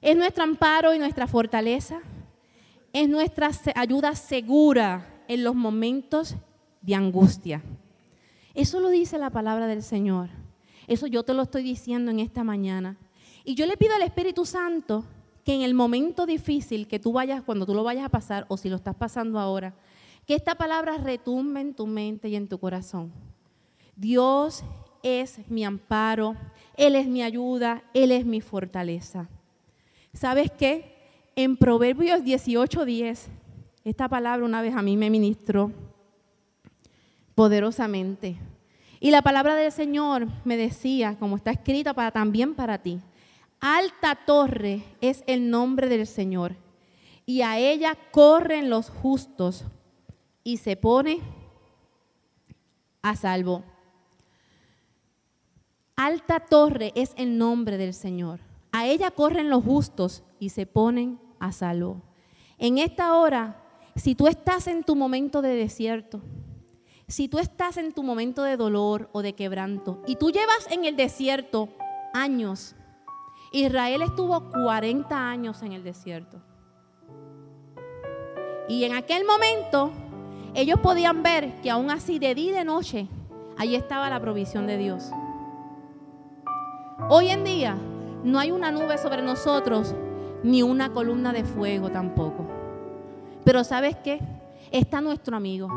Es 0.00 0.16
nuestro 0.16 0.42
amparo 0.42 0.94
y 0.94 0.98
nuestra 0.98 1.28
fortaleza. 1.28 2.00
Es 2.92 3.08
nuestra 3.08 3.50
ayuda 3.74 4.14
segura 4.14 5.24
en 5.28 5.44
los 5.44 5.54
momentos 5.54 6.36
de 6.80 6.94
angustia. 6.94 7.62
Eso 8.54 8.80
lo 8.80 8.90
dice 8.90 9.18
la 9.18 9.30
palabra 9.30 9.66
del 9.66 9.82
Señor. 9.82 10.28
Eso 10.86 11.06
yo 11.06 11.22
te 11.22 11.32
lo 11.32 11.42
estoy 11.42 11.62
diciendo 11.62 12.10
en 12.10 12.20
esta 12.20 12.44
mañana. 12.44 12.98
Y 13.44 13.54
yo 13.54 13.66
le 13.66 13.76
pido 13.76 13.94
al 13.94 14.02
Espíritu 14.02 14.44
Santo 14.44 15.04
que 15.44 15.54
en 15.54 15.62
el 15.62 15.74
momento 15.74 16.26
difícil 16.26 16.86
que 16.86 16.98
tú 16.98 17.12
vayas, 17.12 17.42
cuando 17.42 17.66
tú 17.66 17.74
lo 17.74 17.82
vayas 17.82 18.04
a 18.04 18.10
pasar, 18.10 18.46
o 18.48 18.56
si 18.56 18.68
lo 18.68 18.76
estás 18.76 18.94
pasando 18.94 19.38
ahora, 19.38 19.74
que 20.26 20.34
esta 20.34 20.54
palabra 20.54 20.98
retumbe 20.98 21.60
en 21.60 21.74
tu 21.74 21.86
mente 21.86 22.28
y 22.28 22.36
en 22.36 22.48
tu 22.48 22.58
corazón. 22.58 23.12
Dios 23.96 24.62
es 25.02 25.38
mi 25.50 25.64
amparo, 25.64 26.36
Él 26.76 26.94
es 26.94 27.06
mi 27.08 27.22
ayuda, 27.22 27.82
Él 27.92 28.12
es 28.12 28.24
mi 28.24 28.40
fortaleza. 28.40 29.28
¿Sabes 30.12 30.50
qué? 30.52 30.91
En 31.34 31.56
Proverbios 31.56 32.22
18:10, 32.22 33.28
esta 33.84 34.08
palabra 34.08 34.44
una 34.44 34.60
vez 34.60 34.74
a 34.74 34.82
mí 34.82 34.96
me 34.96 35.08
ministró 35.08 35.72
poderosamente. 37.34 38.36
Y 39.00 39.10
la 39.10 39.22
palabra 39.22 39.54
del 39.56 39.72
Señor 39.72 40.28
me 40.44 40.56
decía, 40.56 41.16
como 41.18 41.36
está 41.36 41.50
escrita 41.50 41.94
para, 41.94 42.10
también 42.10 42.54
para 42.54 42.78
ti, 42.78 43.00
alta 43.60 44.14
torre 44.26 44.84
es 45.00 45.24
el 45.26 45.50
nombre 45.50 45.88
del 45.88 46.06
Señor, 46.06 46.54
y 47.24 47.40
a 47.40 47.58
ella 47.58 47.96
corren 48.10 48.68
los 48.68 48.90
justos 48.90 49.64
y 50.44 50.58
se 50.58 50.76
pone 50.76 51.20
a 53.00 53.16
salvo. 53.16 53.64
Alta 55.96 56.40
torre 56.40 56.92
es 56.94 57.14
el 57.16 57.38
nombre 57.38 57.78
del 57.78 57.94
Señor. 57.94 58.40
A 58.72 58.86
ella 58.86 59.10
corren 59.10 59.50
los 59.50 59.64
justos 59.64 60.22
y 60.38 60.48
se 60.48 60.66
ponen 60.66 61.18
a 61.42 61.50
salvo. 61.50 62.00
En 62.56 62.78
esta 62.78 63.16
hora, 63.16 63.60
si 63.96 64.14
tú 64.14 64.28
estás 64.28 64.68
en 64.68 64.84
tu 64.84 64.94
momento 64.94 65.42
de 65.42 65.56
desierto, 65.56 66.20
si 67.08 67.28
tú 67.28 67.40
estás 67.40 67.76
en 67.76 67.92
tu 67.92 68.04
momento 68.04 68.44
de 68.44 68.56
dolor 68.56 69.10
o 69.12 69.22
de 69.22 69.34
quebranto 69.34 70.00
y 70.06 70.16
tú 70.16 70.30
llevas 70.30 70.70
en 70.70 70.84
el 70.84 70.96
desierto 70.96 71.68
años, 72.14 72.76
Israel 73.50 74.02
estuvo 74.02 74.50
40 74.50 75.28
años 75.30 75.62
en 75.62 75.72
el 75.72 75.82
desierto. 75.82 76.40
Y 78.68 78.84
en 78.84 78.94
aquel 78.94 79.24
momento 79.26 79.90
ellos 80.54 80.78
podían 80.78 81.24
ver 81.24 81.60
que 81.60 81.70
aún 81.70 81.90
así 81.90 82.20
de 82.20 82.36
día 82.36 82.52
y 82.52 82.54
de 82.54 82.64
noche, 82.64 83.08
ahí 83.58 83.74
estaba 83.74 84.08
la 84.08 84.20
provisión 84.20 84.68
de 84.68 84.78
Dios. 84.78 85.10
Hoy 87.10 87.30
en 87.30 87.42
día 87.42 87.76
no 88.22 88.38
hay 88.38 88.52
una 88.52 88.70
nube 88.70 88.96
sobre 88.96 89.22
nosotros 89.22 89.92
ni 90.42 90.62
una 90.62 90.92
columna 90.92 91.32
de 91.32 91.44
fuego 91.44 91.90
tampoco. 91.90 92.46
Pero 93.44 93.64
¿sabes 93.64 93.96
qué? 94.02 94.20
Está 94.70 95.00
nuestro 95.00 95.36
amigo. 95.36 95.68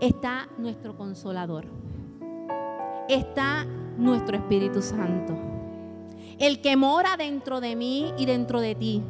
Está 0.00 0.48
nuestro 0.58 0.96
consolador. 0.96 1.64
Está 3.08 3.64
nuestro 3.96 4.36
Espíritu 4.36 4.82
Santo. 4.82 5.34
El 6.38 6.60
que 6.60 6.76
mora 6.76 7.16
dentro 7.16 7.60
de 7.60 7.76
mí 7.76 8.12
y 8.18 8.26
dentro 8.26 8.60
de 8.60 8.74
ti. 8.74 9.02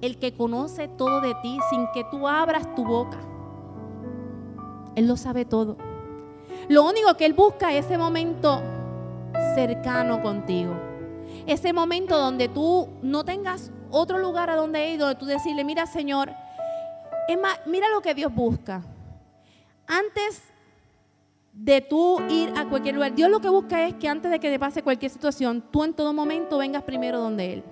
El 0.00 0.18
que 0.18 0.32
conoce 0.32 0.88
todo 0.88 1.20
de 1.20 1.34
ti 1.42 1.58
sin 1.70 1.86
que 1.92 2.04
tú 2.10 2.26
abras 2.26 2.74
tu 2.74 2.84
boca. 2.84 3.18
Él 4.94 5.06
lo 5.06 5.16
sabe 5.16 5.44
todo. 5.44 5.76
Lo 6.68 6.84
único 6.84 7.14
que 7.14 7.26
Él 7.26 7.34
busca 7.34 7.74
es 7.74 7.84
ese 7.84 7.98
momento 7.98 8.62
cercano 9.54 10.22
contigo. 10.22 10.89
Ese 11.46 11.72
momento 11.72 12.18
donde 12.18 12.48
tú 12.48 12.88
no 13.02 13.24
tengas 13.24 13.70
otro 13.90 14.18
lugar 14.18 14.50
a 14.50 14.56
donde 14.56 14.90
ir, 14.90 14.98
donde 14.98 15.16
tú 15.16 15.26
decirle, 15.26 15.64
mira 15.64 15.86
Señor, 15.86 16.30
es 17.28 17.38
mira 17.66 17.88
lo 17.90 18.00
que 18.00 18.14
Dios 18.14 18.34
busca. 18.34 18.82
Antes 19.86 20.42
de 21.52 21.80
tú 21.80 22.20
ir 22.28 22.52
a 22.56 22.68
cualquier 22.68 22.94
lugar, 22.94 23.14
Dios 23.14 23.30
lo 23.30 23.40
que 23.40 23.48
busca 23.48 23.86
es 23.86 23.94
que 23.94 24.08
antes 24.08 24.30
de 24.30 24.38
que 24.38 24.50
te 24.50 24.58
pase 24.58 24.82
cualquier 24.82 25.10
situación, 25.10 25.62
tú 25.70 25.84
en 25.84 25.94
todo 25.94 26.12
momento 26.12 26.58
vengas 26.58 26.82
primero 26.84 27.18
donde 27.18 27.54
Él. 27.54 27.64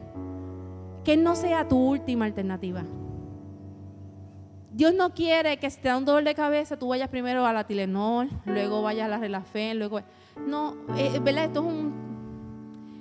Que 1.05 1.17
no 1.17 1.37
sea 1.37 1.67
tu 1.67 1.79
última 1.79 2.25
alternativa. 2.25 2.85
Dios 4.71 4.95
no 4.95 5.15
quiere 5.15 5.57
que 5.57 5.71
si 5.71 5.81
te 5.81 5.89
da 5.89 5.97
un 5.97 6.05
dolor 6.05 6.23
de 6.23 6.35
cabeza, 6.35 6.79
tú 6.79 6.89
vayas 6.89 7.09
primero 7.09 7.45
a 7.47 7.53
la 7.53 7.65
Tilenol, 7.65 8.29
luego 8.45 8.83
vayas 8.83 9.07
a 9.07 9.09
la 9.09 9.19
Relafen, 9.19 9.79
luego... 9.79 10.01
No, 10.47 10.77
eh, 10.97 11.19
¿verdad? 11.21 11.47
Esto 11.47 11.61
es, 11.61 11.67
un, 11.67 12.08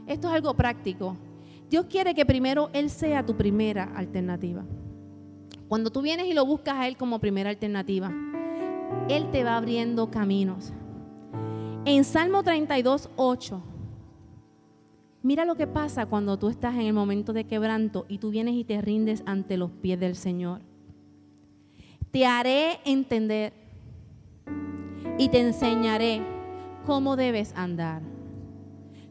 esto 0.08 0.30
es 0.30 0.34
algo 0.34 0.54
práctico. 0.54 1.16
Dios 1.70 1.86
quiere 1.90 2.16
que 2.16 2.26
primero 2.26 2.70
Él 2.74 2.90
sea 2.90 3.26
tu 3.26 3.36
primera 3.36 3.84
alternativa. 3.96 4.64
Cuando 5.68 5.92
tú 5.92 6.02
vienes 6.02 6.28
y 6.28 6.34
lo 6.34 6.46
buscas 6.46 6.76
a 6.76 6.88
Él 6.88 6.96
como 6.96 7.20
primera 7.20 7.50
alternativa, 7.50 8.12
Él 9.10 9.30
te 9.32 9.44
va 9.44 9.58
abriendo 9.58 10.10
caminos. 10.10 10.72
En 11.84 12.04
Salmo 12.06 12.42
32, 12.42 13.10
8, 13.18 13.64
mira 15.24 15.44
lo 15.44 15.56
que 15.56 15.68
pasa 15.68 16.06
cuando 16.06 16.38
tú 16.40 16.48
estás 16.48 16.76
en 16.76 16.82
el 16.82 16.94
momento 16.94 17.34
de 17.34 17.46
quebranto 17.46 18.06
y 18.08 18.20
tú 18.20 18.30
vienes 18.30 18.56
y 18.56 18.64
te 18.64 18.82
rindes 18.82 19.24
ante 19.26 19.58
los 19.58 19.72
pies 19.72 20.00
del 20.00 20.16
Señor. 20.16 20.62
Te 22.12 22.26
haré 22.26 22.80
entender 22.86 23.54
y 25.18 25.28
te 25.30 25.42
enseñaré 25.42 26.22
cómo 26.86 27.18
debes 27.18 27.54
andar. 27.56 28.17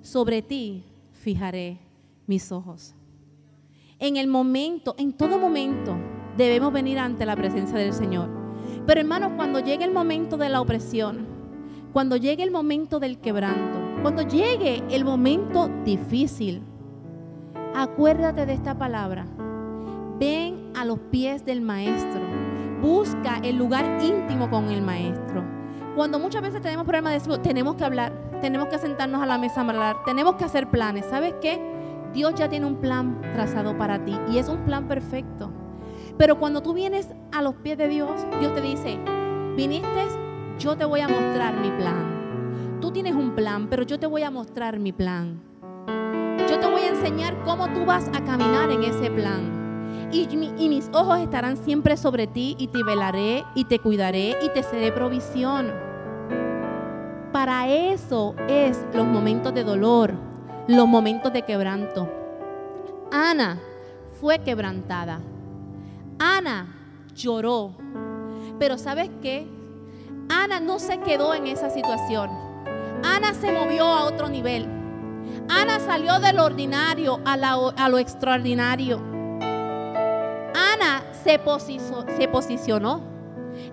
Sobre 0.07 0.41
ti 0.41 0.85
fijaré 1.15 1.79
mis 2.29 2.53
ojos. 2.53 2.95
En 3.99 4.17
el 4.17 4.29
momento, 4.29 4.95
en 4.99 5.13
todo 5.13 5.37
momento, 5.37 5.97
debemos 6.37 6.73
venir 6.73 7.01
ante 7.01 7.27
la 7.27 7.35
presencia 7.35 7.77
del 7.77 7.93
Señor. 7.93 8.29
Pero 8.87 9.01
hermanos, 9.01 9.33
cuando 9.35 9.59
llegue 9.59 9.85
el 9.85 9.91
momento 9.93 10.37
de 10.37 10.49
la 10.49 10.61
opresión, 10.61 11.27
cuando 11.93 12.17
llegue 12.17 12.45
el 12.45 12.53
momento 12.53 13.01
del 13.01 13.19
quebranto, 13.19 14.01
cuando 14.01 14.23
llegue 14.23 14.85
el 14.91 15.05
momento 15.05 15.69
difícil, 15.85 16.63
acuérdate 17.75 18.47
de 18.47 18.53
esta 18.53 18.79
palabra. 18.79 19.27
Ven 20.21 20.71
a 20.77 20.85
los 20.85 21.01
pies 21.11 21.45
del 21.45 21.63
Maestro. 21.63 22.21
Busca 22.81 23.41
el 23.43 23.57
lugar 23.57 24.01
íntimo 24.01 24.49
con 24.51 24.71
el 24.71 24.83
Maestro. 24.83 25.43
Cuando 25.97 26.21
muchas 26.21 26.43
veces 26.43 26.63
tenemos 26.63 26.85
problemas 26.85 27.27
de 27.27 27.39
tenemos 27.39 27.75
que 27.75 27.85
hablar, 27.85 28.26
tenemos 28.41 28.69
que 28.69 28.79
sentarnos 28.79 29.23
a 29.23 29.27
la 29.27 29.39
mesa 29.39 29.61
a 29.61 29.69
hablar, 29.69 29.97
tenemos 30.05 30.37
que 30.37 30.45
hacer 30.45 30.69
planes. 30.69 31.07
¿Sabes 31.07 31.35
qué? 31.41 31.61
Dios 32.13 32.35
ya 32.35 32.49
tiene 32.49 32.67
un 32.67 32.77
plan 32.77 33.21
trazado 33.35 33.77
para 33.77 34.05
ti 34.05 34.19
y 34.29 34.39
es 34.39 34.49
un 34.49 34.65
plan 34.65 34.89
perfecto. 34.89 35.51
Pero 36.17 36.39
cuando 36.39 36.63
tú 36.63 36.73
vienes 36.73 37.09
a 37.33 37.43
los 37.43 37.55
pies 37.57 37.77
de 37.77 37.89
Dios, 37.89 38.11
Dios 38.41 38.55
te 38.55 38.63
dice, 38.63 38.99
viniste, 39.57 40.07
yo 40.59 40.77
te 40.77 40.85
voy 40.85 41.01
a 41.01 41.09
mostrar 41.09 41.57
mi 41.59 41.71
plan. 41.71 42.79
Tú 42.81 42.91
tienes 42.91 43.15
un 43.15 43.35
plan, 43.35 43.69
pero 43.69 43.83
yo 43.83 43.99
te 43.99 44.07
voy 44.07 44.23
a 44.23 44.31
mostrar 44.31 44.79
mi 44.79 44.93
plan. 44.93 45.43
Yo 46.49 46.59
te 46.59 46.71
voy 46.71 46.83
a 46.83 46.89
enseñar 46.89 47.37
cómo 47.45 47.69
tú 47.69 47.85
vas 47.85 48.09
a 48.09 48.25
caminar 48.25 48.71
en 48.71 48.85
ese 48.85 49.11
plan. 49.11 50.09
Y, 50.13 50.29
y, 50.31 50.69
mis 50.69 50.89
ojos 50.93 51.19
estarán 51.19 51.57
siempre 51.57 51.97
sobre 51.97 52.27
ti 52.27 52.55
y 52.59 52.69
te 52.69 52.83
velaré 52.85 53.45
y 53.55 53.65
te 53.65 53.79
cuidaré 53.79 54.37
y 54.43 54.49
te 54.51 54.63
seré 54.63 54.93
provisión. 54.93 55.86
Para 57.47 57.69
eso 57.69 58.35
es 58.49 58.77
los 58.93 59.07
momentos 59.07 59.55
de 59.55 59.63
dolor, 59.63 60.13
los 60.67 60.89
momentos 60.89 61.33
de 61.33 61.43
quebranto. 61.43 62.11
Ana 63.13 63.61
fue 64.21 64.41
quebrantada. 64.41 65.21
Ana 66.19 66.67
lloró. 67.15 67.71
Pero 68.59 68.77
¿sabes 68.77 69.11
qué? 69.23 69.47
Ana 70.29 70.59
no 70.59 70.81
se 70.81 70.99
quedó 70.99 71.35
en 71.35 71.47
esa 71.47 71.71
situación. 71.71 72.31
Ana 73.05 73.33
se 73.33 73.53
movió 73.53 73.85
a 73.85 74.07
otro 74.07 74.29
nivel. 74.29 74.67
Ana 75.49 75.79
salió 75.79 76.19
del 76.19 76.41
ordinario 76.41 77.21
a, 77.25 77.89
lo 77.89 77.99
extraordinario. 77.99 79.01
Ana 80.53 81.05
se, 81.23 81.41
se 82.17 82.27
posicionó 82.27 83.16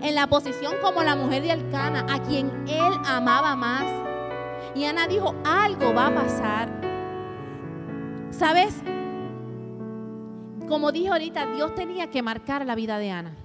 en 0.00 0.14
la 0.14 0.26
posición 0.26 0.74
como 0.82 1.02
la 1.02 1.16
mujer 1.16 1.42
de 1.42 1.52
Alcana, 1.52 2.06
a 2.08 2.22
quien 2.22 2.50
él 2.68 2.92
amaba 3.06 3.56
más. 3.56 3.84
Y 4.74 4.84
Ana 4.84 5.06
dijo, 5.06 5.34
algo 5.44 5.94
va 5.94 6.08
a 6.08 6.14
pasar. 6.14 6.68
¿Sabes? 8.30 8.82
Como 10.68 10.92
dije 10.92 11.08
ahorita, 11.08 11.46
Dios 11.54 11.74
tenía 11.74 12.10
que 12.10 12.22
marcar 12.22 12.66
la 12.66 12.74
vida 12.74 12.98
de 12.98 13.10
Ana. 13.10 13.36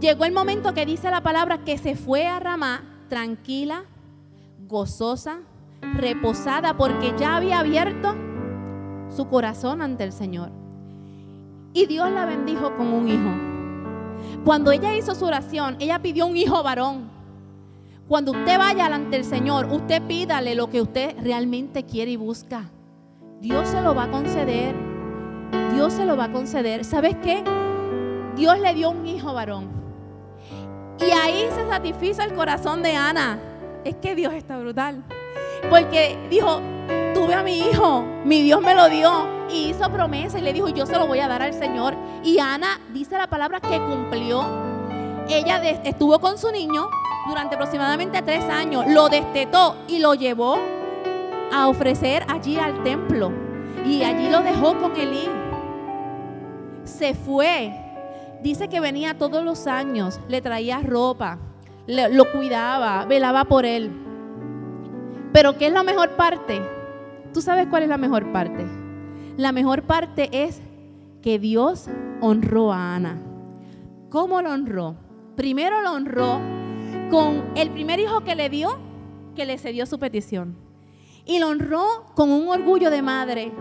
Llegó 0.00 0.24
el 0.24 0.32
momento 0.32 0.74
que 0.74 0.86
dice 0.86 1.10
la 1.10 1.22
palabra 1.22 1.64
que 1.64 1.76
se 1.78 1.96
fue 1.96 2.26
a 2.26 2.38
Ramá 2.38 2.84
tranquila, 3.08 3.84
gozosa, 4.68 5.40
reposada, 5.94 6.76
porque 6.76 7.14
ya 7.18 7.36
había 7.36 7.58
abierto 7.58 8.14
su 9.10 9.28
corazón 9.28 9.82
ante 9.82 10.04
el 10.04 10.12
Señor. 10.12 10.50
Y 11.72 11.86
Dios 11.86 12.10
la 12.10 12.26
bendijo 12.26 12.76
con 12.76 12.88
un 12.92 13.08
hijo. 13.08 13.47
Cuando 14.44 14.72
ella 14.72 14.96
hizo 14.96 15.14
su 15.14 15.24
oración, 15.24 15.76
ella 15.78 16.00
pidió 16.00 16.26
un 16.26 16.36
hijo 16.36 16.62
varón. 16.62 17.10
Cuando 18.08 18.32
usted 18.32 18.58
vaya 18.58 18.86
ante 18.86 19.16
el 19.16 19.24
Señor, 19.24 19.66
usted 19.70 20.02
pídale 20.02 20.54
lo 20.54 20.70
que 20.70 20.80
usted 20.80 21.14
realmente 21.22 21.84
quiere 21.84 22.12
y 22.12 22.16
busca. 22.16 22.70
Dios 23.40 23.68
se 23.68 23.82
lo 23.82 23.94
va 23.94 24.04
a 24.04 24.10
conceder. 24.10 24.74
Dios 25.74 25.92
se 25.92 26.04
lo 26.04 26.16
va 26.16 26.24
a 26.24 26.32
conceder. 26.32 26.84
¿Sabes 26.84 27.16
qué? 27.22 27.44
Dios 28.34 28.58
le 28.60 28.72
dio 28.74 28.90
un 28.90 29.06
hijo 29.06 29.34
varón. 29.34 29.68
Y 31.00 31.10
ahí 31.10 31.46
se 31.54 31.68
satisfizo 31.68 32.22
el 32.22 32.32
corazón 32.34 32.82
de 32.82 32.96
Ana. 32.96 33.38
Es 33.84 33.96
que 33.96 34.14
Dios 34.14 34.32
está 34.32 34.58
brutal. 34.58 35.04
Porque 35.68 36.18
dijo, 36.30 36.60
tuve 37.14 37.34
a 37.34 37.42
mi 37.42 37.58
hijo, 37.58 38.04
mi 38.24 38.42
Dios 38.42 38.60
me 38.62 38.74
lo 38.74 38.88
dio. 38.88 39.10
Y 39.50 39.70
hizo 39.70 39.90
promesa 39.90 40.38
y 40.38 40.42
le 40.42 40.52
dijo, 40.52 40.68
yo 40.68 40.86
se 40.86 40.96
lo 40.96 41.06
voy 41.06 41.20
a 41.20 41.28
dar 41.28 41.42
al 41.42 41.54
Señor. 41.54 41.94
Y 42.24 42.38
Ana 42.38 42.80
dice 42.92 43.16
la 43.16 43.28
palabra 43.28 43.60
que 43.60 43.78
cumplió. 43.78 44.44
Ella 45.28 45.62
estuvo 45.84 46.18
con 46.18 46.38
su 46.38 46.50
niño 46.50 46.88
durante 47.26 47.54
aproximadamente 47.54 48.22
tres 48.22 48.44
años. 48.44 48.84
Lo 48.88 49.08
destetó 49.08 49.76
y 49.88 49.98
lo 49.98 50.14
llevó 50.14 50.58
a 51.52 51.68
ofrecer 51.68 52.24
allí 52.28 52.58
al 52.58 52.82
templo. 52.82 53.30
Y 53.84 54.02
allí 54.02 54.28
lo 54.30 54.42
dejó 54.42 54.78
con 54.78 54.96
Elí. 54.96 55.28
Se 56.84 57.14
fue 57.14 57.72
Dice 58.42 58.68
que 58.68 58.78
venía 58.78 59.18
todos 59.18 59.44
los 59.44 59.66
años, 59.66 60.20
le 60.28 60.40
traía 60.40 60.80
ropa, 60.80 61.38
lo 61.88 62.30
cuidaba, 62.30 63.04
velaba 63.04 63.44
por 63.44 63.66
él. 63.66 63.90
Pero 65.32 65.58
¿qué 65.58 65.66
es 65.66 65.72
la 65.72 65.82
mejor 65.82 66.10
parte? 66.10 66.62
¿Tú 67.34 67.42
sabes 67.42 67.66
cuál 67.66 67.82
es 67.82 67.88
la 67.88 67.98
mejor 67.98 68.30
parte? 68.30 68.64
La 69.36 69.50
mejor 69.50 69.82
parte 69.82 70.28
es 70.32 70.62
que 71.22 71.38
Dios 71.38 71.88
honró 72.20 72.72
a 72.72 72.94
Ana. 72.94 73.22
¿Cómo 74.10 74.40
lo 74.42 74.52
honró? 74.52 74.96
Primero 75.36 75.82
lo 75.82 75.92
honró 75.92 76.40
con 77.10 77.44
el 77.54 77.70
primer 77.70 78.00
hijo 78.00 78.22
que 78.22 78.34
le 78.34 78.48
dio, 78.48 78.78
que 79.34 79.46
le 79.46 79.58
cedió 79.58 79.86
su 79.86 79.98
petición. 79.98 80.56
Y 81.24 81.38
lo 81.38 81.48
honró 81.48 81.84
con 82.14 82.30
un 82.30 82.48
orgullo 82.48 82.90
de 82.90 83.02
madre. 83.02 83.52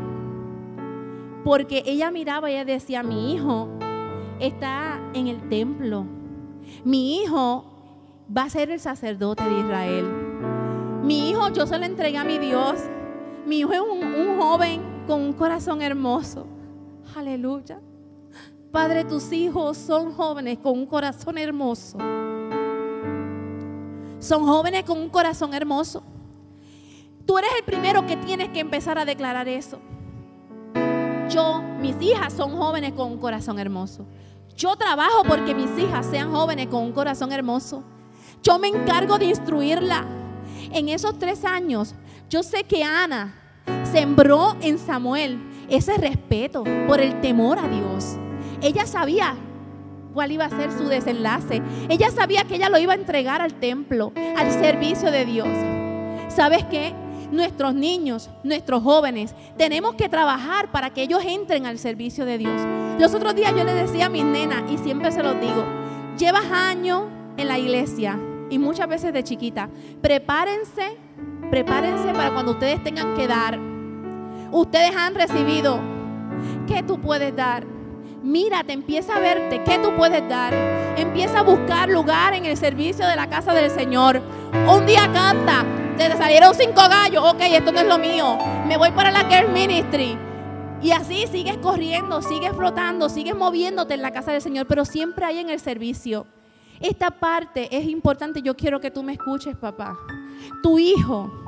Porque 1.43 1.83
ella 1.85 2.11
miraba 2.11 2.49
y 2.49 2.53
ella 2.53 2.65
decía, 2.65 3.03
mi 3.03 3.33
hijo 3.33 3.69
está 4.39 4.99
en 5.13 5.27
el 5.27 5.49
templo. 5.49 6.05
Mi 6.83 7.21
hijo 7.21 7.65
va 8.35 8.43
a 8.43 8.49
ser 8.49 8.71
el 8.71 8.79
sacerdote 8.79 9.43
de 9.43 9.59
Israel. 9.59 10.05
Mi 11.03 11.29
hijo 11.29 11.49
yo 11.49 11.65
se 11.65 11.77
lo 11.77 11.85
entregué 11.85 12.17
a 12.17 12.23
mi 12.23 12.37
Dios. 12.37 12.75
Mi 13.45 13.59
hijo 13.59 13.71
es 13.73 13.79
un, 13.79 14.37
joven 14.37 14.81
con 15.07 15.21
un 15.21 15.33
corazón 15.33 15.81
hermoso. 15.81 16.45
Aleluya. 17.15 17.79
Padre, 18.71 19.05
tus 19.05 19.31
hijos 19.31 19.77
son 19.77 20.13
jóvenes 20.13 20.59
con 20.59 20.73
un 20.73 20.85
corazón 20.85 21.37
hermoso. 21.37 21.97
Son 24.19 24.45
jóvenes 24.45 24.83
con 24.83 24.99
un 24.99 25.09
corazón 25.09 25.53
hermoso. 25.53 26.03
Tú 27.25 27.37
eres 27.37 27.49
el 27.57 27.63
primero 27.63 28.05
que 28.05 28.17
tienes 28.17 28.49
que 28.49 28.59
empezar 28.59 28.97
a 28.97 29.05
declarar 29.05 29.47
eso. 29.47 29.79
Yo, 31.29 31.61
mis 31.81 31.95
hijas 32.01 32.33
son 32.33 32.55
jóvenes 32.55 32.93
con 32.93 33.11
un 33.11 33.17
corazón 33.17 33.59
hermoso. 33.59 34.05
Yo 34.55 34.75
trabajo 34.75 35.23
porque 35.27 35.53
mis 35.53 35.77
hijas 35.77 36.05
sean 36.05 36.31
jóvenes 36.31 36.67
con 36.67 36.83
un 36.83 36.91
corazón 36.91 37.31
hermoso. 37.31 37.83
Yo 38.41 38.59
me 38.59 38.67
encargo 38.67 39.17
de 39.17 39.25
instruirla. 39.25 40.05
En 40.71 40.89
esos 40.89 41.17
tres 41.17 41.45
años, 41.45 41.95
yo 42.29 42.43
sé 42.43 42.63
que 42.63 42.83
Ana 42.83 43.35
sembró 43.91 44.55
en 44.61 44.77
Samuel 44.77 45.39
ese 45.69 45.97
respeto 45.97 46.63
por 46.87 46.99
el 46.99 47.21
temor 47.21 47.59
a 47.59 47.67
Dios. 47.67 48.17
Ella 48.61 48.85
sabía 48.85 49.35
cuál 50.13 50.31
iba 50.31 50.45
a 50.45 50.49
ser 50.49 50.71
su 50.71 50.87
desenlace. 50.87 51.61
Ella 51.89 52.09
sabía 52.11 52.43
que 52.43 52.55
ella 52.55 52.69
lo 52.69 52.79
iba 52.79 52.93
a 52.93 52.95
entregar 52.95 53.41
al 53.41 53.53
templo, 53.53 54.13
al 54.35 54.51
servicio 54.51 55.11
de 55.11 55.25
Dios. 55.25 55.49
¿Sabes 56.29 56.63
qué? 56.65 56.93
nuestros 57.31 57.73
niños, 57.73 58.29
nuestros 58.43 58.83
jóvenes, 58.83 59.35
tenemos 59.57 59.95
que 59.95 60.09
trabajar 60.09 60.71
para 60.71 60.91
que 60.91 61.03
ellos 61.03 61.23
entren 61.25 61.65
al 61.65 61.77
servicio 61.77 62.25
de 62.25 62.37
Dios. 62.37 62.61
Los 62.99 63.13
otros 63.13 63.35
días 63.35 63.53
yo 63.55 63.63
le 63.63 63.73
decía 63.73 64.05
a 64.05 64.09
mis 64.09 64.23
nenas, 64.23 64.63
y 64.71 64.77
siempre 64.77 65.11
se 65.11 65.23
los 65.23 65.39
digo, 65.39 65.65
llevas 66.17 66.45
años 66.51 67.03
en 67.37 67.47
la 67.47 67.59
iglesia 67.59 68.19
y 68.49 68.59
muchas 68.59 68.87
veces 68.87 69.13
de 69.13 69.23
chiquita, 69.23 69.69
prepárense, 70.01 70.97
prepárense 71.49 72.13
para 72.13 72.33
cuando 72.33 72.53
ustedes 72.53 72.81
tengan 72.83 73.15
que 73.15 73.27
dar. 73.27 73.76
Ustedes 74.51 74.95
han 74.95 75.15
recibido, 75.15 75.79
¿qué 76.67 76.83
tú 76.83 76.99
puedes 76.99 77.35
dar? 77.35 77.65
Mírate, 78.23 78.73
empieza 78.73 79.15
a 79.15 79.19
verte, 79.19 79.63
¿qué 79.63 79.79
tú 79.79 79.95
puedes 79.95 80.27
dar? 80.27 80.53
Empieza 80.97 81.39
a 81.39 81.43
buscar 81.43 81.89
lugar 81.89 82.33
en 82.33 82.45
el 82.45 82.57
servicio 82.57 83.07
de 83.07 83.15
la 83.15 83.29
casa 83.29 83.53
del 83.53 83.69
Señor. 83.69 84.21
Un 84.67 84.85
día 84.85 85.09
canta, 85.13 85.65
te 85.97 86.15
salieron 86.17 86.53
cinco 86.55 86.81
gallos, 86.89 87.23
ok, 87.23 87.41
esto 87.41 87.71
no 87.71 87.79
es 87.79 87.87
lo 87.87 87.97
mío. 87.97 88.37
Me 88.67 88.77
voy 88.77 88.91
para 88.91 89.11
la 89.11 89.25
Girl 89.25 89.51
Ministry. 89.51 90.17
Y 90.81 90.91
así 90.91 91.25
sigues 91.27 91.57
corriendo, 91.57 92.21
sigues 92.21 92.51
flotando, 92.53 93.09
sigues 93.09 93.35
moviéndote 93.35 93.95
en 93.95 94.01
la 94.01 94.11
casa 94.11 94.31
del 94.31 94.41
Señor, 94.41 94.67
pero 94.67 94.85
siempre 94.85 95.25
hay 95.25 95.39
en 95.39 95.49
el 95.49 95.59
servicio. 95.59 96.27
Esta 96.79 97.11
parte 97.11 97.75
es 97.75 97.85
importante, 97.85 98.41
yo 98.41 98.55
quiero 98.55 98.79
que 98.79 98.91
tú 98.91 99.03
me 99.03 99.13
escuches, 99.13 99.55
papá. 99.55 99.97
Tu 100.61 100.77
hijo 100.77 101.46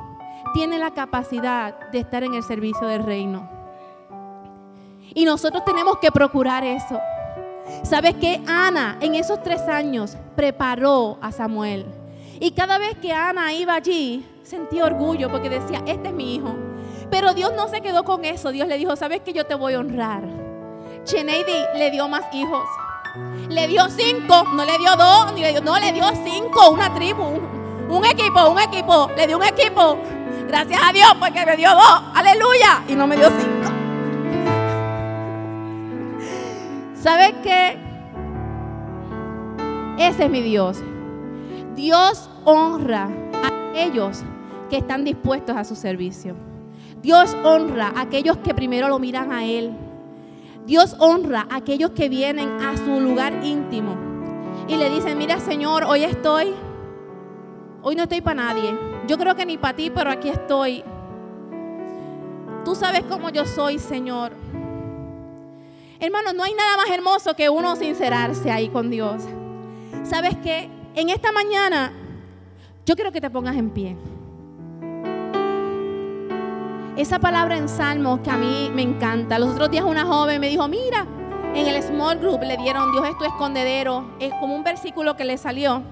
tiene 0.52 0.78
la 0.78 0.92
capacidad 0.92 1.90
de 1.90 2.00
estar 2.00 2.24
en 2.24 2.34
el 2.34 2.42
servicio 2.42 2.86
del 2.86 3.04
reino. 3.04 3.48
Y 5.14 5.24
nosotros 5.24 5.64
tenemos 5.64 5.98
que 5.98 6.12
procurar 6.12 6.64
eso. 6.64 7.00
¿Sabes 7.82 8.14
qué? 8.20 8.42
Ana 8.46 8.98
en 9.00 9.14
esos 9.14 9.42
tres 9.42 9.62
años 9.62 10.16
preparó 10.36 11.18
a 11.20 11.32
Samuel. 11.32 11.86
Y 12.38 12.52
cada 12.52 12.78
vez 12.78 12.96
que 13.00 13.12
Ana 13.12 13.52
iba 13.52 13.74
allí, 13.74 14.24
sentía 14.42 14.84
orgullo 14.84 15.30
porque 15.30 15.50
decía, 15.50 15.82
este 15.86 16.08
es 16.08 16.14
mi 16.14 16.36
hijo. 16.36 16.54
Pero 17.10 17.34
Dios 17.34 17.52
no 17.56 17.68
se 17.68 17.80
quedó 17.80 18.04
con 18.04 18.24
eso. 18.24 18.52
Dios 18.52 18.68
le 18.68 18.78
dijo, 18.78 18.94
¿sabes 18.96 19.20
que 19.20 19.32
yo 19.32 19.44
te 19.44 19.54
voy 19.54 19.74
a 19.74 19.80
honrar? 19.80 20.22
Cheneidi 21.04 21.66
le 21.76 21.90
dio 21.90 22.08
más 22.08 22.22
hijos. 22.32 22.64
Le 23.48 23.66
dio 23.66 23.88
cinco, 23.88 24.44
no 24.54 24.64
le 24.64 24.78
dio 24.78 24.94
dos, 24.96 25.32
ni 25.32 25.40
le 25.40 25.50
dio, 25.50 25.60
no, 25.60 25.78
le 25.78 25.92
dio 25.92 26.04
cinco, 26.24 26.70
una 26.70 26.94
tribu, 26.94 27.24
un, 27.24 28.04
equipo, 28.04 28.48
un 28.48 28.60
equipo, 28.60 29.10
le 29.16 29.26
dio 29.26 29.36
un 29.36 29.44
equipo. 29.44 29.98
Gracias 30.50 30.80
a 30.82 30.92
Dios 30.92 31.14
porque 31.20 31.46
me 31.46 31.56
dio 31.56 31.70
dos, 31.70 32.02
aleluya, 32.12 32.82
y 32.88 32.96
no 32.96 33.06
me 33.06 33.16
dio 33.16 33.28
cinco. 33.28 33.70
¿Sabes 36.92 37.34
qué? 37.44 37.78
Ese 39.96 40.24
es 40.24 40.30
mi 40.30 40.40
Dios. 40.40 40.82
Dios 41.76 42.28
honra 42.44 43.04
a 43.04 43.78
ellos 43.78 44.24
que 44.68 44.78
están 44.78 45.04
dispuestos 45.04 45.56
a 45.56 45.62
su 45.62 45.76
servicio. 45.76 46.34
Dios 47.00 47.36
honra 47.44 47.92
a 47.94 48.00
aquellos 48.00 48.38
que 48.38 48.52
primero 48.52 48.88
lo 48.88 48.98
miran 48.98 49.30
a 49.30 49.44
Él. 49.44 49.70
Dios 50.66 50.96
honra 50.98 51.46
a 51.48 51.58
aquellos 51.58 51.92
que 51.92 52.08
vienen 52.08 52.60
a 52.60 52.76
su 52.76 53.00
lugar 53.00 53.44
íntimo 53.44 53.94
y 54.66 54.76
le 54.76 54.90
dicen, 54.90 55.16
mira 55.16 55.38
Señor, 55.38 55.84
hoy 55.84 56.02
estoy, 56.02 56.52
hoy 57.82 57.94
no 57.94 58.02
estoy 58.02 58.20
para 58.20 58.42
nadie. 58.52 58.89
Yo 59.10 59.18
creo 59.18 59.34
que 59.34 59.44
ni 59.44 59.58
para 59.58 59.74
ti, 59.74 59.90
pero 59.90 60.08
aquí 60.08 60.28
estoy. 60.28 60.84
Tú 62.64 62.76
sabes 62.76 63.02
cómo 63.08 63.28
yo 63.30 63.44
soy, 63.44 63.80
Señor. 63.80 64.30
Hermano, 65.98 66.32
no 66.32 66.44
hay 66.44 66.54
nada 66.54 66.76
más 66.76 66.88
hermoso 66.90 67.34
que 67.34 67.50
uno 67.50 67.74
sincerarse 67.74 68.52
ahí 68.52 68.68
con 68.68 68.88
Dios. 68.88 69.24
¿Sabes 70.04 70.36
qué? 70.44 70.70
En 70.94 71.08
esta 71.10 71.32
mañana 71.32 71.92
yo 72.86 72.94
quiero 72.94 73.10
que 73.10 73.20
te 73.20 73.28
pongas 73.30 73.56
en 73.56 73.70
pie. 73.70 73.96
Esa 76.96 77.18
palabra 77.18 77.56
en 77.56 77.68
Salmos 77.68 78.20
que 78.20 78.30
a 78.30 78.36
mí 78.36 78.70
me 78.72 78.82
encanta. 78.82 79.40
Los 79.40 79.50
otros 79.54 79.72
días 79.72 79.84
una 79.84 80.04
joven 80.04 80.40
me 80.40 80.48
dijo, 80.48 80.68
mira, 80.68 81.04
en 81.52 81.66
el 81.66 81.82
small 81.82 82.20
group 82.20 82.42
le 82.44 82.56
dieron 82.58 82.92
Dios 82.92 83.08
es 83.08 83.18
tu 83.18 83.24
escondedero. 83.24 84.14
Es 84.20 84.32
como 84.34 84.54
un 84.54 84.62
versículo 84.62 85.16
que 85.16 85.24
le 85.24 85.36
salió. 85.36 85.82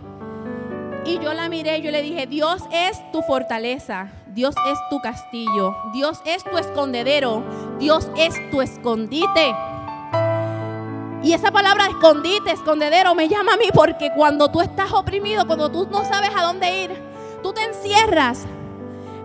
Y 1.05 1.19
yo 1.21 1.33
la 1.33 1.49
miré 1.49 1.79
y 1.79 1.83
yo 1.83 1.91
le 1.91 2.03
dije, 2.03 2.27
Dios 2.27 2.63
es 2.71 3.01
tu 3.13 3.23
fortaleza, 3.23 4.11
Dios 4.27 4.55
es 4.71 4.79
tu 4.91 5.01
castillo, 5.01 5.77
Dios 5.93 6.21
es 6.25 6.45
tu 6.45 6.59
escondedero, 6.59 7.43
Dios 7.79 8.11
es 8.17 8.35
tu 8.51 8.61
escondite. 8.61 9.55
Y 11.23 11.33
esa 11.33 11.51
palabra 11.51 11.87
escondite, 11.89 12.53
escondedero, 12.53 13.15
me 13.15 13.29
llama 13.29 13.55
a 13.55 13.57
mí 13.57 13.67
porque 13.75 14.13
cuando 14.15 14.51
tú 14.51 14.61
estás 14.61 14.93
oprimido, 14.93 15.47
cuando 15.47 15.71
tú 15.71 15.89
no 15.91 16.05
sabes 16.05 16.31
a 16.37 16.43
dónde 16.43 16.85
ir, 16.85 17.03
tú 17.43 17.53
te 17.53 17.63
encierras. 17.65 18.47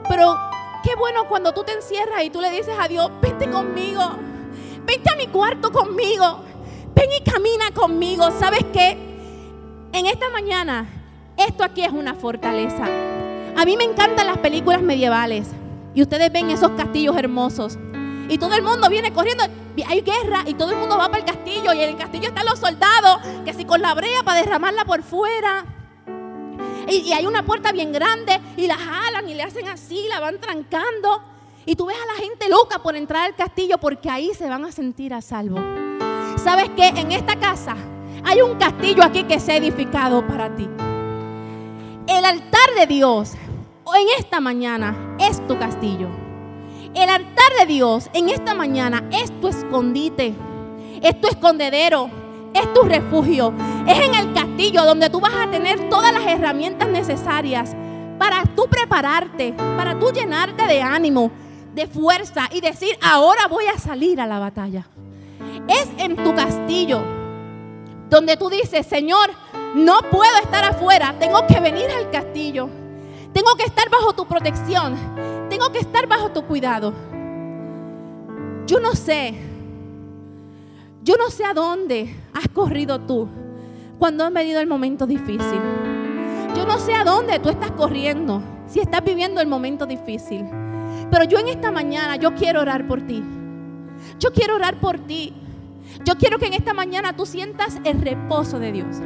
Pero 0.09 0.35
qué 0.83 0.95
bueno 0.95 1.27
cuando 1.27 1.53
tú 1.53 1.63
te 1.63 1.73
encierras 1.73 2.23
y 2.23 2.29
tú 2.29 2.41
le 2.41 2.49
dices 2.49 2.75
a 2.79 2.87
Dios, 2.87 3.11
vente 3.21 3.49
conmigo, 3.49 4.01
vente 4.85 5.11
a 5.11 5.15
mi 5.15 5.27
cuarto 5.27 5.71
conmigo, 5.71 6.39
ven 6.95 7.09
y 7.19 7.23
camina 7.23 7.71
conmigo. 7.73 8.29
¿Sabes 8.39 8.65
qué? 8.73 8.97
En 9.93 10.07
esta 10.07 10.29
mañana, 10.29 10.87
esto 11.37 11.63
aquí 11.63 11.83
es 11.83 11.91
una 11.91 12.13
fortaleza. 12.13 12.85
A 13.55 13.65
mí 13.65 13.77
me 13.77 13.83
encantan 13.83 14.27
las 14.27 14.37
películas 14.37 14.81
medievales 14.81 15.49
y 15.93 16.01
ustedes 16.01 16.31
ven 16.31 16.49
esos 16.49 16.71
castillos 16.71 17.15
hermosos. 17.17 17.77
Y 18.29 18.37
todo 18.37 18.55
el 18.55 18.63
mundo 18.63 18.89
viene 18.89 19.11
corriendo. 19.13 19.43
Hay 19.87 20.01
guerra 20.01 20.43
y 20.45 20.53
todo 20.53 20.71
el 20.71 20.77
mundo 20.77 20.97
va 20.97 21.05
para 21.09 21.19
el 21.19 21.25
castillo. 21.25 21.73
Y 21.73 21.81
en 21.81 21.89
el 21.89 21.97
castillo 21.97 22.29
están 22.29 22.45
los 22.45 22.59
soldados 22.59 23.19
que 23.45 23.53
si 23.53 23.65
con 23.65 23.81
la 23.81 23.93
brea 23.93 24.23
para 24.23 24.39
derramarla 24.39 24.85
por 24.85 25.03
fuera. 25.03 25.65
Y, 26.89 27.11
hay 27.11 27.25
una 27.25 27.43
puerta 27.43 27.71
bien 27.71 27.91
grande 27.91 28.39
y 28.57 28.67
la 28.67 28.77
jalan 28.77 29.29
y 29.29 29.33
le 29.33 29.43
hacen 29.43 29.67
así, 29.67 30.05
la 30.09 30.19
van 30.19 30.39
trancando. 30.39 31.21
Y 31.65 31.75
tú 31.75 31.85
ves 31.85 31.97
a 31.97 32.13
la 32.13 32.19
gente 32.19 32.49
loca 32.49 32.79
por 32.79 32.95
entrar 32.95 33.25
al 33.25 33.35
castillo 33.35 33.77
porque 33.77 34.09
ahí 34.09 34.33
se 34.33 34.49
van 34.49 34.65
a 34.65 34.71
sentir 34.71 35.13
a 35.13 35.21
salvo. 35.21 35.59
¿Sabes 36.37 36.69
qué? 36.75 36.87
En 36.87 37.11
esta 37.11 37.37
casa 37.37 37.75
hay 38.25 38.41
un 38.41 38.57
castillo 38.57 39.03
aquí 39.03 39.23
que 39.23 39.39
se 39.39 39.53
ha 39.53 39.57
edificado 39.57 40.25
para 40.27 40.53
ti. 40.55 40.67
El 42.07 42.25
altar 42.25 42.69
de 42.77 42.85
Dios 42.85 43.33
en 43.33 44.07
esta 44.19 44.41
mañana 44.41 45.15
es 45.19 45.45
tu 45.47 45.57
castillo. 45.57 46.09
El 46.93 47.09
altar 47.09 47.53
de 47.59 47.65
Dios 47.65 48.09
en 48.13 48.27
esta 48.27 48.53
mañana 48.53 49.07
es 49.09 49.31
tu 49.39 49.47
escondite, 49.47 50.33
es 51.01 51.21
tu 51.21 51.27
escondedero, 51.27 52.09
es 52.53 52.73
tu 52.73 52.81
refugio. 52.81 53.53
Es 53.87 53.99
en 53.99 54.15
el 54.15 54.33
castillo 54.33 54.83
donde 54.83 55.09
tú 55.09 55.21
vas 55.21 55.33
a 55.33 55.49
tener 55.49 55.89
todas 55.89 56.13
las 56.13 56.27
herramientas 56.27 56.89
necesarias 56.89 57.73
para 58.19 58.43
tú 58.53 58.67
prepararte, 58.69 59.53
para 59.53 59.97
tú 59.97 60.11
llenarte 60.11 60.67
de 60.67 60.81
ánimo, 60.81 61.31
de 61.73 61.87
fuerza 61.87 62.49
y 62.51 62.59
decir, 62.59 62.97
ahora 63.01 63.47
voy 63.47 63.65
a 63.73 63.79
salir 63.79 64.19
a 64.19 64.27
la 64.27 64.39
batalla. 64.39 64.87
Es 65.69 65.87
en 65.97 66.17
tu 66.17 66.35
castillo 66.35 67.01
donde 68.09 68.35
tú 68.35 68.49
dices, 68.49 68.85
Señor, 68.85 69.31
no 69.75 69.99
puedo 70.11 70.37
estar 70.41 70.63
afuera, 70.63 71.15
tengo 71.19 71.45
que 71.47 71.59
venir 71.59 71.89
al 71.89 72.09
castillo. 72.11 72.69
Tengo 73.33 73.55
que 73.55 73.63
estar 73.63 73.89
bajo 73.89 74.13
tu 74.13 74.27
protección. 74.27 74.95
Tengo 75.49 75.71
que 75.71 75.79
estar 75.79 76.07
bajo 76.07 76.29
tu 76.29 76.43
cuidado. 76.43 76.93
Yo 78.67 78.79
no 78.79 78.93
sé. 78.93 79.33
Yo 81.03 81.15
no 81.17 81.29
sé 81.29 81.43
a 81.43 81.53
dónde 81.53 82.15
has 82.33 82.47
corrido 82.47 82.99
tú 82.99 83.27
cuando 83.99 84.23
has 84.23 84.31
venido 84.31 84.61
el 84.61 84.67
momento 84.67 85.07
difícil. 85.07 85.59
Yo 86.55 86.65
no 86.65 86.77
sé 86.77 86.93
a 86.93 87.03
dónde 87.03 87.39
tú 87.39 87.49
estás 87.49 87.71
corriendo 87.71 88.41
si 88.67 88.79
estás 88.79 89.03
viviendo 89.03 89.41
el 89.41 89.47
momento 89.47 89.85
difícil. 89.85 90.45
Pero 91.09 91.25
yo 91.25 91.39
en 91.39 91.47
esta 91.47 91.71
mañana, 91.71 92.15
yo 92.15 92.33
quiero 92.35 92.61
orar 92.61 92.87
por 92.87 93.01
ti. 93.01 93.23
Yo 94.19 94.31
quiero 94.31 94.55
orar 94.55 94.79
por 94.79 94.99
ti. 94.99 95.33
Yo 96.05 96.15
quiero 96.15 96.37
que 96.37 96.45
en 96.47 96.53
esta 96.53 96.73
mañana 96.73 97.15
tú 97.15 97.25
sientas 97.25 97.79
el 97.83 98.01
reposo 98.01 98.59
de 98.59 98.71
Dios. 98.71 98.97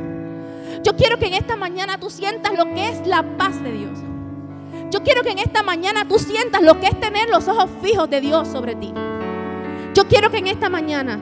Yo 0.87 0.95
quiero 0.95 1.19
que 1.19 1.25
en 1.27 1.33
esta 1.33 1.57
mañana 1.57 1.99
tú 1.99 2.09
sientas 2.09 2.53
lo 2.57 2.63
que 2.73 2.87
es 2.87 3.05
la 3.05 3.21
paz 3.37 3.61
de 3.61 3.73
Dios. 3.73 3.99
Yo 4.89 5.03
quiero 5.03 5.21
que 5.21 5.31
en 5.31 5.39
esta 5.39 5.61
mañana 5.61 6.07
tú 6.07 6.17
sientas 6.17 6.61
lo 6.61 6.79
que 6.79 6.87
es 6.87 6.97
tener 6.97 7.27
los 7.27 7.45
ojos 7.49 7.69
fijos 7.81 8.09
de 8.09 8.21
Dios 8.21 8.47
sobre 8.47 8.73
ti. 8.73 8.93
Yo 9.93 10.07
quiero 10.07 10.31
que 10.31 10.37
en 10.37 10.47
esta 10.47 10.69
mañana, 10.69 11.19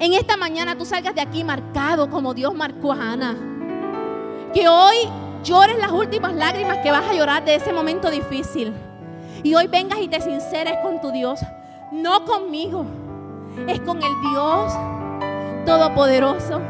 en 0.00 0.12
esta 0.12 0.36
mañana 0.36 0.76
tú 0.76 0.84
salgas 0.84 1.14
de 1.14 1.20
aquí 1.20 1.44
marcado 1.44 2.10
como 2.10 2.34
Dios 2.34 2.52
marcó 2.52 2.92
a 2.92 3.12
Ana. 3.12 3.36
Que 4.52 4.66
hoy 4.66 4.96
llores 5.44 5.78
las 5.78 5.92
últimas 5.92 6.34
lágrimas 6.34 6.78
que 6.78 6.90
vas 6.90 7.08
a 7.08 7.14
llorar 7.14 7.44
de 7.44 7.54
ese 7.54 7.72
momento 7.72 8.10
difícil. 8.10 8.72
Y 9.44 9.54
hoy 9.54 9.68
vengas 9.68 10.00
y 10.00 10.08
te 10.08 10.20
sinceres 10.20 10.78
con 10.82 11.00
tu 11.00 11.12
Dios. 11.12 11.38
No 11.92 12.24
conmigo, 12.24 12.86
es 13.68 13.78
con 13.82 13.98
el 13.98 14.20
Dios 14.32 14.72
Todopoderoso. 15.64 16.60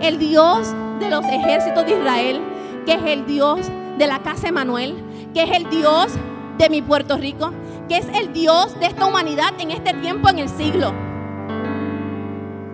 El 0.00 0.18
Dios 0.18 0.74
de 1.00 1.10
los 1.10 1.24
ejércitos 1.26 1.84
de 1.86 1.92
Israel, 1.92 2.40
que 2.86 2.94
es 2.94 3.02
el 3.04 3.26
Dios 3.26 3.70
de 3.98 4.06
la 4.06 4.20
casa 4.20 4.48
Emanuel, 4.48 4.96
que 5.34 5.42
es 5.42 5.50
el 5.50 5.68
Dios 5.70 6.12
de 6.58 6.68
mi 6.68 6.82
Puerto 6.82 7.16
Rico, 7.16 7.52
que 7.88 7.98
es 7.98 8.06
el 8.14 8.32
Dios 8.32 8.78
de 8.80 8.86
esta 8.86 9.06
humanidad 9.06 9.52
en 9.58 9.70
este 9.70 9.92
tiempo, 9.94 10.28
en 10.28 10.38
el 10.38 10.48
siglo. 10.48 10.92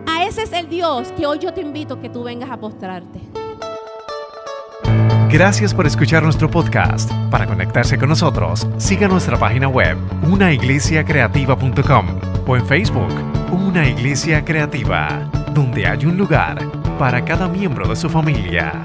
A 0.07 0.25
ese 0.25 0.43
es 0.43 0.53
el 0.53 0.69
Dios 0.69 1.13
que 1.17 1.27
hoy 1.27 1.39
yo 1.39 1.53
te 1.53 1.61
invito 1.61 2.01
que 2.01 2.09
tú 2.09 2.23
vengas 2.25 2.51
a 2.51 2.59
postrarte. 2.59 3.21
Gracias 5.31 5.75
por 5.75 5.87
escuchar 5.87 6.23
nuestro 6.23 6.51
podcast. 6.51 7.13
Para 7.31 7.47
conectarse 7.47 7.99
con 7.99 8.09
nosotros, 8.09 8.67
siga 8.79 9.09
nuestra 9.09 9.39
página 9.39 9.69
web, 9.69 9.99
unaiglesiacreativa.com 10.23 12.07
o 12.47 12.57
en 12.57 12.67
Facebook, 12.67 13.13
Una 13.53 13.87
Iglesia 13.87 14.43
Creativa, 14.43 15.31
donde 15.53 15.87
hay 15.87 16.07
un 16.07 16.17
lugar 16.17 16.78
para 16.99 17.25
cada 17.25 17.47
miembro 17.47 17.87
de 17.87 17.95
su 17.95 18.11
familia. 18.11 18.83